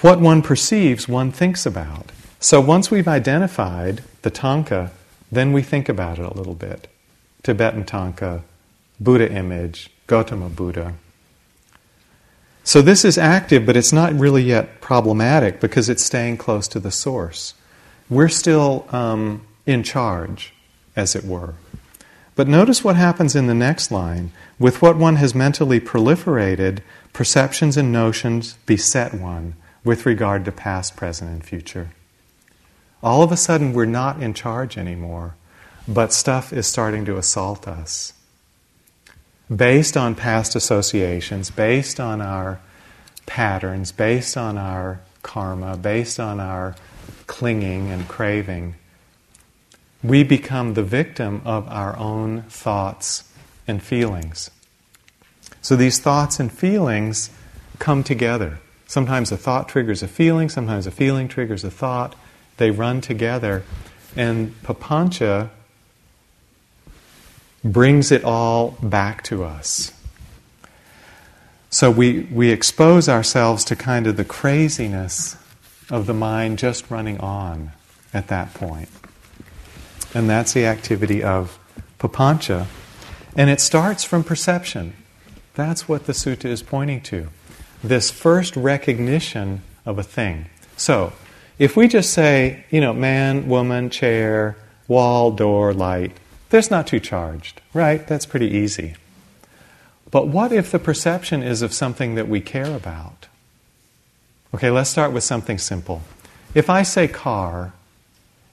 What 0.00 0.20
one 0.20 0.42
perceives, 0.42 1.06
one 1.06 1.30
thinks 1.30 1.66
about. 1.66 2.10
So 2.40 2.60
once 2.60 2.90
we've 2.90 3.06
identified 3.06 4.02
the 4.22 4.30
tanka, 4.30 4.90
then 5.30 5.52
we 5.52 5.62
think 5.62 5.88
about 5.88 6.18
it 6.18 6.24
a 6.24 6.34
little 6.34 6.54
bit. 6.54 6.88
Tibetan 7.42 7.84
tanka, 7.84 8.42
Buddha 8.98 9.30
image, 9.30 9.90
Gautama 10.06 10.48
Buddha. 10.48 10.94
So 12.64 12.80
this 12.80 13.04
is 13.04 13.18
active, 13.18 13.66
but 13.66 13.76
it's 13.76 13.92
not 13.92 14.12
really 14.12 14.42
yet 14.42 14.80
problematic 14.80 15.60
because 15.60 15.88
it's 15.88 16.04
staying 16.04 16.36
close 16.36 16.68
to 16.68 16.80
the 16.80 16.92
source. 16.92 17.54
We're 18.08 18.28
still 18.28 18.86
um, 18.90 19.44
in 19.66 19.82
charge, 19.82 20.54
as 20.94 21.16
it 21.16 21.24
were. 21.24 21.54
But 22.36 22.48
notice 22.48 22.84
what 22.84 22.96
happens 22.96 23.34
in 23.34 23.46
the 23.46 23.54
next 23.54 23.90
line. 23.90 24.32
With 24.58 24.80
what 24.80 24.96
one 24.96 25.16
has 25.16 25.34
mentally 25.34 25.80
proliferated, 25.80 26.80
perceptions 27.12 27.76
and 27.76 27.92
notions 27.92 28.54
beset 28.64 29.12
one 29.12 29.54
with 29.84 30.06
regard 30.06 30.44
to 30.44 30.52
past, 30.52 30.96
present, 30.96 31.30
and 31.30 31.44
future. 31.44 31.90
All 33.02 33.22
of 33.22 33.32
a 33.32 33.36
sudden, 33.36 33.72
we're 33.72 33.86
not 33.86 34.22
in 34.22 34.34
charge 34.34 34.78
anymore, 34.78 35.34
but 35.88 36.12
stuff 36.12 36.52
is 36.52 36.68
starting 36.68 37.04
to 37.06 37.16
assault 37.16 37.66
us 37.66 38.12
based 39.54 39.96
on 39.96 40.14
past 40.14 40.54
associations, 40.54 41.50
based 41.50 42.00
on 42.00 42.20
our 42.20 42.60
patterns, 43.26 43.92
based 43.92 44.36
on 44.36 44.56
our 44.56 45.00
karma, 45.22 45.76
based 45.76 46.18
on 46.18 46.40
our 46.40 46.74
clinging 47.26 47.90
and 47.90 48.08
craving, 48.08 48.74
we 50.02 50.24
become 50.24 50.74
the 50.74 50.82
victim 50.82 51.40
of 51.44 51.68
our 51.68 51.96
own 51.96 52.42
thoughts 52.42 53.24
and 53.68 53.82
feelings. 53.82 54.50
So 55.60 55.76
these 55.76 56.00
thoughts 56.00 56.40
and 56.40 56.50
feelings 56.50 57.30
come 57.78 58.02
together. 58.02 58.58
Sometimes 58.86 59.30
a 59.32 59.36
thought 59.36 59.68
triggers 59.68 60.02
a 60.02 60.08
feeling, 60.08 60.48
sometimes 60.48 60.86
a 60.86 60.90
feeling 60.90 61.28
triggers 61.28 61.64
a 61.64 61.70
thought. 61.70 62.14
They 62.56 62.70
run 62.70 63.00
together. 63.00 63.62
And 64.16 64.54
Papancha 64.62 65.50
brings 67.64 68.10
it 68.10 68.24
all 68.24 68.76
back 68.82 69.22
to 69.24 69.44
us. 69.44 69.92
So 71.70 71.90
we, 71.90 72.20
we 72.24 72.50
expose 72.50 73.08
ourselves 73.08 73.64
to 73.64 73.76
kind 73.76 74.06
of 74.06 74.16
the 74.16 74.24
craziness 74.24 75.36
of 75.90 76.06
the 76.06 76.14
mind 76.14 76.58
just 76.58 76.90
running 76.90 77.18
on 77.18 77.72
at 78.12 78.28
that 78.28 78.52
point. 78.52 78.88
And 80.14 80.28
that's 80.28 80.52
the 80.52 80.66
activity 80.66 81.22
of 81.22 81.58
papancha. 81.98 82.66
And 83.34 83.48
it 83.48 83.60
starts 83.60 84.04
from 84.04 84.24
perception. 84.24 84.94
That's 85.54 85.88
what 85.88 86.06
the 86.06 86.12
sutta 86.12 86.46
is 86.46 86.62
pointing 86.62 87.00
to. 87.02 87.28
This 87.82 88.10
first 88.10 88.54
recognition 88.56 89.62
of 89.86 89.98
a 89.98 90.02
thing. 90.02 90.46
So, 90.76 91.12
if 91.58 91.76
we 91.76 91.88
just 91.88 92.12
say, 92.12 92.64
you 92.70 92.80
know, 92.80 92.92
man, 92.92 93.48
woman, 93.48 93.90
chair, 93.90 94.56
wall, 94.88 95.30
door, 95.30 95.72
light, 95.72 96.16
that's 96.52 96.70
not 96.70 96.86
too 96.86 97.00
charged, 97.00 97.62
right? 97.72 98.06
That's 98.06 98.26
pretty 98.26 98.48
easy. 98.48 98.94
But 100.10 100.28
what 100.28 100.52
if 100.52 100.70
the 100.70 100.78
perception 100.78 101.42
is 101.42 101.62
of 101.62 101.72
something 101.72 102.14
that 102.14 102.28
we 102.28 102.42
care 102.42 102.76
about? 102.76 103.26
Okay, 104.54 104.70
let's 104.70 104.90
start 104.90 105.12
with 105.12 105.24
something 105.24 105.56
simple. 105.56 106.02
If 106.54 106.68
I 106.68 106.82
say 106.82 107.08
car, 107.08 107.72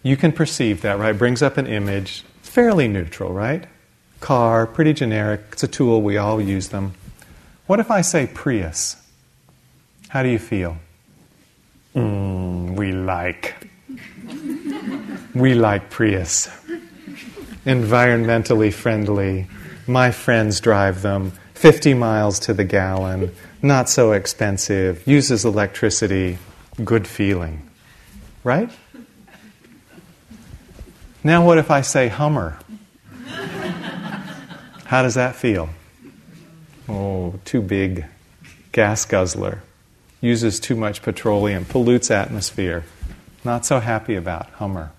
you 0.01 0.15
can 0.15 0.31
perceive 0.31 0.81
that, 0.81 0.97
right? 0.97 1.11
Brings 1.11 1.41
up 1.41 1.57
an 1.57 1.67
image, 1.67 2.23
fairly 2.41 2.87
neutral, 2.87 3.33
right? 3.33 3.65
Car, 4.21 4.65
pretty 4.65 4.93
generic. 4.93 5.41
It's 5.51 5.63
a 5.63 5.67
tool, 5.67 6.01
we 6.01 6.15
all 6.15 6.39
use 6.39 6.69
them. 6.69 6.93
What 7.67 7.81
if 7.81 7.91
I 7.91 7.99
say 7.99 8.27
Prius? 8.33 8.95
How 10.07 10.23
do 10.23 10.29
you 10.29 10.39
feel? 10.39 10.77
Mm, 11.93 12.77
we 12.77 12.93
like. 12.93 13.55
we 15.35 15.53
like 15.53 15.89
Prius 15.89 16.47
environmentally 17.69 18.73
friendly. 18.73 19.47
My 19.85 20.09
friends 20.09 20.59
drive 20.59 21.03
them 21.03 21.33
50 21.53 21.93
miles 21.93 22.39
to 22.39 22.53
the 22.53 22.63
gallon, 22.63 23.31
not 23.61 23.89
so 23.89 24.11
expensive, 24.11 25.05
uses 25.05 25.45
electricity, 25.45 26.39
good 26.83 27.05
feeling. 27.05 27.69
Right? 28.43 28.71
Now, 31.23 31.45
what 31.45 31.59
if 31.59 31.69
I 31.69 31.81
say 31.81 32.07
Hummer? 32.07 32.57
How 34.85 35.03
does 35.03 35.13
that 35.13 35.35
feel? 35.35 35.69
Oh, 36.87 37.35
too 37.45 37.61
big. 37.61 38.05
Gas 38.71 39.05
guzzler. 39.05 39.61
Uses 40.21 40.59
too 40.59 40.75
much 40.75 41.03
petroleum, 41.03 41.65
pollutes 41.65 42.09
atmosphere. 42.09 42.83
Not 43.43 43.63
so 43.67 43.79
happy 43.79 44.15
about 44.15 44.49
Hummer. 44.53 44.91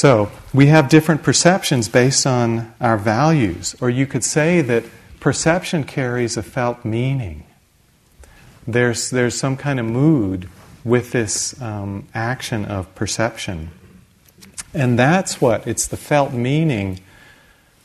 So 0.00 0.32
we 0.54 0.68
have 0.68 0.88
different 0.88 1.22
perceptions 1.22 1.90
based 1.90 2.26
on 2.26 2.72
our 2.80 2.96
values, 2.96 3.76
or 3.82 3.90
you 3.90 4.06
could 4.06 4.24
say 4.24 4.62
that 4.62 4.84
perception 5.20 5.84
carries 5.84 6.38
a 6.38 6.42
felt 6.42 6.86
meaning. 6.86 7.44
There's, 8.66 9.10
there's 9.10 9.38
some 9.38 9.58
kind 9.58 9.78
of 9.78 9.84
mood 9.84 10.48
with 10.84 11.12
this 11.12 11.60
um, 11.60 12.08
action 12.14 12.64
of 12.64 12.94
perception. 12.94 13.72
And 14.72 14.98
that's 14.98 15.38
what, 15.38 15.66
it's 15.66 15.86
the 15.86 15.98
felt 15.98 16.32
meaning 16.32 17.00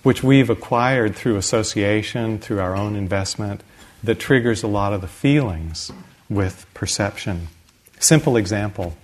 which 0.04 0.24
we've 0.24 0.50
acquired 0.50 1.18
through 1.18 1.36
association, 1.36 2.40
through 2.40 2.62
our 2.62 2.78
own 2.78 2.96
investment, 2.96 3.60
that 4.02 4.22
triggers 4.22 4.64
a 4.64 4.68
lot 4.68 4.94
of 4.94 5.02
the 5.02 5.10
feelings 5.10 5.92
with 6.30 6.66
perception. 6.74 7.50
Simple 8.00 8.38
example 8.38 8.96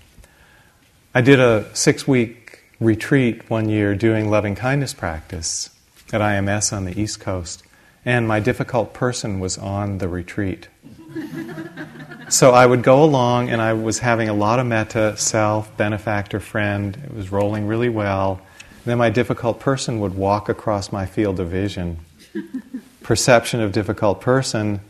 I 1.13 1.19
did 1.19 1.41
a 1.41 1.65
six 1.75 2.07
week 2.07 2.40
retreat 2.81 3.47
one 3.47 3.69
year 3.69 3.93
doing 3.93 4.29
loving 4.29 4.55
kindness 4.55 4.91
practice 4.93 5.69
at 6.11 6.19
IMS 6.19 6.75
on 6.75 6.83
the 6.83 6.99
East 6.99 7.19
Coast, 7.19 7.63
and 8.03 8.27
my 8.27 8.39
difficult 8.39 8.91
person 8.91 9.39
was 9.39 9.57
on 9.59 9.99
the 9.99 10.09
retreat. 10.09 10.67
so 12.27 12.51
I 12.51 12.65
would 12.65 12.81
go 12.81 13.03
along, 13.03 13.49
and 13.49 13.61
I 13.61 13.73
was 13.73 13.99
having 13.99 14.29
a 14.29 14.33
lot 14.33 14.59
of 14.59 14.65
metta, 14.65 15.15
self, 15.15 15.75
benefactor, 15.77 16.39
friend. 16.39 16.97
It 17.05 17.13
was 17.13 17.31
rolling 17.31 17.67
really 17.67 17.89
well. 17.89 18.41
Then 18.83 18.97
my 18.97 19.11
difficult 19.11 19.59
person 19.59 19.99
would 19.99 20.15
walk 20.15 20.49
across 20.49 20.91
my 20.91 21.05
field 21.05 21.39
of 21.39 21.49
vision. 21.49 21.99
Perception 23.03 23.61
of 23.61 23.71
difficult 23.71 24.21
person, 24.21 24.81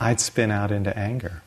I'd 0.00 0.18
spin 0.18 0.50
out 0.50 0.72
into 0.72 0.96
anger. 0.98 1.42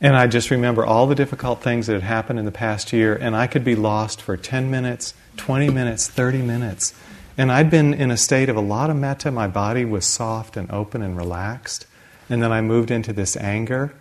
And 0.00 0.16
I 0.16 0.28
just 0.28 0.50
remember 0.50 0.86
all 0.86 1.08
the 1.08 1.16
difficult 1.16 1.60
things 1.60 1.88
that 1.88 1.94
had 1.94 2.02
happened 2.02 2.38
in 2.38 2.44
the 2.44 2.52
past 2.52 2.92
year, 2.92 3.16
and 3.16 3.34
I 3.34 3.48
could 3.48 3.64
be 3.64 3.74
lost 3.74 4.22
for 4.22 4.36
10 4.36 4.70
minutes, 4.70 5.12
20 5.38 5.70
minutes, 5.70 6.08
30 6.08 6.42
minutes. 6.42 6.94
And 7.36 7.50
I'd 7.50 7.70
been 7.70 7.94
in 7.94 8.10
a 8.10 8.16
state 8.16 8.48
of 8.48 8.56
a 8.56 8.60
lot 8.60 8.90
of 8.90 8.96
metta. 8.96 9.32
My 9.32 9.48
body 9.48 9.84
was 9.84 10.06
soft 10.06 10.56
and 10.56 10.70
open 10.70 11.02
and 11.02 11.16
relaxed. 11.16 11.86
And 12.28 12.42
then 12.42 12.52
I 12.52 12.60
moved 12.60 12.92
into 12.92 13.12
this 13.12 13.36
anger, 13.36 13.92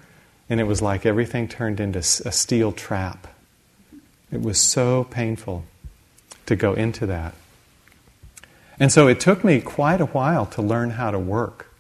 and 0.50 0.60
it 0.60 0.66
was 0.66 0.84
like 0.84 1.06
everything 1.06 1.48
turned 1.48 1.80
into 1.80 2.00
a 2.00 2.04
steel 2.04 2.72
trap. 2.72 3.28
It 4.32 4.41
was 4.41 4.60
so 4.60 5.06
painful 5.06 5.64
to 6.45 6.56
go 6.56 6.74
into 6.74 7.08
that. 7.08 7.34
And 8.80 8.91
so 8.91 9.08
it 9.08 9.20
took 9.20 9.43
me 9.43 9.62
quite 9.62 10.02
a 10.02 10.06
while 10.06 10.45
to 10.48 10.62
learn 10.62 10.91
how 10.91 11.10
to 11.10 11.18
work 11.18 11.72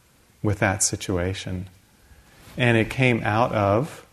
with 0.41 0.57
that 0.59 0.81
situation. 0.81 1.67
And 2.55 2.77
it 2.77 2.89
came 2.89 3.21
out 3.23 3.51
of 3.51 4.06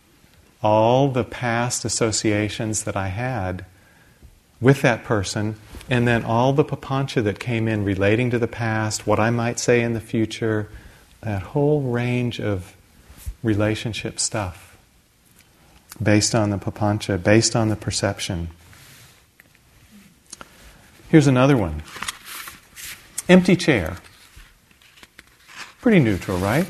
all 0.65 1.09
the 1.09 1.23
past 1.23 1.85
associations 1.85 2.85
that 2.85 2.97
I 2.97 3.09
had 3.09 3.63
with 4.59 4.81
that 4.81 5.03
person, 5.03 5.57
and 5.91 6.07
then 6.07 6.25
all 6.25 6.53
the 6.53 6.65
papancha 6.65 7.23
that 7.23 7.39
came 7.39 7.67
in 7.67 7.85
relating 7.85 8.31
to 8.31 8.39
the 8.39 8.47
past, 8.47 9.05
what 9.05 9.19
I 9.19 9.29
might 9.29 9.59
say 9.59 9.81
in 9.81 9.93
the 9.93 9.99
future, 9.99 10.67
that 11.21 11.43
whole 11.43 11.83
range 11.83 12.39
of 12.41 12.75
relationship 13.43 14.19
stuff 14.19 14.75
based 16.01 16.33
on 16.33 16.49
the 16.49 16.57
papancha, 16.57 17.21
based 17.21 17.55
on 17.55 17.69
the 17.69 17.75
perception. 17.75 18.47
Here's 21.09 21.27
another 21.27 21.55
one 21.55 21.83
empty 23.29 23.55
chair. 23.55 23.97
Pretty 25.79 25.99
neutral, 25.99 26.39
right? 26.39 26.65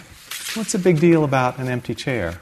What's 0.54 0.74
the 0.74 0.80
big 0.80 1.00
deal 1.00 1.24
about 1.24 1.60
an 1.60 1.70
empty 1.70 1.96
chair? 1.96 2.41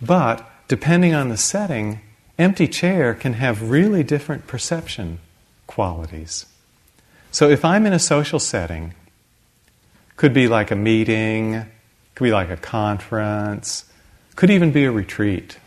But 0.00 0.48
depending 0.68 1.14
on 1.14 1.28
the 1.28 1.36
setting, 1.36 2.00
empty 2.38 2.68
chair 2.68 3.14
can 3.14 3.34
have 3.34 3.70
really 3.70 4.02
different 4.02 4.46
perception 4.46 5.18
qualities. 5.66 6.46
So 7.30 7.48
if 7.48 7.64
I'm 7.64 7.86
in 7.86 7.92
a 7.92 7.98
social 7.98 8.38
setting, 8.38 8.94
could 10.16 10.34
be 10.34 10.48
like 10.48 10.70
a 10.70 10.76
meeting, 10.76 11.64
could 12.14 12.24
be 12.24 12.32
like 12.32 12.50
a 12.50 12.56
conference, 12.56 13.84
could 14.34 14.50
even 14.50 14.72
be 14.72 14.84
a 14.84 14.90
retreat. 14.90 15.58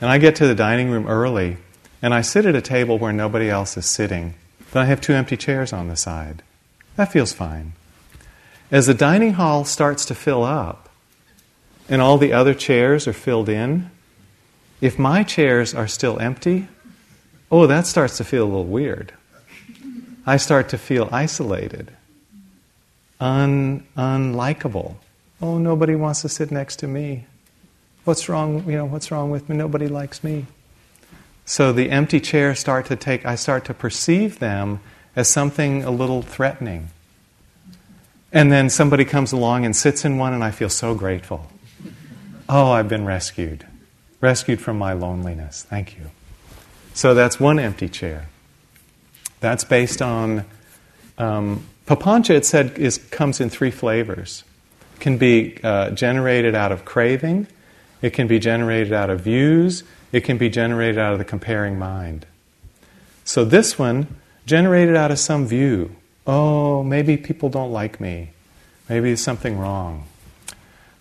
And 0.00 0.10
I 0.10 0.18
get 0.18 0.36
to 0.36 0.46
the 0.46 0.54
dining 0.54 0.90
room 0.90 1.06
early 1.06 1.56
and 2.02 2.12
I 2.12 2.20
sit 2.20 2.46
at 2.46 2.54
a 2.54 2.62
table 2.62 2.98
where 2.98 3.12
nobody 3.12 3.48
else 3.48 3.76
is 3.76 3.86
sitting. 3.86 4.34
Then 4.72 4.82
I 4.82 4.86
have 4.86 5.00
two 5.00 5.14
empty 5.14 5.36
chairs 5.36 5.72
on 5.72 5.88
the 5.88 5.96
side. 5.96 6.42
That 6.96 7.12
feels 7.12 7.32
fine. 7.32 7.72
As 8.70 8.86
the 8.86 8.94
dining 8.94 9.34
hall 9.34 9.64
starts 9.64 10.04
to 10.06 10.14
fill 10.14 10.44
up 10.44 10.89
and 11.90 12.00
all 12.00 12.16
the 12.16 12.32
other 12.32 12.54
chairs 12.54 13.08
are 13.08 13.12
filled 13.12 13.48
in, 13.48 13.90
if 14.80 14.98
my 14.98 15.24
chairs 15.24 15.74
are 15.74 15.88
still 15.88 16.18
empty, 16.20 16.68
oh, 17.50 17.66
that 17.66 17.86
starts 17.86 18.16
to 18.18 18.24
feel 18.24 18.44
a 18.44 18.46
little 18.46 18.64
weird. 18.64 19.12
I 20.24 20.36
start 20.36 20.68
to 20.70 20.78
feel 20.78 21.08
isolated, 21.10 21.90
un, 23.18 23.84
unlikable. 23.96 24.94
Oh, 25.42 25.58
nobody 25.58 25.96
wants 25.96 26.22
to 26.22 26.28
sit 26.28 26.50
next 26.50 26.76
to 26.76 26.86
me. 26.86 27.26
What's 28.04 28.28
wrong? 28.28 28.64
You 28.70 28.76
know, 28.76 28.84
what's 28.84 29.10
wrong 29.10 29.30
with 29.30 29.48
me? 29.48 29.56
Nobody 29.56 29.88
likes 29.88 30.22
me. 30.22 30.46
So 31.44 31.72
the 31.72 31.90
empty 31.90 32.20
chairs 32.20 32.60
start 32.60 32.86
to 32.86 32.96
take, 32.96 33.26
I 33.26 33.34
start 33.34 33.64
to 33.64 33.74
perceive 33.74 34.38
them 34.38 34.80
as 35.16 35.28
something 35.28 35.82
a 35.82 35.90
little 35.90 36.22
threatening. 36.22 36.90
And 38.32 38.52
then 38.52 38.70
somebody 38.70 39.04
comes 39.04 39.32
along 39.32 39.64
and 39.64 39.74
sits 39.74 40.04
in 40.04 40.16
one, 40.16 40.32
and 40.32 40.44
I 40.44 40.52
feel 40.52 40.68
so 40.68 40.94
grateful. 40.94 41.50
Oh, 42.50 42.72
I've 42.72 42.88
been 42.88 43.06
rescued 43.06 43.64
rescued 44.20 44.60
from 44.60 44.78
my 44.78 44.92
loneliness. 44.92 45.66
Thank 45.68 45.96
you. 45.96 46.10
So 46.94 47.14
that's 47.14 47.40
one 47.40 47.58
empty 47.58 47.88
chair. 47.88 48.28
That's 49.40 49.64
based 49.64 50.02
on 50.02 50.44
um, 51.16 51.64
papancha. 51.86 52.30
It 52.30 52.44
said 52.44 52.78
is 52.78 52.98
comes 52.98 53.40
in 53.40 53.48
three 53.50 53.70
flavors. 53.70 54.44
Can 54.98 55.16
be 55.16 55.58
uh, 55.62 55.90
generated 55.90 56.54
out 56.54 56.72
of 56.72 56.84
craving. 56.84 57.46
It 58.02 58.10
can 58.10 58.26
be 58.26 58.38
generated 58.38 58.92
out 58.92 59.08
of 59.08 59.20
views. 59.20 59.82
It 60.12 60.24
can 60.24 60.36
be 60.36 60.50
generated 60.50 60.98
out 60.98 61.12
of 61.12 61.18
the 61.18 61.24
comparing 61.24 61.78
mind. 61.78 62.26
So 63.24 63.44
this 63.44 63.78
one 63.78 64.16
generated 64.44 64.96
out 64.96 65.10
of 65.10 65.18
some 65.18 65.46
view. 65.46 65.96
Oh, 66.26 66.82
maybe 66.82 67.16
people 67.16 67.48
don't 67.48 67.72
like 67.72 68.00
me. 68.00 68.30
Maybe 68.88 69.08
there's 69.08 69.22
something 69.22 69.58
wrong. 69.58 70.06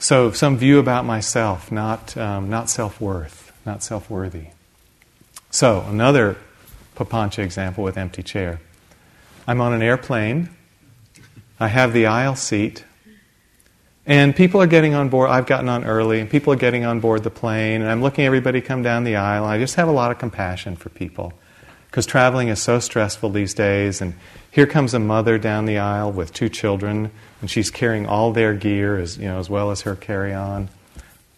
So, 0.01 0.31
some 0.31 0.57
view 0.57 0.79
about 0.79 1.03
myself, 1.03 1.73
not, 1.73 2.15
um, 2.15 2.49
not 2.49 2.69
self 2.69 3.01
worth, 3.01 3.51
not 3.65 3.83
self 3.83 4.09
worthy. 4.09 4.47
So, 5.51 5.85
another 5.89 6.37
Papancha 6.95 7.39
example 7.39 7.83
with 7.83 7.97
empty 7.97 8.23
chair. 8.23 8.61
I'm 9.45 9.59
on 9.59 9.73
an 9.73 9.81
airplane, 9.81 10.49
I 11.59 11.67
have 11.67 11.91
the 11.91 12.05
aisle 12.05 12.37
seat, 12.37 12.85
and 14.05 14.33
people 14.33 14.61
are 14.61 14.67
getting 14.67 14.93
on 14.93 15.09
board. 15.09 15.29
I've 15.31 15.45
gotten 15.45 15.67
on 15.67 15.83
early, 15.83 16.21
and 16.21 16.29
people 16.29 16.53
are 16.53 16.57
getting 16.57 16.85
on 16.85 17.01
board 17.01 17.23
the 17.23 17.29
plane, 17.29 17.81
and 17.81 17.91
I'm 17.91 18.01
looking 18.01 18.25
everybody 18.25 18.61
come 18.61 18.81
down 18.81 19.03
the 19.03 19.17
aisle. 19.17 19.43
I 19.43 19.57
just 19.57 19.75
have 19.75 19.89
a 19.89 19.91
lot 19.91 20.11
of 20.11 20.17
compassion 20.17 20.77
for 20.77 20.87
people 20.87 21.33
because 21.89 22.05
traveling 22.05 22.49
is 22.49 22.61
so 22.61 22.79
stressful 22.79 23.31
these 23.31 23.53
days, 23.53 23.99
and 24.01 24.13
here 24.51 24.67
comes 24.67 24.93
a 24.93 24.99
mother 24.99 25.37
down 25.37 25.65
the 25.65 25.79
aisle 25.79 26.11
with 26.11 26.33
two 26.33 26.49
children, 26.49 27.11
and 27.41 27.49
she's 27.49 27.71
carrying 27.71 28.05
all 28.05 28.31
their 28.31 28.53
gear 28.53 28.97
as, 28.97 29.17
you 29.17 29.25
know, 29.25 29.39
as 29.39 29.49
well 29.49 29.71
as 29.71 29.81
her 29.81 29.95
carry 29.95 30.33
on. 30.33 30.69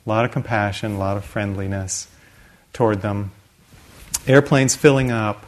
A 0.05 0.09
lot 0.09 0.25
of 0.25 0.31
compassion, 0.31 0.95
a 0.95 0.97
lot 0.97 1.15
of 1.15 1.23
friendliness 1.23 2.07
toward 2.73 3.01
them. 3.01 3.31
Airplanes 4.27 4.75
filling 4.75 5.09
up, 5.09 5.45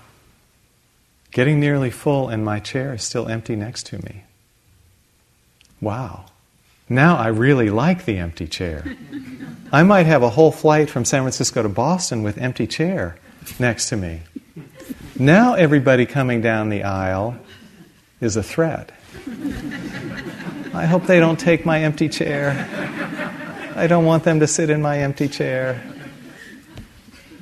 getting 1.32 1.60
nearly 1.60 1.90
full, 1.90 2.30
and 2.30 2.46
my 2.46 2.60
chair 2.60 2.94
is 2.94 3.04
still 3.04 3.28
empty 3.28 3.56
next 3.56 3.88
to 3.88 3.98
me. 4.06 4.24
Wow. 5.82 6.26
Now 6.88 7.18
I 7.18 7.28
really 7.28 7.70
like 7.70 8.06
the 8.06 8.18
empty 8.18 8.48
chair. 8.48 8.86
I 9.72 9.84
might 9.84 10.06
have 10.06 10.24
a 10.24 10.30
whole 10.30 10.52
flight 10.52 10.90
from 10.90 11.04
San 11.04 11.24
Francisco 11.24 11.62
to 11.62 11.70
Boston 11.70 12.24
with 12.24 12.38
empty 12.38 12.68
chair 12.68 13.18
next 13.60 13.90
to 13.90 13.98
me. 13.98 14.22
Now 15.24 15.54
everybody 15.54 16.06
coming 16.06 16.42
down 16.42 16.68
the 16.68 16.84
aisle 16.84 17.38
is 18.20 18.36
a 18.36 18.44
threat. 18.44 18.92
I 20.74 20.86
hope 20.86 21.06
they 21.06 21.22
don't 21.22 21.40
take 21.40 21.66
my 21.66 21.82
empty 21.84 22.10
chair. 22.10 22.68
I 23.74 23.88
don't 23.88 24.04
want 24.04 24.26
them 24.26 24.42
to 24.42 24.48
sit 24.48 24.70
in 24.70 24.82
my 24.82 25.00
empty 25.00 25.30
chair. 25.30 25.82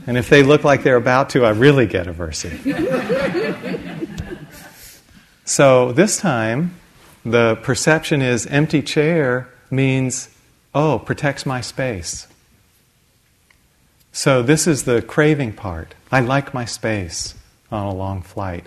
And 0.06 0.16
if 0.16 0.30
they 0.30 0.44
look 0.44 0.64
like 0.64 0.84
they're 0.84 0.96
about 0.96 1.32
to, 1.32 1.44
I 1.44 1.50
really 1.50 1.88
get 1.88 2.06
aversive. 2.06 2.62
so 5.44 5.92
this 5.92 6.20
time, 6.20 6.76
the 7.26 7.56
perception 7.64 8.22
is 8.22 8.46
empty 8.46 8.84
chair 8.84 9.50
means, 9.72 10.30
oh, 10.76 11.00
protects 11.00 11.48
my 11.48 11.62
space. 11.62 12.28
So 14.12 14.44
this 14.44 14.68
is 14.68 14.84
the 14.84 15.02
craving 15.02 15.54
part. 15.54 15.96
I 16.12 16.20
like 16.20 16.54
my 16.54 16.66
space 16.66 17.34
on 17.72 17.86
a 17.86 17.94
long 17.94 18.22
flight. 18.22 18.66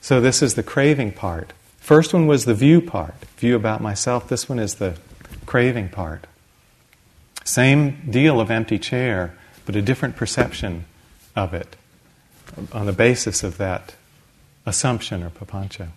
So 0.00 0.20
this 0.20 0.42
is 0.42 0.54
the 0.54 0.62
craving 0.62 1.12
part. 1.12 1.52
First 1.78 2.12
one 2.12 2.26
was 2.26 2.44
the 2.44 2.54
view 2.54 2.80
part, 2.80 3.14
view 3.36 3.54
about 3.56 3.80
myself. 3.80 4.28
This 4.28 4.48
one 4.48 4.58
is 4.58 4.76
the 4.76 4.96
craving 5.44 5.90
part. 5.90 6.26
Same 7.44 8.10
deal 8.10 8.40
of 8.40 8.50
empty 8.50 8.78
chair, 8.78 9.34
but 9.64 9.76
a 9.76 9.82
different 9.82 10.16
perception 10.16 10.84
of 11.36 11.54
it 11.54 11.76
on 12.72 12.86
the 12.86 12.92
basis 12.92 13.42
of 13.42 13.58
that 13.58 13.94
assumption 14.64 15.22
or 15.22 15.30
papancha. 15.30 15.88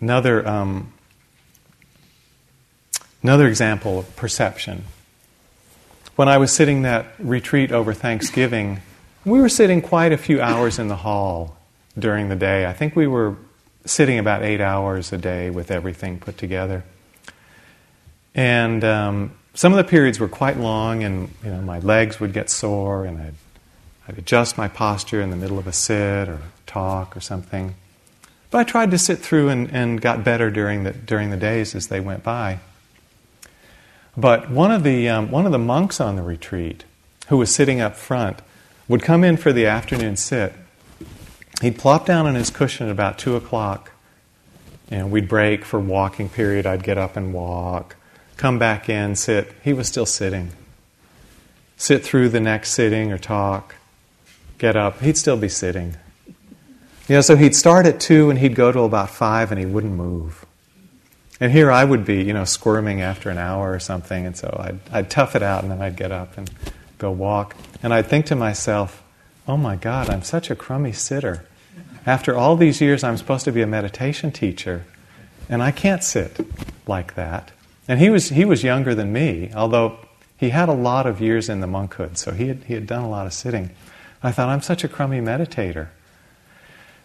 Another, 0.00 0.46
um, 0.46 0.92
another 3.22 3.46
example 3.46 4.00
of 4.00 4.16
perception. 4.16 4.84
When 6.16 6.28
I 6.28 6.38
was 6.38 6.52
sitting 6.52 6.82
that 6.82 7.06
retreat 7.18 7.70
over 7.70 7.94
Thanksgiving, 7.94 8.80
we 9.24 9.40
were 9.40 9.48
sitting 9.48 9.80
quite 9.80 10.12
a 10.12 10.16
few 10.16 10.40
hours 10.40 10.78
in 10.78 10.88
the 10.88 10.96
hall 10.96 11.56
during 11.98 12.28
the 12.28 12.36
day. 12.36 12.66
I 12.66 12.72
think 12.72 12.96
we 12.96 13.06
were 13.06 13.36
sitting 13.84 14.18
about 14.18 14.42
eight 14.42 14.60
hours 14.60 15.12
a 15.12 15.18
day 15.18 15.50
with 15.50 15.70
everything 15.70 16.18
put 16.18 16.38
together. 16.38 16.84
And 18.34 18.82
um, 18.84 19.32
some 19.54 19.72
of 19.72 19.76
the 19.76 19.84
periods 19.84 20.18
were 20.18 20.28
quite 20.28 20.56
long, 20.56 21.04
and 21.04 21.30
you 21.44 21.50
know, 21.50 21.60
my 21.60 21.78
legs 21.80 22.18
would 22.18 22.32
get 22.32 22.50
sore, 22.50 23.04
and 23.04 23.20
I'd, 23.20 23.34
I'd 24.08 24.18
adjust 24.18 24.56
my 24.56 24.68
posture 24.68 25.20
in 25.20 25.30
the 25.30 25.36
middle 25.36 25.58
of 25.58 25.66
a 25.66 25.72
sit 25.72 26.28
or 26.28 26.40
talk 26.66 27.16
or 27.16 27.20
something. 27.20 27.74
But 28.50 28.58
I 28.58 28.64
tried 28.64 28.90
to 28.90 28.98
sit 28.98 29.18
through 29.18 29.48
and, 29.48 29.70
and 29.72 30.00
got 30.00 30.24
better 30.24 30.50
during 30.50 30.84
the, 30.84 30.92
during 30.92 31.30
the 31.30 31.36
days 31.36 31.74
as 31.74 31.88
they 31.88 32.00
went 32.00 32.22
by. 32.22 32.58
But 34.16 34.50
one 34.50 34.70
of, 34.70 34.82
the, 34.82 35.08
um, 35.08 35.30
one 35.30 35.46
of 35.46 35.52
the 35.52 35.58
monks 35.58 36.00
on 36.00 36.16
the 36.16 36.22
retreat, 36.22 36.84
who 37.28 37.38
was 37.38 37.54
sitting 37.54 37.80
up 37.80 37.96
front, 37.96 38.40
would 38.88 39.02
come 39.02 39.24
in 39.24 39.36
for 39.36 39.52
the 39.52 39.66
afternoon 39.66 40.16
sit 40.16 40.52
he'd 41.62 41.78
plop 41.78 42.04
down 42.04 42.26
on 42.26 42.34
his 42.34 42.50
cushion 42.50 42.86
at 42.86 42.92
about 42.92 43.18
2 43.18 43.36
o'clock, 43.36 43.92
and 44.90 45.10
we'd 45.10 45.28
break 45.28 45.64
for 45.64 45.80
walking 45.80 46.28
period. 46.28 46.66
I'd 46.66 46.82
get 46.82 46.98
up 46.98 47.16
and 47.16 47.32
walk, 47.32 47.96
come 48.36 48.58
back 48.58 48.90
in, 48.90 49.16
sit. 49.16 49.52
He 49.62 49.72
was 49.72 49.88
still 49.88 50.04
sitting. 50.04 50.50
Sit 51.76 52.04
through 52.04 52.28
the 52.28 52.40
next 52.40 52.72
sitting 52.72 53.10
or 53.10 53.18
talk, 53.18 53.76
get 54.58 54.76
up. 54.76 55.00
He'd 55.00 55.16
still 55.16 55.36
be 55.36 55.48
sitting. 55.48 55.96
You 57.08 57.16
know, 57.16 57.20
so 57.20 57.36
he'd 57.36 57.56
start 57.56 57.86
at 57.86 57.98
2 57.98 58.30
and 58.30 58.38
he'd 58.38 58.54
go 58.54 58.70
to 58.70 58.80
about 58.80 59.10
5 59.10 59.50
and 59.50 59.58
he 59.58 59.66
wouldn't 59.66 59.94
move. 59.94 60.44
And 61.40 61.50
here 61.50 61.72
I 61.72 61.84
would 61.84 62.04
be, 62.04 62.22
you 62.22 62.32
know, 62.32 62.44
squirming 62.44 63.00
after 63.00 63.28
an 63.28 63.38
hour 63.38 63.72
or 63.72 63.80
something, 63.80 64.26
and 64.26 64.36
so 64.36 64.54
I'd, 64.60 64.78
I'd 64.92 65.10
tough 65.10 65.34
it 65.34 65.42
out 65.42 65.62
and 65.62 65.72
then 65.72 65.82
I'd 65.82 65.96
get 65.96 66.12
up 66.12 66.38
and 66.38 66.50
go 67.02 67.10
walk. 67.10 67.54
And 67.82 67.92
I'd 67.92 68.06
think 68.06 68.26
to 68.26 68.36
myself, 68.36 69.02
oh 69.46 69.56
my 69.56 69.76
God, 69.76 70.08
I'm 70.08 70.22
such 70.22 70.50
a 70.50 70.56
crummy 70.56 70.92
sitter. 70.92 71.44
After 72.06 72.36
all 72.36 72.56
these 72.56 72.80
years, 72.80 73.04
I'm 73.04 73.16
supposed 73.16 73.44
to 73.44 73.52
be 73.52 73.60
a 73.60 73.66
meditation 73.66 74.32
teacher, 74.32 74.84
and 75.48 75.62
I 75.62 75.70
can't 75.70 76.02
sit 76.02 76.40
like 76.86 77.14
that. 77.14 77.50
And 77.86 78.00
he 78.00 78.08
was, 78.08 78.30
he 78.30 78.44
was 78.44 78.62
younger 78.62 78.94
than 78.94 79.12
me, 79.12 79.50
although 79.54 79.98
he 80.36 80.50
had 80.50 80.68
a 80.68 80.74
lot 80.74 81.06
of 81.06 81.20
years 81.20 81.48
in 81.48 81.60
the 81.60 81.66
monkhood, 81.66 82.16
so 82.16 82.32
he 82.32 82.48
had, 82.48 82.64
he 82.64 82.74
had 82.74 82.86
done 82.86 83.02
a 83.02 83.10
lot 83.10 83.26
of 83.26 83.32
sitting. 83.32 83.70
I 84.22 84.32
thought, 84.32 84.48
I'm 84.48 84.62
such 84.62 84.84
a 84.84 84.88
crummy 84.88 85.20
meditator. 85.20 85.88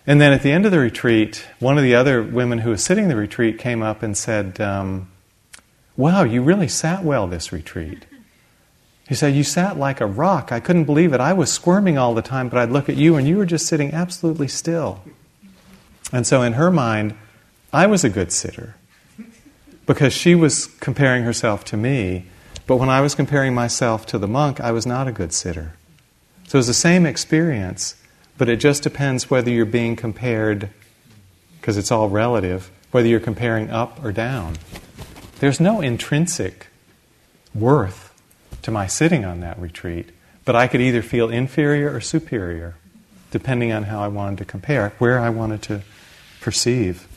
And 0.06 0.22
then 0.22 0.32
at 0.32 0.44
the 0.44 0.52
end 0.52 0.66
of 0.66 0.72
the 0.72 0.80
retreat, 0.80 1.46
one 1.60 1.78
of 1.78 1.84
the 1.84 1.96
other 1.96 2.24
women 2.24 2.60
who 2.60 2.70
was 2.70 2.84
sitting 2.84 3.08
the 3.08 3.16
retreat 3.16 3.60
came 3.60 3.84
up 3.84 4.02
and 4.04 4.16
said, 4.16 4.62
um, 4.62 5.10
Wow, 5.98 6.24
you 6.24 6.44
really 6.44 6.68
sat 6.68 7.04
well 7.04 7.28
this 7.28 7.52
retreat. 7.52 8.06
He 9.08 9.16
said, 9.16 9.36
You 9.36 9.44
sat 9.44 9.78
like 9.78 10.02
a 10.02 10.06
rock. 10.06 10.52
I 10.52 10.60
couldn't 10.60 10.84
believe 10.84 11.14
it. 11.14 11.22
I 11.22 11.34
was 11.34 11.52
squirming 11.52 11.98
all 11.98 12.14
the 12.14 12.22
time, 12.22 12.50
but 12.50 12.60
I'd 12.60 12.72
look 12.72 12.90
at 12.90 12.98
you 12.98 13.16
and 13.16 13.28
you 13.28 13.38
were 13.38 13.46
just 13.46 13.66
sitting 13.66 13.94
absolutely 13.94 14.48
still. 14.48 15.02
And 16.12 16.28
so 16.28 16.42
in 16.42 16.54
her 16.54 16.72
mind, 16.72 17.16
I 17.72 17.88
was 17.88 18.04
a 18.04 18.10
good 18.10 18.32
sitter 18.32 18.76
because 19.86 20.14
she 20.14 20.36
was 20.36 20.68
comparing 20.68 21.24
herself 21.24 21.64
to 21.66 21.78
me. 21.78 22.26
But 22.66 22.78
when 22.78 22.90
I 22.90 23.00
was 23.00 23.16
comparing 23.16 23.56
myself 23.56 24.06
to 24.08 24.18
the 24.18 24.28
monk, 24.28 24.60
I 24.60 24.72
was 24.72 24.86
not 24.86 25.08
a 25.08 25.14
good 25.14 25.32
sitter. 25.32 25.74
So 26.48 26.58
it's 26.58 26.68
the 26.68 26.74
same 26.74 27.06
experience, 27.06 27.96
but 28.38 28.50
it 28.50 28.58
just 28.58 28.84
depends 28.84 29.30
whether 29.30 29.50
you're 29.50 29.66
being 29.66 29.96
compared, 29.96 30.70
because 31.60 31.78
it's 31.78 31.92
all 31.92 32.10
relative, 32.10 32.70
whether 32.92 33.08
you're 33.08 33.22
comparing 33.22 33.70
up 33.70 34.04
or 34.04 34.12
down. 34.12 34.58
There's 35.40 35.62
no 35.62 35.80
intrinsic 35.80 36.68
worth 37.56 38.07
to 38.62 38.72
my 38.72 38.88
sitting 38.88 39.26
on 39.26 39.40
that 39.42 39.60
retreat, 39.60 40.10
but 40.46 40.56
I 40.56 40.68
could 40.68 40.82
either 40.82 41.02
feel 41.02 41.30
inferior 41.30 41.94
or 41.94 42.02
superior, 42.02 42.76
depending 43.32 43.72
on 43.72 43.84
how 43.84 44.02
I 44.02 44.08
wanted 44.08 44.40
to 44.40 44.46
compare, 44.46 44.94
where 45.00 45.20
I 45.20 45.30
wanted 45.30 45.62
to 45.64 45.82
perceive. 46.42 47.08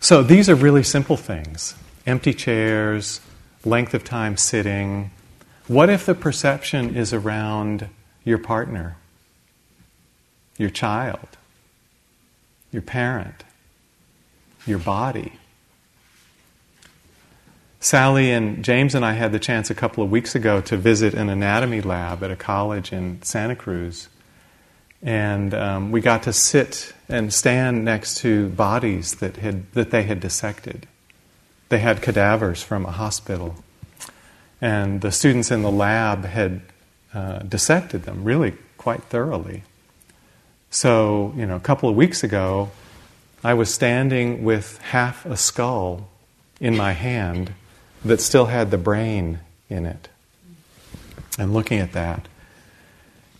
So 0.00 0.22
these 0.22 0.48
are 0.48 0.54
really 0.54 0.82
simple 0.82 1.16
things 1.16 1.74
empty 2.06 2.32
chairs, 2.32 3.20
length 3.64 3.94
of 3.94 4.04
time 4.04 4.36
sitting. 4.36 5.10
What 5.66 5.90
if 5.90 6.06
the 6.06 6.14
perception 6.14 6.96
is 6.96 7.12
around 7.12 7.88
your 8.24 8.38
partner, 8.38 8.96
your 10.56 10.70
child, 10.70 11.36
your 12.72 12.82
parent, 12.82 13.44
your 14.66 14.78
body? 14.78 15.32
Sally 17.80 18.32
and 18.32 18.64
James 18.64 18.96
and 18.96 19.04
I 19.04 19.12
had 19.12 19.30
the 19.30 19.38
chance 19.38 19.70
a 19.70 19.74
couple 19.74 20.02
of 20.02 20.10
weeks 20.10 20.34
ago 20.34 20.60
to 20.62 20.76
visit 20.76 21.14
an 21.14 21.28
anatomy 21.28 21.80
lab 21.80 22.24
at 22.24 22.30
a 22.30 22.36
college 22.36 22.92
in 22.92 23.22
Santa 23.22 23.54
Cruz. 23.54 24.08
And 25.00 25.54
um, 25.54 25.92
we 25.92 26.00
got 26.00 26.24
to 26.24 26.32
sit 26.32 26.92
and 27.08 27.32
stand 27.32 27.84
next 27.84 28.18
to 28.18 28.48
bodies 28.48 29.16
that, 29.16 29.36
had, 29.36 29.72
that 29.74 29.90
they 29.92 30.02
had 30.02 30.18
dissected. 30.18 30.88
They 31.68 31.78
had 31.78 32.02
cadavers 32.02 32.64
from 32.64 32.84
a 32.84 32.90
hospital. 32.90 33.54
And 34.60 35.00
the 35.00 35.12
students 35.12 35.52
in 35.52 35.62
the 35.62 35.70
lab 35.70 36.24
had 36.24 36.62
uh, 37.14 37.38
dissected 37.40 38.02
them 38.02 38.24
really 38.24 38.54
quite 38.76 39.04
thoroughly. 39.04 39.62
So, 40.70 41.32
you 41.36 41.46
know, 41.46 41.54
a 41.54 41.60
couple 41.60 41.88
of 41.88 41.94
weeks 41.94 42.24
ago, 42.24 42.70
I 43.44 43.54
was 43.54 43.72
standing 43.72 44.42
with 44.42 44.78
half 44.78 45.24
a 45.24 45.36
skull 45.36 46.08
in 46.60 46.76
my 46.76 46.90
hand 46.90 47.52
that 48.04 48.20
still 48.20 48.46
had 48.46 48.70
the 48.70 48.78
brain 48.78 49.40
in 49.68 49.86
it. 49.86 50.08
And 51.38 51.52
looking 51.52 51.78
at 51.78 51.92
that. 51.92 52.26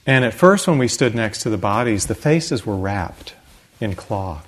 And 0.06 0.24
at 0.24 0.32
first, 0.32 0.66
when 0.66 0.78
we 0.78 0.88
stood 0.88 1.14
next 1.14 1.42
to 1.42 1.50
the 1.50 1.59
bodies, 1.59 2.06
the 2.06 2.14
faces 2.14 2.64
were 2.64 2.76
wrapped 2.76 3.34
in 3.80 3.94
cloth. 3.94 4.46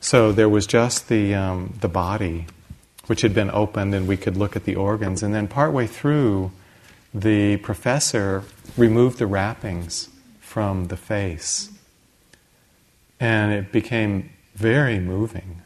So 0.00 0.30
there 0.30 0.48
was 0.48 0.66
just 0.66 1.08
the, 1.08 1.34
um, 1.34 1.74
the 1.80 1.88
body, 1.88 2.46
which 3.06 3.22
had 3.22 3.34
been 3.34 3.50
opened, 3.50 3.94
and 3.94 4.06
we 4.06 4.16
could 4.16 4.36
look 4.36 4.54
at 4.54 4.64
the 4.64 4.76
organs. 4.76 5.22
And 5.22 5.34
then, 5.34 5.48
partway 5.48 5.86
through, 5.86 6.52
the 7.12 7.56
professor 7.56 8.44
removed 8.76 9.18
the 9.18 9.26
wrappings 9.26 10.10
from 10.40 10.86
the 10.88 10.96
face. 10.96 11.70
And 13.18 13.52
it 13.52 13.72
became 13.72 14.30
very 14.54 15.00
moving. 15.00 15.62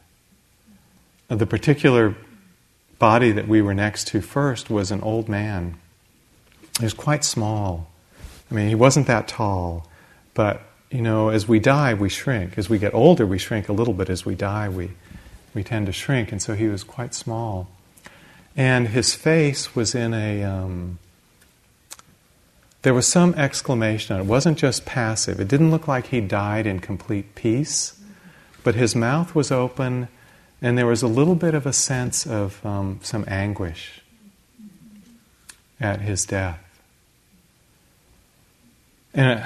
The 1.28 1.47
particular 1.47 2.16
body 3.01 3.32
that 3.32 3.48
we 3.48 3.61
were 3.61 3.74
next 3.74 4.07
to 4.09 4.20
first 4.20 4.70
was 4.70 4.92
an 4.92 5.01
old 5.01 5.28
man. 5.28 5.74
He 6.78 6.84
was 6.84 6.94
quite 6.94 7.24
small. 7.24 7.90
I 8.48 8.55
mean, 8.55 8.68
he 8.68 8.76
wasn't 8.76 9.09
that 9.09 9.26
tall, 9.26 9.88
but 10.34 10.62
you 10.90 11.01
know, 11.01 11.30
as 11.30 11.48
we 11.48 11.59
die, 11.59 11.94
we 11.94 12.09
shrink. 12.09 12.59
As 12.59 12.68
we 12.68 12.78
get 12.78 12.94
older, 12.94 13.24
we 13.24 13.38
shrink 13.38 13.68
a 13.68 13.72
little 13.72 13.94
bit. 13.94 14.11
As 14.11 14.26
we 14.26 14.34
die, 14.34 14.68
we, 14.68 14.90
we 15.55 15.62
tend 15.62 15.86
to 15.86 15.92
shrink. 15.92 16.30
And 16.32 16.42
so 16.42 16.55
he 16.55 16.66
was 16.66 16.82
quite 16.84 17.14
small. 17.14 17.68
And 18.57 18.88
his 18.88 19.14
face 19.14 19.74
was 19.74 19.94
in 19.94 20.12
a. 20.12 20.42
Um, 20.42 20.98
there 22.82 22.94
was 22.94 23.07
some 23.07 23.34
exclamation 23.34 24.14
on 24.14 24.20
it. 24.20 24.24
It 24.24 24.26
wasn't 24.26 24.59
just 24.59 24.84
passive. 24.84 25.38
It 25.38 25.48
didn't 25.48 25.70
look 25.70 25.86
like 25.86 26.07
he 26.07 26.20
died 26.20 26.66
in 26.66 26.80
complete 26.80 27.34
peace, 27.34 27.98
but 28.64 28.74
his 28.74 28.96
mouth 28.96 29.34
was 29.34 29.53
open 29.53 30.09
and 30.63 30.77
there 30.77 30.87
was 30.87 31.03
a 31.03 31.09
little 31.09 31.35
bit 31.35 31.55
of 31.55 31.67
a 31.67 31.73
sense 31.73 32.27
of 32.27 32.65
um, 32.65 33.01
some 33.03 33.25
anguish 33.27 34.03
at 35.81 36.01
his 36.01 36.27
death. 36.27 36.63
And 39.15 39.41
it, 39.41 39.45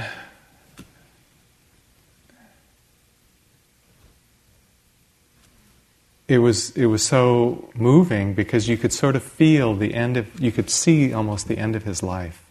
it 6.27 6.39
was 6.39 6.71
it 6.77 6.87
was 6.87 7.03
so 7.03 7.71
moving 7.75 8.35
because 8.35 8.69
you 8.69 8.77
could 8.77 8.93
sort 8.93 9.15
of 9.15 9.23
feel 9.23 9.75
the 9.75 9.95
end 9.95 10.17
of 10.17 10.41
you 10.41 10.51
could 10.51 10.71
see 10.71 11.13
almost 11.13 11.49
the 11.49 11.59
end 11.59 11.77
of 11.77 11.85
his 11.85 12.03
life 12.03 12.43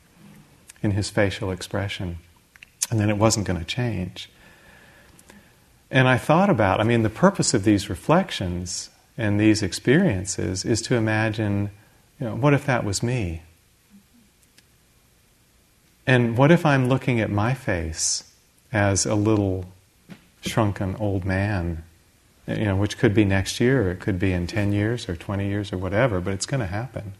in 0.81 0.91
his 0.91 1.09
facial 1.09 1.51
expression 1.51 2.17
and 2.91 2.99
then 2.99 3.09
it 3.09 3.17
wasn't 3.17 3.45
going 3.45 3.57
to 3.57 3.65
change 3.65 4.29
and 5.93 6.07
I 6.07 6.17
thought 6.17 6.49
about, 6.49 6.79
I 6.79 6.83
mean, 6.83 7.03
the 7.03 7.09
purpose 7.11 7.53
of 7.53 7.63
these 7.63 7.87
reflections 7.87 8.89
and 9.15 9.39
these 9.39 9.61
experiences 9.61 10.65
is 10.65 10.81
to 10.81 10.95
imagine, 10.95 11.69
you 12.19 12.25
know, 12.25 12.35
what 12.35 12.55
if 12.55 12.65
that 12.65 12.83
was 12.83 13.03
me? 13.03 13.43
And 16.07 16.35
what 16.35 16.49
if 16.49 16.65
I'm 16.65 16.89
looking 16.89 17.21
at 17.21 17.29
my 17.29 17.53
face 17.53 18.23
as 18.71 19.05
a 19.05 19.13
little 19.13 19.65
shrunken 20.41 20.95
old 20.95 21.25
man, 21.25 21.83
you 22.47 22.65
know, 22.65 22.75
which 22.75 22.97
could 22.97 23.13
be 23.13 23.23
next 23.23 23.59
year, 23.59 23.87
or 23.87 23.91
it 23.91 23.99
could 23.99 24.17
be 24.17 24.33
in 24.33 24.47
10 24.47 24.73
years 24.73 25.07
or 25.07 25.15
20 25.15 25.47
years 25.47 25.71
or 25.71 25.77
whatever, 25.77 26.19
but 26.19 26.33
it's 26.33 26.47
going 26.47 26.59
to 26.59 26.65
happen. 26.65 27.13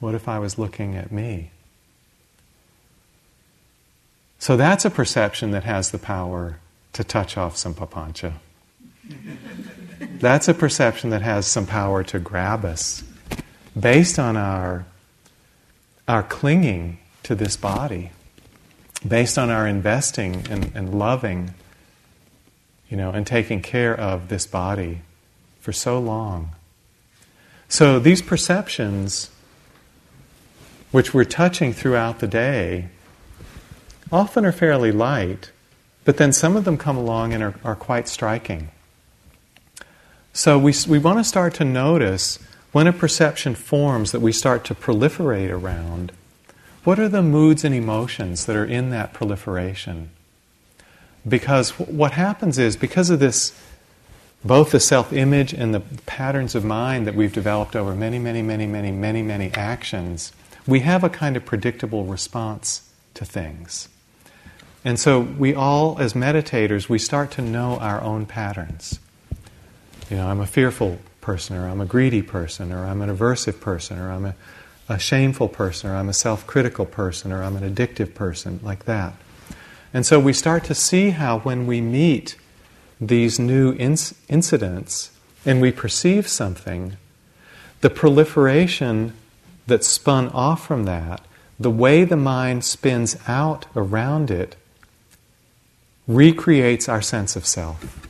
What 0.00 0.16
if 0.16 0.26
I 0.26 0.40
was 0.40 0.58
looking 0.58 0.96
at 0.96 1.12
me? 1.12 1.52
So 4.40 4.56
that's 4.56 4.84
a 4.84 4.90
perception 4.90 5.52
that 5.52 5.62
has 5.62 5.92
the 5.92 5.98
power 5.98 6.58
to 6.98 7.04
touch 7.04 7.36
off 7.36 7.56
some 7.56 7.74
papancha. 7.74 8.32
That's 10.18 10.48
a 10.48 10.52
perception 10.54 11.10
that 11.10 11.22
has 11.22 11.46
some 11.46 11.64
power 11.64 12.02
to 12.02 12.18
grab 12.18 12.64
us 12.64 13.04
based 13.78 14.18
on 14.18 14.36
our, 14.36 14.84
our 16.08 16.24
clinging 16.24 16.98
to 17.22 17.36
this 17.36 17.56
body, 17.56 18.10
based 19.06 19.38
on 19.38 19.48
our 19.48 19.64
investing 19.68 20.44
and, 20.50 20.72
and 20.74 20.98
loving, 20.98 21.54
you 22.88 22.96
know, 22.96 23.12
and 23.12 23.24
taking 23.24 23.62
care 23.62 23.94
of 23.94 24.28
this 24.28 24.44
body 24.44 25.02
for 25.60 25.72
so 25.72 26.00
long. 26.00 26.50
So 27.68 28.00
these 28.00 28.22
perceptions, 28.22 29.30
which 30.90 31.14
we're 31.14 31.22
touching 31.22 31.72
throughout 31.72 32.18
the 32.18 32.26
day, 32.26 32.88
often 34.10 34.44
are 34.44 34.50
fairly 34.50 34.90
light, 34.90 35.52
but 36.08 36.16
then 36.16 36.32
some 36.32 36.56
of 36.56 36.64
them 36.64 36.78
come 36.78 36.96
along 36.96 37.34
and 37.34 37.42
are, 37.42 37.54
are 37.62 37.76
quite 37.76 38.08
striking. 38.08 38.70
So 40.32 40.58
we, 40.58 40.72
we 40.88 40.98
want 40.98 41.18
to 41.18 41.22
start 41.22 41.52
to 41.56 41.66
notice 41.66 42.38
when 42.72 42.86
a 42.86 42.94
perception 42.94 43.54
forms 43.54 44.12
that 44.12 44.20
we 44.20 44.32
start 44.32 44.64
to 44.64 44.74
proliferate 44.74 45.50
around, 45.50 46.12
what 46.82 46.98
are 46.98 47.10
the 47.10 47.20
moods 47.20 47.62
and 47.62 47.74
emotions 47.74 48.46
that 48.46 48.56
are 48.56 48.64
in 48.64 48.88
that 48.88 49.12
proliferation? 49.12 50.08
Because 51.28 51.78
what 51.78 52.12
happens 52.12 52.58
is, 52.58 52.74
because 52.74 53.10
of 53.10 53.20
this, 53.20 53.52
both 54.42 54.70
the 54.70 54.80
self 54.80 55.12
image 55.12 55.52
and 55.52 55.74
the 55.74 55.80
patterns 56.06 56.54
of 56.54 56.64
mind 56.64 57.06
that 57.06 57.16
we've 57.16 57.34
developed 57.34 57.76
over 57.76 57.94
many, 57.94 58.18
many, 58.18 58.40
many, 58.40 58.66
many, 58.66 58.92
many, 58.92 59.22
many 59.22 59.52
actions, 59.52 60.32
we 60.66 60.80
have 60.80 61.04
a 61.04 61.10
kind 61.10 61.36
of 61.36 61.44
predictable 61.44 62.06
response 62.06 62.90
to 63.12 63.26
things. 63.26 63.90
And 64.84 64.98
so 64.98 65.20
we 65.20 65.54
all, 65.54 65.98
as 65.98 66.14
meditators, 66.14 66.88
we 66.88 66.98
start 66.98 67.30
to 67.32 67.42
know 67.42 67.78
our 67.78 68.00
own 68.00 68.26
patterns. 68.26 69.00
You 70.08 70.16
know, 70.16 70.28
I'm 70.28 70.40
a 70.40 70.46
fearful 70.46 70.98
person, 71.20 71.56
or 71.56 71.68
I'm 71.68 71.80
a 71.80 71.86
greedy 71.86 72.22
person, 72.22 72.72
or 72.72 72.84
I'm 72.84 73.02
an 73.02 73.14
aversive 73.14 73.60
person, 73.60 73.98
or 73.98 74.10
I'm 74.10 74.24
a, 74.24 74.34
a 74.88 74.98
shameful 74.98 75.48
person, 75.48 75.90
or 75.90 75.96
I'm 75.96 76.08
a 76.08 76.14
self 76.14 76.46
critical 76.46 76.86
person, 76.86 77.32
or 77.32 77.42
I'm 77.42 77.56
an 77.56 77.68
addictive 77.68 78.14
person, 78.14 78.60
like 78.62 78.84
that. 78.84 79.14
And 79.92 80.06
so 80.06 80.20
we 80.20 80.32
start 80.32 80.64
to 80.64 80.74
see 80.74 81.10
how 81.10 81.40
when 81.40 81.66
we 81.66 81.80
meet 81.80 82.36
these 83.00 83.38
new 83.38 83.74
inc- 83.74 84.14
incidents 84.28 85.10
and 85.44 85.60
we 85.60 85.72
perceive 85.72 86.28
something, 86.28 86.96
the 87.80 87.90
proliferation 87.90 89.14
that's 89.66 89.86
spun 89.86 90.28
off 90.28 90.66
from 90.66 90.84
that, 90.84 91.20
the 91.60 91.70
way 91.70 92.04
the 92.04 92.16
mind 92.16 92.64
spins 92.64 93.16
out 93.26 93.66
around 93.76 94.30
it, 94.30 94.56
recreates 96.08 96.88
our 96.88 97.02
sense 97.02 97.36
of 97.36 97.46
self. 97.46 98.08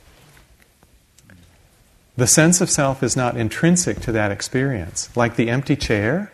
The 2.16 2.26
sense 2.26 2.60
of 2.60 2.70
self 2.70 3.02
is 3.02 3.16
not 3.16 3.36
intrinsic 3.36 4.00
to 4.00 4.12
that 4.12 4.32
experience. 4.32 5.14
Like 5.16 5.36
the 5.36 5.50
empty 5.50 5.76
chair, 5.76 6.32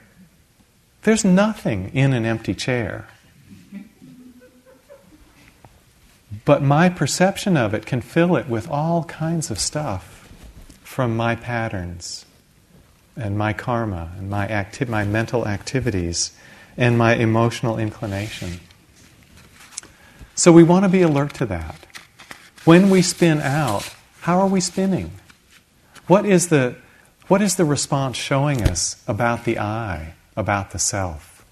there's 1.03 1.25
nothing 1.25 1.91
in 1.95 2.13
an 2.13 2.25
empty 2.25 2.55
chair. 2.55 3.09
But 6.45 6.63
my 6.63 6.89
perception 6.89 7.57
of 7.57 7.75
it 7.75 7.87
can 7.87 8.01
fill 8.01 8.37
it 8.37 8.49
with 8.49 8.69
all 8.71 9.05
kinds 9.05 9.51
of 9.51 9.59
stuff 9.59 10.29
from 10.83 11.17
my 11.17 11.35
patterns 11.35 12.27
and 13.17 13.39
my 13.39 13.53
karma 13.53 14.13
and 14.19 14.29
my, 14.29 14.47
acti- 14.47 14.85
my 14.87 15.05
mental 15.05 15.47
activities 15.47 16.33
and 16.77 16.99
my 16.99 17.15
emotional 17.15 17.79
inclination. 17.79 18.61
So 20.35 20.53
we 20.53 20.63
want 20.63 20.85
to 20.85 20.89
be 20.89 21.03
alert 21.03 21.35
to 21.35 21.47
that. 21.47 21.87
When 22.65 22.91
we 22.91 23.03
spin 23.03 23.41
out, 23.41 23.95
how 24.23 24.41
are 24.41 24.49
we 24.49 24.61
spinning? 24.61 25.13
What 26.07 26.27
is 26.27 26.49
the, 26.49 26.77
what 27.29 27.41
is 27.41 27.57
the 27.57 27.65
response 27.65 28.17
showing 28.17 28.63
us 28.63 29.03
about 29.07 29.45
the 29.45 29.59
I, 29.59 30.15
about 30.37 30.73
the 30.73 30.79
self? 30.79 31.45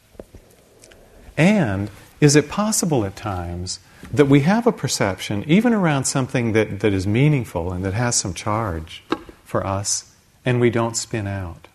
And 1.36 1.90
is 2.20 2.34
it 2.34 2.48
possible 2.48 3.04
at 3.04 3.14
times 3.14 3.78
that 4.12 4.26
we 4.26 4.40
have 4.40 4.66
a 4.66 4.72
perception, 4.72 5.44
even 5.46 5.72
around 5.72 6.04
something 6.04 6.52
that, 6.52 6.80
that 6.80 6.92
is 6.92 7.06
meaningful 7.06 7.72
and 7.72 7.84
that 7.84 7.94
has 7.94 8.16
some 8.16 8.34
charge 8.34 9.02
for 9.44 9.66
us, 9.66 10.14
and 10.44 10.60
we 10.60 10.70
don't 10.70 10.96
spin 10.96 11.26
out? 11.26 11.68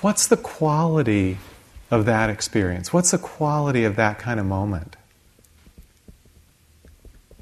What's 0.00 0.26
the 0.26 0.36
quality 0.36 1.38
of 1.92 2.06
that 2.06 2.30
experience? 2.30 2.90
What's 2.90 3.10
the 3.10 3.18
quality 3.18 3.84
of 3.84 3.96
that 3.96 4.18
kind 4.18 4.40
of 4.40 4.46
moment? 4.46 4.96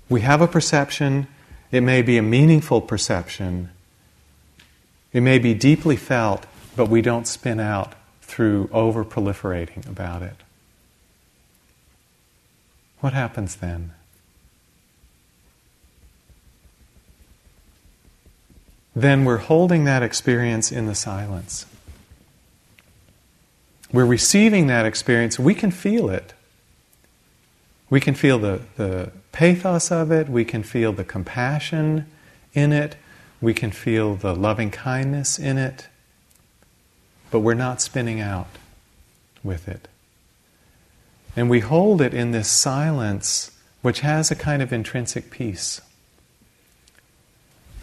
We 0.08 0.22
have 0.22 0.42
a 0.42 0.48
perception, 0.48 1.28
it 1.70 1.82
may 1.82 2.02
be 2.02 2.18
a 2.18 2.22
meaningful 2.22 2.80
perception, 2.80 3.70
it 5.12 5.20
may 5.20 5.38
be 5.38 5.54
deeply 5.54 5.94
felt, 5.94 6.46
but 6.74 6.88
we 6.88 7.00
don't 7.00 7.28
spin 7.28 7.60
out 7.60 7.94
through 8.22 8.68
over 8.72 9.04
proliferating 9.04 9.88
about 9.88 10.22
it. 10.22 10.36
What 12.98 13.12
happens 13.12 13.56
then? 13.56 13.92
Then 18.96 19.24
we're 19.24 19.38
holding 19.38 19.84
that 19.84 20.02
experience 20.02 20.72
in 20.72 20.86
the 20.86 20.96
silence. 20.96 21.66
We're 23.92 24.04
receiving 24.04 24.66
that 24.68 24.86
experience. 24.86 25.38
We 25.38 25.54
can 25.54 25.70
feel 25.70 26.08
it. 26.08 26.32
We 27.88 28.00
can 28.00 28.14
feel 28.14 28.38
the, 28.38 28.60
the 28.76 29.10
pathos 29.32 29.90
of 29.90 30.12
it, 30.12 30.28
we 30.28 30.44
can 30.44 30.62
feel 30.62 30.92
the 30.92 31.04
compassion 31.04 32.06
in 32.54 32.72
it, 32.72 32.96
we 33.40 33.52
can 33.52 33.72
feel 33.72 34.14
the 34.14 34.34
loving 34.34 34.70
kindness 34.70 35.38
in 35.38 35.58
it, 35.58 35.88
but 37.32 37.40
we're 37.40 37.54
not 37.54 37.80
spinning 37.80 38.20
out 38.20 38.46
with 39.42 39.66
it. 39.66 39.88
And 41.36 41.50
we 41.50 41.60
hold 41.60 42.00
it 42.00 42.14
in 42.14 42.30
this 42.30 42.48
silence 42.48 43.50
which 43.82 44.00
has 44.00 44.30
a 44.30 44.36
kind 44.36 44.62
of 44.62 44.72
intrinsic 44.72 45.30
peace. 45.30 45.80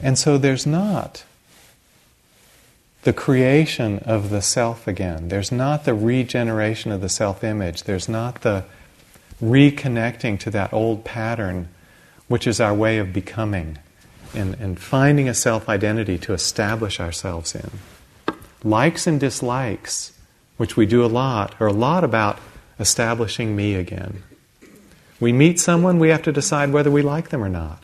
And 0.01 0.17
so 0.17 0.37
there's 0.37 0.65
not 0.65 1.23
the 3.07 3.13
creation 3.13 3.99
of 3.99 4.31
the 4.31 4.41
self 4.41 4.85
again. 4.85 5.29
There's 5.29 5.49
not 5.49 5.85
the 5.85 5.93
regeneration 5.93 6.91
of 6.91 6.99
the 6.99 7.07
self 7.07 7.41
image. 7.41 7.83
There's 7.83 8.09
not 8.09 8.41
the 8.41 8.65
reconnecting 9.41 10.37
to 10.41 10.51
that 10.51 10.73
old 10.73 11.05
pattern, 11.05 11.69
which 12.27 12.45
is 12.45 12.59
our 12.59 12.73
way 12.73 12.97
of 12.97 13.13
becoming 13.13 13.77
and, 14.33 14.55
and 14.55 14.77
finding 14.77 15.29
a 15.29 15.33
self 15.33 15.69
identity 15.69 16.17
to 16.17 16.33
establish 16.33 16.99
ourselves 16.99 17.55
in. 17.55 17.69
Likes 18.61 19.07
and 19.07 19.21
dislikes, 19.21 20.11
which 20.57 20.75
we 20.75 20.85
do 20.85 21.05
a 21.05 21.07
lot, 21.07 21.55
are 21.61 21.67
a 21.67 21.71
lot 21.71 22.03
about 22.03 22.39
establishing 22.77 23.55
me 23.55 23.75
again. 23.75 24.21
We 25.21 25.31
meet 25.31 25.61
someone, 25.61 25.97
we 25.97 26.09
have 26.09 26.23
to 26.23 26.33
decide 26.33 26.73
whether 26.73 26.91
we 26.91 27.03
like 27.03 27.29
them 27.29 27.41
or 27.41 27.47
not. 27.47 27.81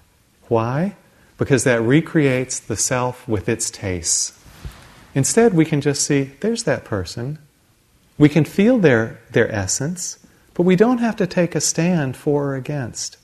Why? 0.49 0.97
Because 1.37 1.63
that 1.63 1.81
recreates 1.81 2.59
the 2.59 2.75
self 2.75 3.25
with 3.25 3.47
its 3.47 3.71
tastes. 3.71 4.37
Instead, 5.15 5.53
we 5.53 5.65
can 5.65 5.81
just 5.81 6.03
see, 6.03 6.31
there's 6.39 6.63
that 6.63 6.85
person. 6.85 7.37
We 8.17 8.29
can 8.29 8.45
feel 8.45 8.79
their, 8.79 9.19
their 9.31 9.51
essence. 9.51 10.19
But 10.53 10.63
we 10.63 10.75
don't 10.75 10.99
have 10.99 11.15
to 11.17 11.27
take 11.27 11.55
a 11.55 11.61
stand 11.61 12.15
for 12.15 12.47
or 12.47 12.55
against. 12.55 13.17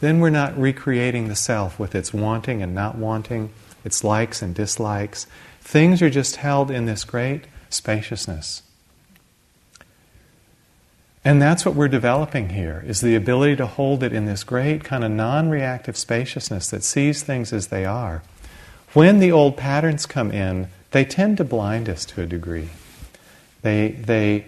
Then 0.00 0.20
we're 0.20 0.30
not 0.30 0.58
recreating 0.58 1.28
the 1.28 1.36
self 1.36 1.78
with 1.78 1.94
its 1.94 2.12
wanting 2.12 2.62
and 2.62 2.74
not 2.74 2.96
wanting, 2.96 3.50
its 3.84 4.02
likes 4.02 4.42
and 4.42 4.54
dislikes. 4.54 5.26
Things 5.60 6.02
are 6.02 6.10
just 6.10 6.36
held 6.36 6.70
in 6.70 6.86
this 6.86 7.04
great 7.04 7.44
spaciousness. 7.68 8.62
And 11.22 11.40
that's 11.40 11.66
what 11.66 11.74
we're 11.74 11.88
developing 11.88 12.50
here 12.50 12.82
is 12.86 13.02
the 13.02 13.14
ability 13.14 13.56
to 13.56 13.66
hold 13.66 14.02
it 14.02 14.12
in 14.12 14.24
this 14.24 14.42
great 14.42 14.84
kind 14.84 15.04
of 15.04 15.10
non-reactive 15.10 15.96
spaciousness 15.96 16.70
that 16.70 16.82
sees 16.82 17.22
things 17.22 17.52
as 17.52 17.68
they 17.68 17.84
are. 17.84 18.22
When 18.94 19.18
the 19.18 19.30
old 19.30 19.56
patterns 19.58 20.06
come 20.06 20.30
in, 20.32 20.68
they 20.90 21.04
tend 21.04 21.36
to 21.38 21.44
blind 21.44 21.88
us 21.88 22.04
to 22.06 22.22
a 22.22 22.26
degree. 22.26 22.70
They, 23.62 23.90
they 23.90 24.46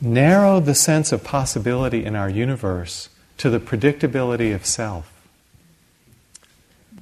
narrow 0.00 0.60
the 0.60 0.74
sense 0.74 1.12
of 1.12 1.24
possibility 1.24 2.04
in 2.04 2.14
our 2.14 2.28
universe 2.28 3.08
to 3.38 3.50
the 3.50 3.60
predictability 3.60 4.54
of 4.54 4.66
self. 4.66 5.10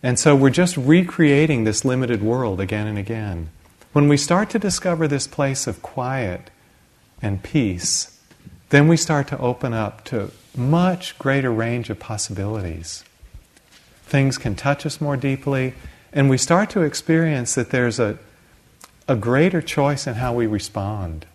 And 0.02 0.18
so 0.18 0.34
we're 0.34 0.50
just 0.50 0.76
recreating 0.76 1.64
this 1.64 1.84
limited 1.84 2.22
world 2.22 2.60
again 2.60 2.86
and 2.86 2.98
again. 2.98 3.50
When 3.92 4.08
we 4.08 4.16
start 4.16 4.50
to 4.50 4.58
discover 4.58 5.06
this 5.06 5.26
place 5.26 5.66
of 5.66 5.82
quiet 5.82 6.50
and 7.20 7.42
peace, 7.42 8.18
then 8.70 8.88
we 8.88 8.96
start 8.96 9.28
to 9.28 9.38
open 9.38 9.74
up 9.74 10.02
to 10.04 10.32
much 10.56 11.18
greater 11.18 11.52
range 11.52 11.90
of 11.90 12.00
possibilities. 12.00 13.04
Things 14.04 14.38
can 14.38 14.56
touch 14.56 14.84
us 14.86 15.00
more 15.00 15.16
deeply, 15.16 15.74
and 16.12 16.28
we 16.28 16.36
start 16.36 16.70
to 16.70 16.82
experience 16.82 17.54
that 17.54 17.70
there's 17.70 17.98
a, 17.98 18.18
a 19.08 19.16
greater 19.16 19.62
choice 19.62 20.06
in 20.06 20.14
how 20.14 20.34
we 20.34 20.46
respond 20.46 21.26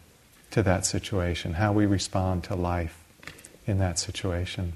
to 0.52 0.62
that 0.64 0.86
situation, 0.86 1.54
how 1.54 1.74
we 1.74 1.86
respond 1.86 2.44
to 2.46 2.56
life 2.56 2.98
in 3.66 3.80
that 3.80 4.00
situation. 4.00 4.74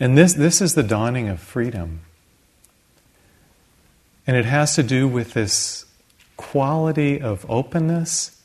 And 0.00 0.16
this, 0.16 0.34
this 0.34 0.60
is 0.60 0.74
the 0.74 0.82
dawning 0.82 1.28
of 1.28 1.40
freedom. 1.40 2.00
And 4.26 4.36
it 4.36 4.44
has 4.44 4.74
to 4.74 4.82
do 4.82 5.06
with 5.06 5.34
this 5.34 5.84
quality 6.36 7.20
of 7.20 7.48
openness 7.48 8.42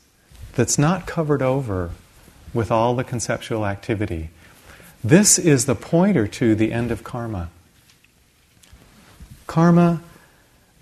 that's 0.54 0.78
not 0.78 1.06
covered 1.06 1.42
over 1.42 1.90
with 2.54 2.70
all 2.70 2.94
the 2.94 3.04
conceptual 3.04 3.66
activity. 3.66 4.30
This 5.02 5.38
is 5.38 5.66
the 5.66 5.74
pointer 5.74 6.26
to 6.28 6.54
the 6.54 6.72
end 6.72 6.90
of 6.90 7.02
karma. 7.02 7.50
Karma 9.46 10.02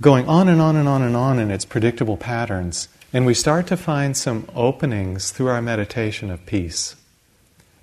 going 0.00 0.26
on 0.26 0.48
and 0.48 0.60
on 0.60 0.76
and 0.76 0.88
on 0.88 1.02
and 1.02 1.16
on 1.16 1.38
in 1.38 1.50
its 1.50 1.64
predictable 1.64 2.16
patterns 2.16 2.88
and 3.12 3.26
we 3.26 3.34
start 3.34 3.66
to 3.66 3.76
find 3.76 4.16
some 4.16 4.46
openings 4.54 5.30
through 5.32 5.48
our 5.48 5.62
meditation 5.62 6.30
of 6.30 6.46
peace. 6.46 6.94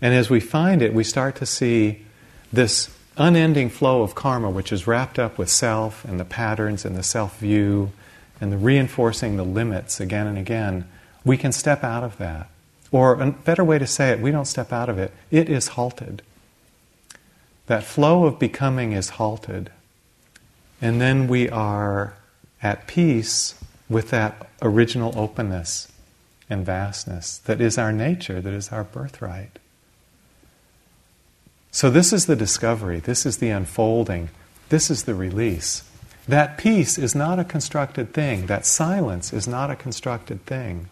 And 0.01 0.13
as 0.13 0.30
we 0.30 0.39
find 0.39 0.82
it, 0.82 0.93
we 0.93 1.03
start 1.03 1.36
to 1.38 1.45
see 1.45 2.05
this 2.53 2.89
unending 3.17 3.69
flow 3.69 4.03
of 4.03 4.15
karma, 4.15 4.49
which 4.49 4.71
is 4.71 4.88
wrapped 4.88 5.19
up 5.19 5.38
with 5.38 5.49
self 5.49 6.05
and 6.05 6.19
the 6.19 6.25
patterns 6.25 6.86
and 6.86 6.95
the 6.95 7.03
self 7.03 7.39
view 7.39 7.91
and 8.39 8.53
the 8.53 8.57
reinforcing 8.57 9.36
the 9.36 9.43
limits 9.43 9.99
again 9.99 10.28
and 10.28 10.38
again. 10.38 10.88
We 11.25 11.36
can 11.36 11.51
step 11.51 11.84
out 11.84 12.03
of 12.03 12.17
that. 12.19 12.49
Or 12.89 13.19
a 13.19 13.32
better 13.32 13.65
way 13.65 13.80
to 13.80 13.88
say 13.88 14.11
it, 14.11 14.21
we 14.21 14.32
don't 14.32 14.45
step 14.45 14.71
out 14.71 14.88
of 14.88 14.97
it, 14.97 15.11
it 15.30 15.49
is 15.49 15.69
halted. 15.69 16.21
That 17.65 17.84
flow 17.84 18.23
of 18.23 18.39
becoming 18.39 18.93
is 18.93 19.09
halted. 19.09 19.71
And 20.82 21.01
then 21.01 21.28
we 21.28 21.49
are 21.49 22.13
at 22.61 22.88
peace 22.88 23.55
with 23.89 24.09
that 24.11 24.49
original 24.61 25.17
openness 25.17 25.88
and 26.49 26.65
vastness 26.65 27.39
that 27.39 27.59
is 27.61 27.78
our 27.78 27.91
nature, 27.91 28.41
that 28.41 28.53
is 28.53 28.69
our 28.69 28.84
birthright. 28.84 29.59
So, 31.71 31.89
this 31.89 32.13
is 32.13 32.25
the 32.25 32.36
discovery, 32.36 32.99
this 32.99 33.25
is 33.25 33.38
the 33.38 33.49
unfolding, 33.49 34.30
this 34.69 34.89
is 34.89 35.03
the 35.03 35.15
release. 35.15 35.84
That 36.28 36.57
peace 36.57 36.97
is 36.97 37.15
not 37.15 37.39
a 37.39 37.43
constructed 37.43 38.13
thing, 38.13 38.47
that 38.47 38.65
silence 38.65 39.32
is 39.32 39.47
not 39.47 39.71
a 39.71 39.75
constructed 39.75 40.45
thing. 40.45 40.89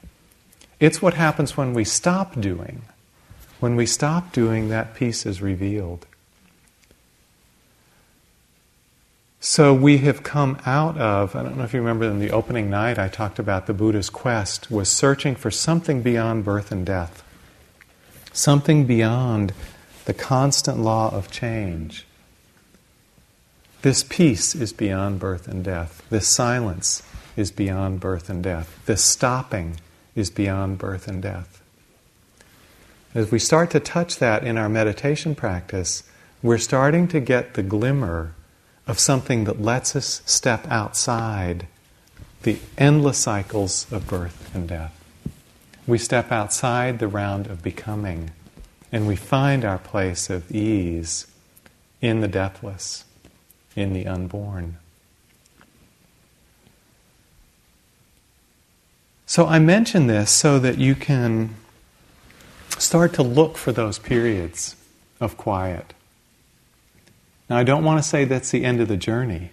It's 0.79 1.01
what 1.01 1.13
happens 1.13 1.57
when 1.57 1.73
we 1.73 1.83
stop 1.83 2.39
doing. 2.39 2.83
When 3.59 3.75
we 3.75 3.85
stop 3.85 4.31
doing, 4.33 4.69
that 4.69 4.93
peace 4.93 5.25
is 5.25 5.41
revealed. 5.41 6.05
So 9.47 9.75
we 9.75 9.99
have 9.99 10.23
come 10.23 10.57
out 10.65 10.97
of, 10.97 11.35
I 11.35 11.43
don't 11.43 11.55
know 11.55 11.65
if 11.65 11.71
you 11.71 11.79
remember 11.79 12.05
in 12.05 12.17
the 12.17 12.31
opening 12.31 12.67
night, 12.67 12.97
I 12.97 13.07
talked 13.07 13.37
about 13.37 13.67
the 13.67 13.75
Buddha's 13.75 14.09
quest 14.09 14.71
was 14.71 14.89
searching 14.89 15.35
for 15.35 15.51
something 15.51 16.01
beyond 16.01 16.43
birth 16.43 16.71
and 16.71 16.83
death, 16.83 17.23
something 18.33 18.87
beyond 18.87 19.53
the 20.05 20.15
constant 20.15 20.79
law 20.79 21.13
of 21.13 21.29
change. 21.29 22.07
This 23.83 24.03
peace 24.03 24.55
is 24.55 24.73
beyond 24.73 25.19
birth 25.19 25.47
and 25.47 25.63
death. 25.63 26.01
This 26.09 26.27
silence 26.27 27.03
is 27.37 27.51
beyond 27.51 27.99
birth 27.99 28.31
and 28.31 28.43
death. 28.43 28.79
This 28.87 29.03
stopping 29.03 29.79
is 30.15 30.31
beyond 30.31 30.79
birth 30.79 31.07
and 31.07 31.21
death. 31.21 31.61
As 33.13 33.29
we 33.29 33.37
start 33.37 33.69
to 33.69 33.79
touch 33.79 34.17
that 34.17 34.43
in 34.43 34.57
our 34.57 34.69
meditation 34.69 35.35
practice, 35.35 36.01
we're 36.41 36.57
starting 36.57 37.07
to 37.09 37.19
get 37.19 37.53
the 37.53 37.61
glimmer 37.61 38.33
of 38.87 38.99
something 38.99 39.45
that 39.45 39.61
lets 39.61 39.95
us 39.95 40.21
step 40.25 40.65
outside 40.69 41.67
the 42.43 42.59
endless 42.77 43.17
cycles 43.17 43.91
of 43.91 44.07
birth 44.07 44.53
and 44.53 44.67
death. 44.67 44.93
We 45.87 45.97
step 45.97 46.31
outside 46.31 46.99
the 46.99 47.07
round 47.07 47.47
of 47.47 47.63
becoming 47.63 48.31
and 48.91 49.07
we 49.07 49.15
find 49.15 49.65
our 49.65 49.79
place 49.79 50.29
of 50.29 50.51
ease 50.51 51.27
in 52.01 52.21
the 52.21 52.27
deathless, 52.27 53.03
in 53.75 53.93
the 53.93 54.05
unborn. 54.05 54.77
So 59.25 59.47
I 59.47 59.57
mention 59.57 60.05
this 60.05 60.29
so 60.29 60.59
that 60.59 60.77
you 60.77 60.93
can 60.93 61.55
start 62.77 63.13
to 63.13 63.23
look 63.23 63.57
for 63.57 63.71
those 63.71 63.97
periods 63.97 64.75
of 65.19 65.35
quiet. 65.35 65.94
Now, 67.49 67.57
I 67.57 67.63
don't 67.63 67.83
want 67.83 68.01
to 68.01 68.07
say 68.07 68.25
that's 68.25 68.51
the 68.51 68.63
end 68.63 68.81
of 68.81 68.87
the 68.87 68.97
journey. 68.97 69.51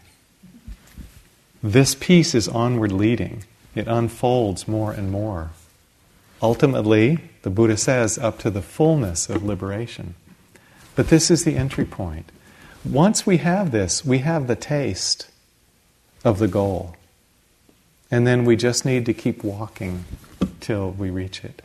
This 1.62 1.94
peace 1.94 2.34
is 2.34 2.48
onward 2.48 2.92
leading, 2.92 3.44
it 3.74 3.86
unfolds 3.86 4.66
more 4.66 4.92
and 4.92 5.10
more. 5.10 5.50
Ultimately, 6.42 7.18
the 7.42 7.50
Buddha 7.50 7.76
says, 7.76 8.18
up 8.18 8.38
to 8.40 8.50
the 8.50 8.62
fullness 8.62 9.28
of 9.28 9.44
liberation. 9.44 10.14
But 10.96 11.08
this 11.08 11.30
is 11.30 11.44
the 11.44 11.56
entry 11.56 11.84
point. 11.84 12.32
Once 12.84 13.24
we 13.24 13.36
have 13.38 13.70
this, 13.70 14.04
we 14.04 14.18
have 14.18 14.48
the 14.48 14.56
taste 14.56 15.30
of 16.24 16.38
the 16.38 16.48
goal. 16.48 16.96
And 18.10 18.26
then 18.26 18.44
we 18.44 18.56
just 18.56 18.84
need 18.84 19.06
to 19.06 19.14
keep 19.14 19.44
walking 19.44 20.04
till 20.60 20.90
we 20.90 21.10
reach 21.10 21.44
it. 21.44 21.62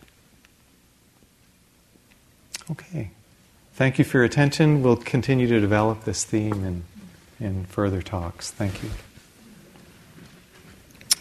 Okay. 2.69 3.11
Thank 3.78 3.99
you 3.99 4.05
for 4.05 4.17
your 4.17 4.25
attention. 4.25 4.82
We'll 4.82 4.95
continue 4.95 5.45
to 5.45 5.59
develop 5.59 6.03
this 6.03 6.23
theme 6.23 6.63
in, 6.63 6.84
in 7.39 7.65
further 7.65 8.01
talks. 8.01 8.49
Thank 8.49 8.82
you. 8.82 8.89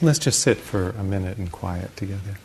Let's 0.00 0.18
just 0.18 0.40
sit 0.40 0.56
for 0.56 0.88
a 0.92 1.04
minute 1.04 1.36
in 1.36 1.48
quiet 1.48 1.94
together. 1.98 2.38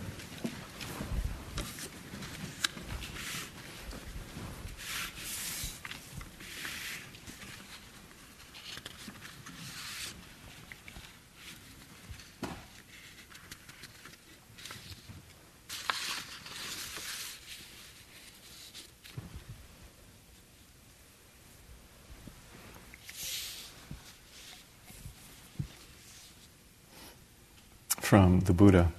From 28.11 28.41
the 28.41 28.51
Buddha. 28.51 28.91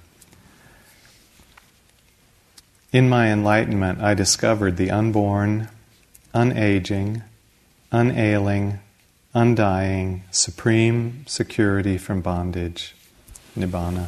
In 2.91 3.07
my 3.07 3.27
enlightenment, 3.27 4.01
I 4.01 4.15
discovered 4.15 4.75
the 4.75 4.89
unborn, 4.89 5.69
unaging, 6.33 7.21
unailing, 7.91 8.79
undying, 9.35 10.23
supreme 10.31 11.25
security 11.27 11.99
from 11.99 12.21
bondage, 12.21 12.95
nibbana. 13.55 14.07